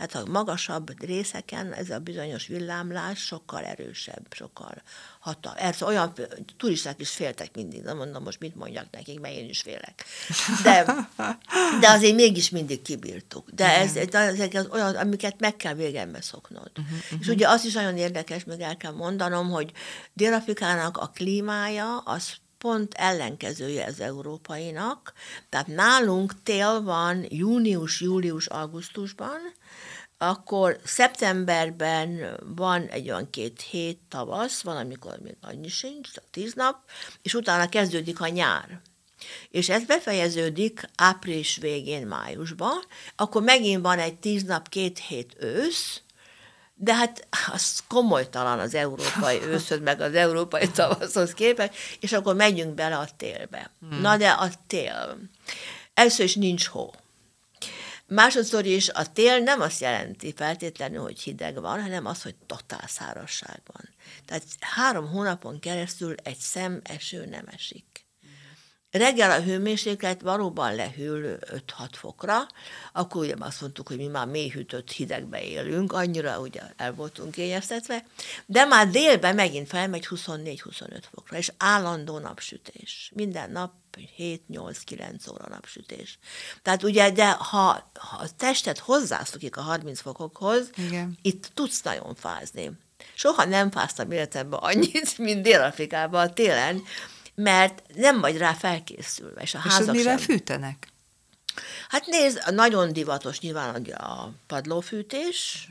Tehát 0.00 0.28
a 0.28 0.30
magasabb 0.30 1.04
részeken 1.04 1.72
ez 1.72 1.90
a 1.90 1.98
bizonyos 1.98 2.46
villámlás 2.46 3.18
sokkal 3.18 3.64
erősebb, 3.64 4.26
sokkal 4.30 4.82
hatal. 5.18 5.54
Ez 5.56 5.82
olyan 5.82 6.12
turisták 6.56 7.00
is 7.00 7.10
féltek 7.10 7.54
mindig, 7.54 7.82
nem 7.82 7.96
mondom 7.96 8.22
most 8.22 8.40
mit 8.40 8.54
mondjak 8.54 8.86
nekik, 8.90 9.20
mert 9.20 9.34
én 9.34 9.48
is 9.48 9.60
félek. 9.60 10.04
De, 10.62 10.84
de 11.80 11.88
azért 11.88 12.14
mégis 12.14 12.50
mindig 12.50 12.82
kibírtuk. 12.82 13.50
De 13.50 13.78
ez, 13.78 13.96
ezek 13.96 14.54
az 14.54 14.68
olyan, 14.70 14.94
amiket 14.94 15.40
meg 15.40 15.56
kell 15.56 15.74
végembe 15.74 16.20
szoknod. 16.20 16.70
Uh-huh, 16.76 16.96
uh-huh. 16.96 17.20
És 17.20 17.26
ugye 17.26 17.48
az 17.48 17.64
is 17.64 17.72
nagyon 17.72 17.96
érdekes, 17.96 18.44
meg 18.44 18.60
el 18.60 18.76
kell 18.76 18.92
mondanom, 18.92 19.50
hogy 19.50 19.72
Dél-Afrikának 20.12 20.96
a 20.96 21.06
klímája 21.06 21.98
az 21.98 22.32
pont 22.58 22.94
ellenkezője 22.94 23.84
az 23.84 24.00
európainak. 24.00 25.12
Tehát 25.48 25.66
nálunk 25.66 26.42
tél 26.42 26.82
van 26.82 27.26
június, 27.28 28.00
július, 28.00 28.46
augusztusban, 28.46 29.38
akkor 30.22 30.80
szeptemberben 30.84 32.38
van 32.56 32.86
egy 32.86 33.10
olyan 33.10 33.30
két 33.30 33.60
hét 33.70 33.98
tavasz, 34.08 34.62
van, 34.62 34.76
amikor 34.76 35.18
még 35.22 35.36
annyi 35.40 35.68
sincs, 35.68 36.08
tíz 36.30 36.54
nap, 36.54 36.76
és 37.22 37.34
utána 37.34 37.68
kezdődik 37.68 38.20
a 38.20 38.28
nyár. 38.28 38.80
És 39.50 39.68
ez 39.68 39.84
befejeződik 39.84 40.88
április 40.96 41.56
végén, 41.56 42.06
májusban, 42.06 42.78
akkor 43.16 43.42
megint 43.42 43.82
van 43.82 43.98
egy 43.98 44.14
tíz 44.14 44.42
nap, 44.42 44.68
két 44.68 44.98
hét 44.98 45.36
ősz, 45.38 46.00
de 46.74 46.94
hát 46.94 47.26
az 47.52 47.82
komolytalan 47.88 48.58
az 48.58 48.74
európai 48.74 49.40
őszhöz, 49.52 49.80
meg 49.80 50.00
az 50.00 50.14
európai 50.14 50.68
tavaszhoz 50.68 51.34
képest, 51.34 51.72
és 52.00 52.12
akkor 52.12 52.34
megyünk 52.34 52.74
bele 52.74 52.96
a 52.96 53.08
télbe. 53.16 53.70
Hmm. 53.80 54.00
Na 54.00 54.16
de 54.16 54.30
a 54.30 54.48
tél. 54.66 55.18
Először 55.94 56.24
is 56.24 56.34
nincs 56.34 56.66
hó. 56.66 56.94
Másodszor 58.14 58.66
is 58.66 58.88
a 58.88 59.12
tél 59.12 59.38
nem 59.38 59.60
azt 59.60 59.80
jelenti 59.80 60.32
feltétlenül, 60.36 61.02
hogy 61.02 61.20
hideg 61.20 61.60
van, 61.60 61.82
hanem 61.82 62.06
az, 62.06 62.22
hogy 62.22 62.34
totál 62.46 62.86
szárazság 62.86 63.60
van. 63.64 63.88
Tehát 64.24 64.44
három 64.60 65.08
hónapon 65.08 65.60
keresztül 65.60 66.14
egy 66.22 66.38
szem 66.38 66.80
eső 66.84 67.26
nem 67.26 67.44
esik. 67.46 68.09
Reggel 68.90 69.30
a 69.30 69.42
hőmérséklet 69.42 70.20
valóban 70.20 70.74
lehűl 70.74 71.38
5-6 71.40 71.60
fokra, 71.92 72.46
akkor 72.92 73.24
ugye 73.24 73.34
azt 73.38 73.60
mondtuk, 73.60 73.88
hogy 73.88 73.96
mi 73.96 74.06
már 74.06 74.26
mélyhűtött 74.26 74.90
hidegbe 74.90 75.42
élünk, 75.42 75.92
annyira 75.92 76.40
ugye 76.40 76.60
el 76.76 76.94
voltunk 76.94 77.30
kényeztetve, 77.30 78.04
de 78.46 78.64
már 78.64 78.88
délben 78.88 79.34
megint 79.34 79.68
felmegy 79.68 80.06
24-25 80.10 81.02
fokra, 81.14 81.36
és 81.36 81.52
állandó 81.56 82.18
napsütés. 82.18 83.10
Minden 83.14 83.50
nap 83.50 83.72
7-8-9 84.18 85.32
óra 85.32 85.48
napsütés. 85.48 86.18
Tehát 86.62 86.82
ugye, 86.82 87.10
de 87.10 87.30
ha, 87.30 87.90
ha 87.94 88.16
a 88.16 88.36
testet 88.36 88.78
hozzászokik 88.78 89.56
a 89.56 89.60
30 89.60 90.00
fokokhoz, 90.00 90.70
Igen. 90.76 91.18
itt 91.22 91.50
tudsz 91.54 91.82
nagyon 91.82 92.14
fázni. 92.14 92.70
Soha 93.14 93.44
nem 93.44 93.70
fáztam 93.70 94.10
életemben 94.10 94.60
annyit, 94.62 95.18
mint 95.18 95.42
Dél-Afrikában 95.42 96.34
télen, 96.34 96.82
mert 97.42 97.82
nem 97.94 98.20
vagy 98.20 98.36
rá 98.36 98.52
felkészülve. 98.52 99.42
És, 99.42 99.54
a 99.54 99.60
és 99.64 99.72
házak 99.72 99.94
mivel 99.94 100.18
sem. 100.18 100.26
fűtenek? 100.26 100.88
Hát 101.88 102.06
nézd, 102.06 102.54
nagyon 102.54 102.92
divatos 102.92 103.40
nyilván 103.40 103.84
a 103.84 104.32
padlófűtés, 104.46 105.68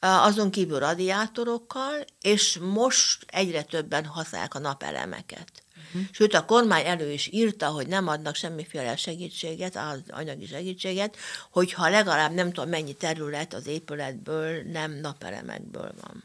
azon 0.00 0.50
kívül 0.50 0.78
radiátorokkal, 0.78 2.04
és 2.20 2.58
most 2.58 3.24
egyre 3.26 3.62
többen 3.62 4.04
használják 4.04 4.54
a 4.54 4.58
napelemeket. 4.58 5.52
Uh-huh. 5.86 6.02
Sőt, 6.12 6.34
a 6.34 6.44
kormány 6.44 6.86
elő 6.86 7.12
is 7.12 7.28
írta, 7.32 7.66
hogy 7.66 7.86
nem 7.86 8.08
adnak 8.08 8.34
semmiféle 8.34 8.96
segítséget, 8.96 9.76
az 9.76 10.00
anyagi 10.08 10.46
segítséget, 10.46 11.16
hogyha 11.50 11.88
legalább 11.88 12.32
nem 12.32 12.52
tudom 12.52 12.70
mennyi 12.70 12.94
terület 12.94 13.54
az 13.54 13.66
épületből 13.66 14.62
nem 14.62 14.92
napelemekből 14.92 15.94
van. 16.00 16.24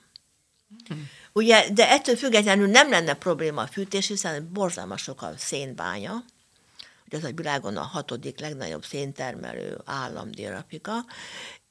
Uh-huh. 0.89 1.05
Ugye, 1.33 1.69
de 1.73 1.89
ettől 1.89 2.15
függetlenül 2.15 2.67
nem 2.67 2.89
lenne 2.89 3.13
probléma 3.13 3.61
a 3.61 3.67
fűtés, 3.67 4.07
hiszen 4.07 4.49
borzalmas 4.53 5.01
sok 5.01 5.21
a 5.21 5.33
szénbánya, 5.37 6.23
ugye 7.05 7.17
ez 7.17 7.23
a 7.23 7.31
világon 7.35 7.77
a 7.77 7.81
hatodik 7.81 8.39
legnagyobb 8.39 8.85
széntermelő 8.85 9.81
állam 9.85 10.31
Dél-Afrika, 10.31 11.05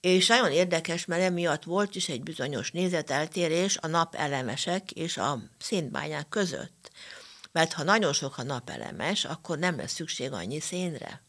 és 0.00 0.26
nagyon 0.26 0.52
érdekes, 0.52 1.04
mert 1.04 1.22
emiatt 1.22 1.64
volt 1.64 1.94
is 1.94 2.08
egy 2.08 2.22
bizonyos 2.22 2.70
nézeteltérés 2.70 3.76
a 3.76 3.86
napelemesek 3.86 4.90
és 4.90 5.16
a 5.16 5.38
szénbányák 5.58 6.28
között. 6.28 6.90
Mert 7.52 7.72
ha 7.72 7.82
nagyon 7.82 8.12
sok 8.12 8.38
a 8.38 8.42
napelemes, 8.42 9.24
akkor 9.24 9.58
nem 9.58 9.76
lesz 9.76 9.92
szükség 9.92 10.32
annyi 10.32 10.60
szénre 10.60 11.22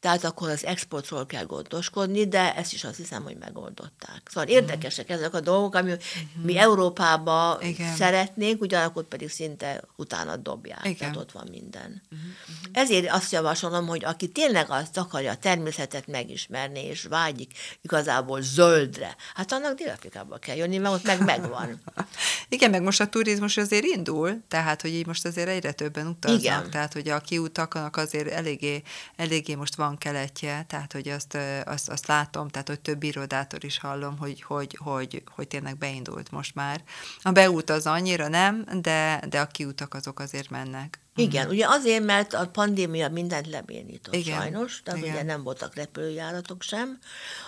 tehát 0.00 0.24
akkor 0.24 0.48
az 0.48 0.64
exportról 0.64 1.26
kell 1.26 1.44
gondoskodni, 1.44 2.28
de 2.28 2.54
ezt 2.54 2.72
is 2.72 2.84
azt 2.84 2.96
hiszem, 2.96 3.22
hogy 3.22 3.36
megoldották. 3.36 4.22
Szóval 4.24 4.48
érdekesek 4.48 5.10
ezek 5.10 5.34
a 5.34 5.40
dolgok, 5.40 5.74
ami 5.74 5.90
uh-huh. 5.90 6.44
mi 6.44 6.58
Európába 6.58 7.58
Igen. 7.60 7.94
szeretnénk, 7.94 8.60
ugyanakkor 8.60 9.04
pedig 9.04 9.30
szinte 9.30 9.82
utána 9.96 10.36
dobják, 10.36 10.84
Igen. 10.84 10.96
tehát 10.96 11.16
ott 11.16 11.32
van 11.32 11.48
minden. 11.50 12.02
Uh-huh. 12.10 12.28
Ezért 12.72 13.10
azt 13.10 13.32
javasolom, 13.32 13.86
hogy 13.86 14.04
aki 14.04 14.28
tényleg 14.28 14.66
azt 14.68 14.96
akarja 14.96 15.30
a 15.30 15.36
természetet 15.36 16.06
megismerni, 16.06 16.84
és 16.84 17.04
vágyik 17.04 17.52
igazából 17.82 18.42
zöldre, 18.42 19.16
hát 19.34 19.52
annak 19.52 19.78
Dél-Afrikába 19.78 20.38
kell 20.38 20.56
jönni, 20.56 20.78
mert 20.78 20.94
ott 20.94 21.04
meg 21.04 21.24
megvan. 21.24 21.82
Igen, 22.48 22.70
meg 22.70 22.82
most 22.82 23.00
a 23.00 23.08
turizmus 23.08 23.56
azért 23.56 23.84
indul, 23.84 24.42
tehát, 24.48 24.82
hogy 24.82 24.90
így 24.90 25.06
most 25.06 25.26
azért 25.26 25.48
egyre 25.48 25.72
többen 25.72 26.06
utaznak, 26.06 26.40
Igen. 26.40 26.70
tehát, 26.70 26.92
hogy 26.92 27.08
a 27.08 27.20
kiutaknak 27.20 27.96
azért 27.96 28.28
eléggé, 28.30 28.82
eléggé 29.16 29.54
most 29.54 29.74
van 29.74 29.95
keletje, 29.98 30.64
tehát 30.68 30.92
hogy 30.92 31.08
azt, 31.08 31.38
azt, 31.64 31.88
azt 31.88 32.06
látom, 32.06 32.48
tehát 32.48 32.68
hogy 32.68 32.80
több 32.80 33.02
irodától 33.02 33.60
is 33.62 33.78
hallom, 33.78 34.18
hogy, 34.18 34.42
hogy, 34.42 34.78
hogy, 34.80 35.22
hogy 35.34 35.48
tényleg 35.48 35.78
beindult 35.78 36.30
most 36.30 36.54
már. 36.54 36.82
A 37.22 37.30
beút 37.30 37.70
az 37.70 37.86
annyira 37.86 38.28
nem, 38.28 38.64
de, 38.80 39.22
de 39.28 39.40
a 39.40 39.46
kiutak 39.46 39.94
azok 39.94 40.20
azért 40.20 40.50
mennek. 40.50 41.05
Igen, 41.16 41.48
ugye 41.48 41.66
azért, 41.68 42.04
mert 42.04 42.34
a 42.34 42.48
pandémia 42.48 43.08
mindent 43.08 43.46
lebénított 43.46 44.14
Igen, 44.14 44.40
sajnos, 44.40 44.80
tehát 44.84 45.00
igen. 45.00 45.14
ugye 45.14 45.22
nem 45.22 45.42
voltak 45.42 45.74
repülőjáratok 45.74 46.62
sem. 46.62 46.98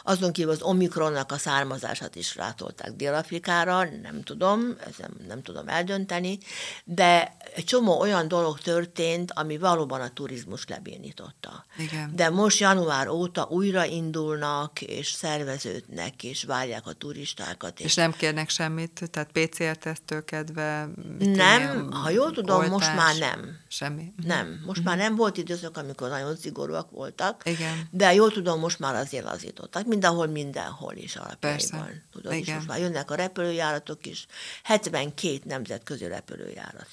Azon 0.03 0.33
kívül 0.33 0.51
az 0.51 0.63
Omikronnak 0.63 1.33
a 1.33 1.39
származását 1.39 2.17
is 2.17 2.37
rátolták 2.37 2.91
Dél-Afrikára, 2.93 3.85
nem 4.03 4.23
tudom, 4.23 4.77
ezt 4.87 4.99
nem, 4.99 5.11
nem 5.29 5.43
tudom 5.43 5.69
eldönteni, 5.69 6.39
de 6.85 7.37
egy 7.55 7.65
csomó 7.65 8.01
olyan 8.01 8.29
dolog 8.29 8.59
történt, 8.59 9.33
ami 9.33 9.59
valóban 9.59 10.01
a 10.01 10.09
turizmus 10.09 10.67
lebénította. 10.67 11.65
Igen. 11.79 12.13
De 12.15 12.29
most 12.31 12.59
január 12.59 13.09
óta 13.09 13.47
újra 13.51 13.85
indulnak, 13.85 14.83
és 14.83 15.11
szerveződnek, 15.11 16.23
és 16.23 16.45
várják 16.45 16.87
a 16.87 16.93
turistákat. 16.93 17.81
És 17.81 17.95
nem 17.95 18.13
kérnek 18.13 18.49
semmit, 18.49 19.11
tehát 19.11 19.31
PCR-tesztől 19.33 20.25
kedve? 20.25 20.89
nem, 21.19 21.73
tudom, 21.73 21.93
ha 21.93 22.11
jól 22.11 22.31
tudom, 22.31 22.59
most 22.59 22.73
oltás? 22.73 22.97
már 22.97 23.17
nem. 23.19 23.58
Semmi? 23.69 24.13
Nem, 24.25 24.63
most 24.67 24.85
már 24.85 24.97
nem 24.97 25.17
volt 25.17 25.37
időszak, 25.37 25.77
amikor 25.77 26.09
nagyon 26.09 26.37
szigorúak 26.37 26.91
voltak, 26.91 27.43
Igen. 27.45 27.89
de 27.91 28.15
jól 28.15 28.33
tudom, 28.33 28.61
most 28.61 28.79
már 28.79 28.95
azért 28.95 29.25
lazítottak. 29.25 29.87
Mindenhol, 29.87 30.27
mindenhol 30.27 30.95
is 30.95 31.17
alapjaiban. 31.17 31.51
Persze. 31.51 32.03
Tudod, 32.13 32.33
és 32.33 32.39
Igen. 32.39 32.55
most 32.55 32.67
már 32.69 32.79
jönnek 32.79 33.11
a 33.11 33.15
repülőjáratok 33.15 34.07
is. 34.07 34.27
72 34.63 35.41
nemzetközi 35.45 36.07
repülőjárat 36.07 36.89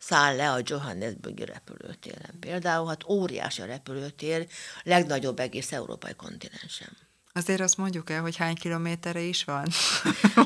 száll 0.00 0.36
le 0.36 0.50
a 0.50 0.60
Johannesburgi 0.64 1.44
repülőtéren. 1.44 2.38
Például, 2.40 2.88
hát 2.88 3.08
óriási 3.08 3.62
a 3.62 3.64
repülőtér, 3.64 4.46
legnagyobb 4.82 5.38
egész 5.38 5.72
európai 5.72 6.14
kontinensen. 6.14 6.96
Azért 7.32 7.60
azt 7.60 7.76
mondjuk 7.76 8.10
el, 8.10 8.20
hogy 8.20 8.36
hány 8.36 8.54
kilométerre 8.54 9.20
is 9.20 9.44
van? 9.44 9.66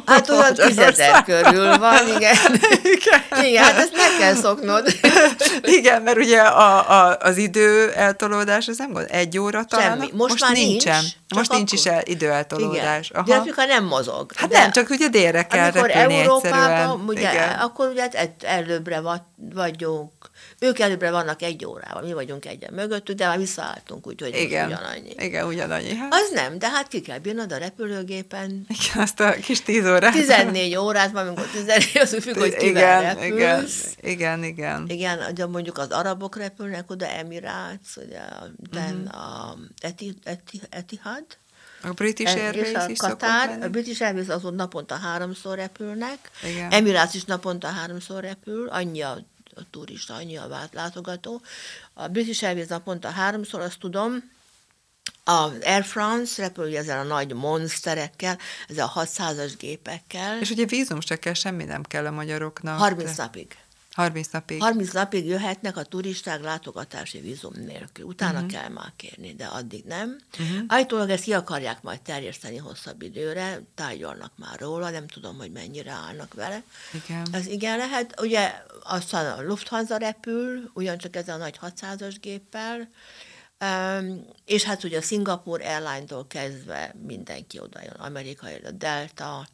Hát 0.07 0.29
olyan 0.29 0.55
tízezer 0.55 1.23
körül 1.23 1.79
van, 1.79 2.09
igen. 2.17 2.37
Igen. 2.95 3.45
Igen, 3.45 3.65
hát 3.65 3.77
ezt 3.77 3.97
meg 3.97 4.11
kell 4.19 4.35
szoknod. 4.35 4.99
Igen, 5.79 6.03
mert 6.03 6.17
ugye 6.17 6.41
a, 6.41 6.91
a, 7.09 7.17
az 7.21 7.37
idő 7.37 7.91
eltolódás, 7.93 8.69
az 8.69 8.77
nem 8.79 8.93
gond, 8.93 9.07
egy 9.11 9.39
óra 9.39 9.65
talán? 9.65 9.91
Semmi. 9.99 10.09
Most 10.13 10.41
már 10.41 10.53
nincs, 10.53 10.69
nincsen. 10.69 11.03
csak 11.03 11.39
Most 11.39 11.51
nincs 11.53 11.73
is 11.73 11.81
akkor. 11.87 11.93
el, 11.93 12.03
időeltolódás. 12.05 13.11
Igen. 13.11 13.25
De 13.25 13.35
Afrika 13.35 13.65
nem 13.65 13.85
mozog. 13.85 14.31
Hát 14.37 14.51
de 14.51 14.59
nem, 14.59 14.71
csak 14.71 14.91
ugye 14.91 15.09
délre 15.09 15.47
kell 15.47 15.71
repülni 15.71 16.15
Európában, 16.15 16.71
egyszerűen. 16.71 17.01
ugye, 17.07 17.33
Igen. 17.33 17.51
akkor 17.59 17.89
ugye 17.89 18.09
el- 18.09 18.35
előbbre 18.43 19.01
va- 19.01 19.25
vagyunk, 19.55 20.13
ők 20.59 20.79
előbbre 20.79 21.11
vannak 21.11 21.43
egy 21.43 21.65
órával, 21.67 22.03
mi 22.03 22.13
vagyunk 22.13 22.45
egyen 22.47 22.73
mögöttük, 22.75 23.17
de 23.17 23.27
már 23.27 23.39
visszaálltunk, 23.39 24.07
úgyhogy 24.07 24.37
Igen. 24.37 24.67
ugyanannyi. 24.67 25.15
Igen, 25.19 25.47
ugyanannyi. 25.47 25.95
Hát, 25.95 26.13
Az 26.15 26.31
nem, 26.33 26.59
de 26.59 26.69
hát 26.71 26.89
ki 26.89 27.01
kell 27.01 27.19
bírnod 27.19 27.53
a 27.53 27.57
repülőgépen. 27.57 28.67
igen, 28.69 29.03
azt 29.03 29.21
a 29.21 29.31
kis 29.33 29.61
tíz 29.63 29.87
órát. 29.87 30.13
14 30.13 30.77
órát, 30.77 31.13
már 31.13 31.27
amikor 31.27 31.47
14, 31.47 31.99
az 32.01 32.17
függ, 32.21 32.37
hogy 32.39 32.57
kivel 32.57 33.01
igen, 33.03 33.25
igen, 33.25 33.49
repülsz. 33.51 33.95
igen, 34.01 34.45
igen. 34.45 34.85
Igen, 34.89 35.19
ugye 35.31 35.47
mondjuk 35.47 35.79
az 35.79 35.91
arabok 35.91 36.37
repülnek 36.37 36.91
oda, 36.91 37.07
Emirates, 37.07 37.97
ugye, 37.97 38.21
Mhm. 38.71 39.07
a 39.17 39.57
Eti, 39.81 40.15
Eti, 40.25 40.61
Etihad, 40.71 41.25
A 41.83 41.91
British 41.93 42.37
Airways 42.37 42.73
a 42.75 42.89
is 42.89 42.99
Katár, 42.99 43.59
a. 43.63 43.69
British 43.69 44.03
Airways 44.03 44.29
azon 44.29 44.55
naponta 44.55 44.95
háromszor 44.95 45.57
repülnek, 45.57 46.19
Igen. 46.51 46.71
Emirates 46.71 47.15
is 47.15 47.25
naponta 47.25 47.67
háromszor 47.69 48.21
repül, 48.23 48.69
annyi 48.69 49.01
a 49.03 49.19
turista, 49.71 50.15
annyi 50.15 50.37
a 50.37 50.49
vált- 50.49 50.75
látogató. 50.75 51.41
A 51.93 52.09
British 52.09 52.45
Airways 52.45 52.67
naponta 52.69 53.09
háromszor, 53.09 53.61
azt 53.61 53.79
tudom, 53.79 54.33
a 55.25 55.49
Air 55.63 55.85
France 55.85 56.43
repül 56.43 56.67
ugye 56.67 56.79
ezzel 56.79 56.99
a 56.99 57.03
nagy 57.03 57.33
monsterekkel, 57.33 58.39
ezzel 58.69 58.91
a 58.95 59.05
600-as 59.05 59.53
gépekkel, 59.59 60.41
És 60.41 60.51
ugye 60.51 60.65
vízum 60.67 61.01
se 61.01 61.17
kell, 61.17 61.33
semmi 61.35 61.65
nem 61.65 61.83
kell 61.83 62.07
a 62.07 62.11
magyaroknak. 62.11 62.79
30 62.79 63.17
de- 63.17 63.23
napig. 63.23 63.57
30 63.95 64.29
napig. 64.31 64.61
30 64.61 64.93
napig 64.93 65.27
jöhetnek 65.27 65.77
a 65.77 65.83
turisták 65.83 66.43
látogatási 66.43 67.21
vízum 67.21 67.53
nélkül. 67.57 68.05
Utána 68.05 68.35
uh-huh. 68.35 68.51
kell 68.51 68.69
már 68.69 68.93
kérni, 68.97 69.35
de 69.35 69.45
addig 69.45 69.85
nem. 69.85 70.19
Uh-huh. 70.39 70.65
Állítólag 70.67 71.11
ezt 71.11 71.23
ki 71.23 71.33
akarják 71.33 71.83
majd 71.83 72.01
terjeszteni 72.01 72.57
hosszabb 72.57 73.03
időre, 73.03 73.61
tárgyalnak 73.75 74.33
már 74.37 74.59
róla, 74.59 74.91
nem 74.91 75.07
tudom, 75.07 75.37
hogy 75.37 75.53
mennyire 75.53 75.91
állnak 75.91 76.35
vele. 76.35 76.63
Igen. 76.93 77.27
Ez 77.33 77.47
igen 77.47 77.77
lehet. 77.77 78.21
Ugye 78.21 78.53
aztán 78.83 79.39
a 79.39 79.43
Lufthansa 79.43 79.97
repül, 79.97 80.71
ugyancsak 80.75 81.17
ezzel 81.17 81.35
a 81.35 81.39
nagy 81.39 81.59
600-as 81.63 82.17
géppel, 82.21 82.89
Um, 83.61 84.27
és 84.45 84.63
hát 84.63 84.85
ugye 84.85 84.99
a 84.99 85.01
Singapore 85.01 85.75
Airline-tól 85.75 86.27
kezdve 86.27 86.95
mindenki 87.07 87.61
oda 87.61 87.81
jön, 87.83 87.95
amerikai, 87.99 88.55
a 88.65 88.71
Delta, 88.71 89.47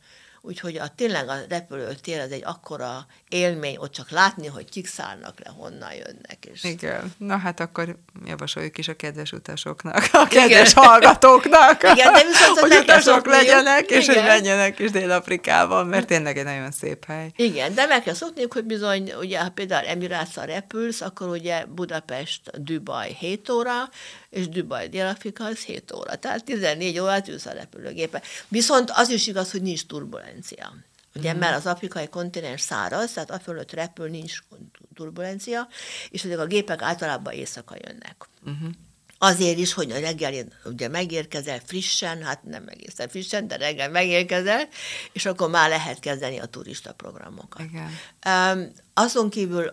úgyhogy 0.43 0.77
a, 0.77 0.89
tényleg 0.97 1.29
a 1.29 1.35
repülőtér 1.49 2.21
az 2.21 2.33
egy 2.33 2.43
akkora 2.45 3.07
élmény, 3.29 3.77
ott 3.79 3.93
csak 3.93 4.11
látni, 4.11 4.47
hogy 4.47 4.71
kik 4.71 4.87
szállnak 4.87 5.39
le, 5.45 5.51
honnan 5.57 5.93
jönnek. 5.93 6.47
És 6.53 6.65
Igen. 6.65 7.15
Na 7.19 7.37
hát 7.37 7.61
akkor 7.61 7.97
javasoljuk 8.25 8.79
is 8.79 8.89
a 8.89 8.95
kedves 8.97 9.33
utasoknak, 9.33 10.09
a 10.13 10.27
kedves 10.27 10.71
Igen. 10.71 10.85
hallgatóknak, 10.85 11.83
Igen, 11.83 12.13
de 12.13 12.25
viszont 12.25 12.59
hogy 12.59 12.77
utasok 12.77 13.27
legyenek, 13.27 13.91
és 13.91 14.07
hogy 14.07 14.15
Igen. 14.15 14.27
menjenek 14.27 14.79
is 14.79 14.91
Dél-Afrikában, 14.91 15.87
mert 15.87 16.07
tényleg 16.07 16.39
egy 16.39 16.45
nagyon 16.45 16.71
szép 16.71 17.05
hely. 17.05 17.31
Igen, 17.37 17.75
de 17.75 17.87
meg 17.87 18.03
kell 18.03 18.15
szokniuk, 18.15 18.53
hogy 18.53 18.65
bizony, 18.65 19.13
ugye, 19.19 19.41
ha 19.41 19.51
például 19.51 19.87
Emirátsal 19.87 20.47
repülsz, 20.47 21.01
akkor 21.01 21.29
ugye 21.29 21.65
Budapest, 21.65 22.63
Dubaj 22.63 23.17
7 23.19 23.49
óra, 23.49 23.89
és 24.31 24.49
Dubaj, 24.49 24.89
Dél-Afrika 24.89 25.45
az 25.45 25.59
7 25.59 25.93
óra. 25.93 26.17
Tehát 26.17 26.45
14 26.45 26.99
órát 26.99 27.29
ülsz 27.29 27.47
a 27.47 27.53
repülőgépen. 27.53 28.23
Viszont 28.49 28.91
az 28.95 29.09
is 29.09 29.27
igaz, 29.27 29.51
hogy 29.51 29.63
nincs 29.63 29.87
turbulencia. 29.87 30.30
Ugye, 31.15 31.33
mert 31.33 31.57
az 31.57 31.67
afrikai 31.67 32.09
kontinens 32.09 32.61
száraz, 32.61 33.13
tehát 33.13 33.31
a 33.31 33.39
fölött 33.39 33.73
repül, 33.73 34.09
nincs 34.09 34.39
turbulencia, 34.95 35.69
és 36.11 36.25
ezek 36.25 36.39
a 36.39 36.47
gépek 36.47 36.83
általában 36.83 37.33
éjszaka 37.33 37.77
jönnek. 37.87 38.29
Uh-huh. 38.43 38.71
Azért 39.19 39.59
is, 39.59 39.73
hogy 39.73 39.91
a 39.91 39.99
reggel 39.99 40.45
ugye 40.65 40.89
megérkezel 40.89 41.61
frissen, 41.65 42.23
hát 42.23 42.43
nem 42.43 42.69
egészen 42.69 43.09
frissen, 43.09 43.47
de 43.47 43.57
reggel 43.57 43.91
megérkezel, 43.91 44.69
és 45.13 45.27
akkor 45.27 45.51
már 45.51 45.69
lehet 45.69 46.01
kezdeni 46.01 46.39
a 46.39 46.47
turista 46.47 46.93
programokat. 46.93 47.61
Igen. 47.61 47.91
Um, 48.27 48.73
azon 48.95 49.31
kívül 49.31 49.73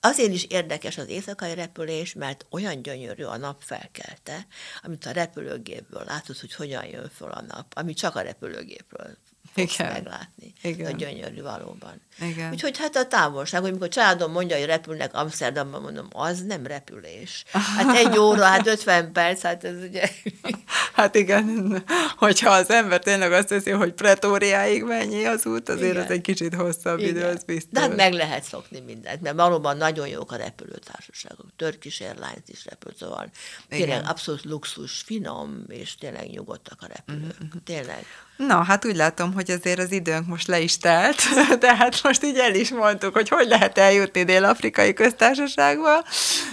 azért 0.00 0.32
is 0.32 0.44
érdekes 0.44 0.98
az 0.98 1.08
éjszakai 1.08 1.54
repülés, 1.54 2.12
mert 2.12 2.46
olyan 2.50 2.82
gyönyörű 2.82 3.22
a 3.22 3.36
nap 3.36 3.62
felkelte, 3.62 4.46
amit 4.82 5.06
a 5.06 5.10
repülőgépből 5.10 6.04
látod, 6.04 6.38
hogy 6.38 6.54
hogyan 6.54 6.84
jön 6.84 7.10
föl 7.14 7.30
a 7.30 7.42
nap, 7.42 7.72
ami 7.76 7.94
csak 7.94 8.16
a 8.16 8.20
repülőgépről 8.20 9.16
fogsz 9.54 9.78
Igen. 9.78 9.92
meglátni. 9.92 10.52
Igen. 10.62 10.92
A 10.92 10.96
gyönyörű 10.96 11.42
valóban. 11.42 12.00
Igen. 12.20 12.52
Úgyhogy 12.52 12.78
hát 12.78 12.96
a 12.96 13.06
távolság, 13.06 13.60
hogy 13.60 13.72
mikor 13.72 13.88
családom 13.88 14.32
mondja, 14.32 14.56
hogy 14.56 14.66
repülnek 14.66 15.14
Amsterdamban, 15.14 15.82
mondom, 15.82 16.08
az 16.12 16.42
nem 16.42 16.66
repülés. 16.66 17.44
Hát 17.50 17.96
egy 17.96 18.18
óra, 18.18 18.44
hát 18.44 18.66
50 18.66 19.12
perc, 19.12 19.42
hát 19.42 19.64
ez 19.64 19.82
ugye... 19.88 20.08
Hát 20.94 21.14
igen, 21.14 21.84
hogyha 22.16 22.50
az 22.50 22.70
ember 22.70 22.98
tényleg 22.98 23.32
azt 23.32 23.48
teszi, 23.48 23.70
hogy 23.70 23.92
Pretóriáig 23.92 24.82
mennyi 24.82 25.24
az 25.24 25.46
út, 25.46 25.68
azért 25.68 25.90
Igen. 25.92 26.04
az 26.04 26.10
egy 26.10 26.20
kicsit 26.20 26.54
hosszabb 26.54 26.98
Igen. 26.98 27.10
idő, 27.10 27.24
az 27.24 27.44
biztos. 27.44 27.72
De 27.72 27.80
hát 27.80 27.96
meg 27.96 28.12
lehet 28.12 28.42
szokni 28.42 28.80
mindent, 28.80 29.20
mert 29.20 29.36
valóban 29.36 29.76
nagyon 29.76 30.08
jók 30.08 30.32
a 30.32 30.36
repülőtársaságok. 30.36 31.46
Turkish 31.56 32.02
Airlines 32.02 32.42
is 32.46 32.64
repül, 32.64 32.92
szóval 32.98 33.30
tényleg 33.68 33.88
Igen. 33.88 34.04
abszolút 34.04 34.44
luxus, 34.44 35.00
finom, 35.00 35.64
és 35.68 35.94
tényleg 35.94 36.30
nyugodtak 36.30 36.78
a 36.80 36.86
repülők. 36.86 37.38
Mhm, 37.38 37.58
Tényleg. 37.64 38.04
Na, 38.36 38.62
hát 38.62 38.84
úgy 38.84 38.96
látom, 38.96 39.32
hogy 39.32 39.43
azért 39.50 39.78
az 39.78 39.92
időnk 39.92 40.26
most 40.26 40.46
le 40.46 40.60
is 40.60 40.78
telt, 40.78 41.16
tehát 41.60 42.02
most 42.02 42.24
így 42.24 42.38
el 42.38 42.54
is 42.54 42.70
mondtuk, 42.70 43.14
hogy 43.14 43.28
hogy 43.28 43.48
lehet 43.48 43.78
eljutni 43.78 44.22
Dél-Afrikai 44.22 44.92
Köztársaságba, 44.92 46.04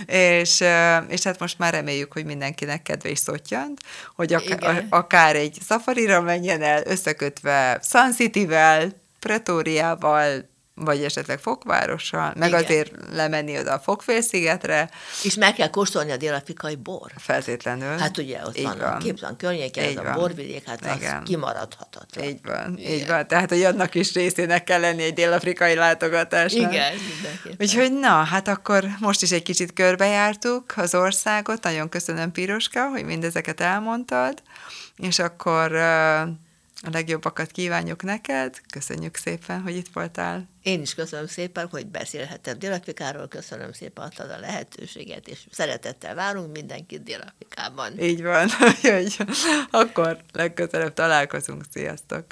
és, 0.05 0.63
és 1.07 1.23
hát 1.23 1.39
most 1.39 1.59
már 1.59 1.73
reméljük, 1.73 2.13
hogy 2.13 2.25
mindenkinek 2.25 2.81
kedve 2.81 3.09
is 3.09 3.19
szottyant, 3.19 3.79
hogy 4.15 4.33
ak- 4.33 4.45
Igen. 4.49 4.87
akár 4.89 5.35
egy 5.35 5.57
szafarira 5.67 6.21
menjen 6.21 6.61
el, 6.61 6.81
összekötve 6.85 7.79
Sun 7.89 8.11
City-vel, 8.11 8.91
Pretóriával, 9.19 10.49
vagy 10.85 11.03
esetleg 11.03 11.39
Fokvárossal, 11.39 12.33
meg 12.35 12.47
Igen. 12.49 12.63
azért 12.63 12.91
lemenni 13.13 13.59
oda 13.59 13.73
a 13.73 13.79
Fokfélszigetre, 13.79 14.89
És 15.23 15.35
meg 15.35 15.53
kell 15.53 15.69
kóstolni 15.69 16.11
a 16.11 16.17
dél-afrikai 16.17 16.75
bor. 16.75 17.11
feltétlenül. 17.17 17.97
Hát 17.97 18.17
ugye 18.17 18.39
ott 18.45 18.57
Így 18.57 18.63
van, 18.63 18.79
a 18.79 18.97
képzelen 18.97 19.35
környéken, 19.35 19.83
ez 19.83 19.95
a 19.97 20.03
van. 20.03 20.13
borvidék, 20.13 20.65
hát 20.67 20.85
az 20.85 20.95
Igen. 20.97 21.23
kimaradhatatlan. 21.23 22.25
Így 22.25 22.39
van, 22.43 22.77
Igen. 22.77 22.91
így 22.93 23.07
van. 23.07 23.27
Tehát, 23.27 23.49
hogy 23.49 23.63
annak 23.63 23.95
is 23.95 24.13
részének 24.13 24.63
kell 24.63 24.79
lenni 24.79 25.03
egy 25.03 25.13
dél-afrikai 25.13 25.75
látogatásnak. 25.75 26.71
Igen, 26.73 26.91
mindenképpen. 26.93 27.55
Úgyhogy 27.67 27.99
na, 27.99 28.23
hát 28.23 28.47
akkor 28.47 28.85
most 28.99 29.21
is 29.21 29.31
egy 29.31 29.43
kicsit 29.43 29.73
körbejártuk 29.73 30.73
az 30.75 30.95
országot. 30.95 31.63
Nagyon 31.63 31.89
köszönöm, 31.89 32.31
Piroska, 32.31 32.87
hogy 32.89 33.05
mindezeket 33.05 33.61
elmondtad. 33.61 34.41
És 34.97 35.19
akkor 35.19 35.71
a 36.83 36.89
legjobbakat 36.91 37.51
kívánjuk 37.51 38.03
neked. 38.03 38.61
Köszönjük 38.71 39.15
szépen, 39.15 39.61
hogy 39.61 39.75
itt 39.75 39.89
voltál. 39.93 40.49
Én 40.63 40.81
is 40.81 40.93
köszönöm 40.93 41.27
szépen, 41.27 41.67
hogy 41.67 41.87
beszélhettem 41.87 42.59
Dél-Afrikáról, 42.59 43.27
köszönöm 43.27 43.71
szépen 43.71 44.05
adtad 44.05 44.29
a 44.29 44.39
lehetőséget, 44.39 45.27
és 45.27 45.39
szeretettel 45.51 46.15
várunk 46.15 46.51
mindenkit 46.51 47.03
Dél-Afrikában. 47.03 47.99
Így 47.99 48.23
van. 48.23 48.49
Akkor 49.81 50.21
legközelebb 50.31 50.93
találkozunk. 50.93 51.63
Sziasztok! 51.71 52.25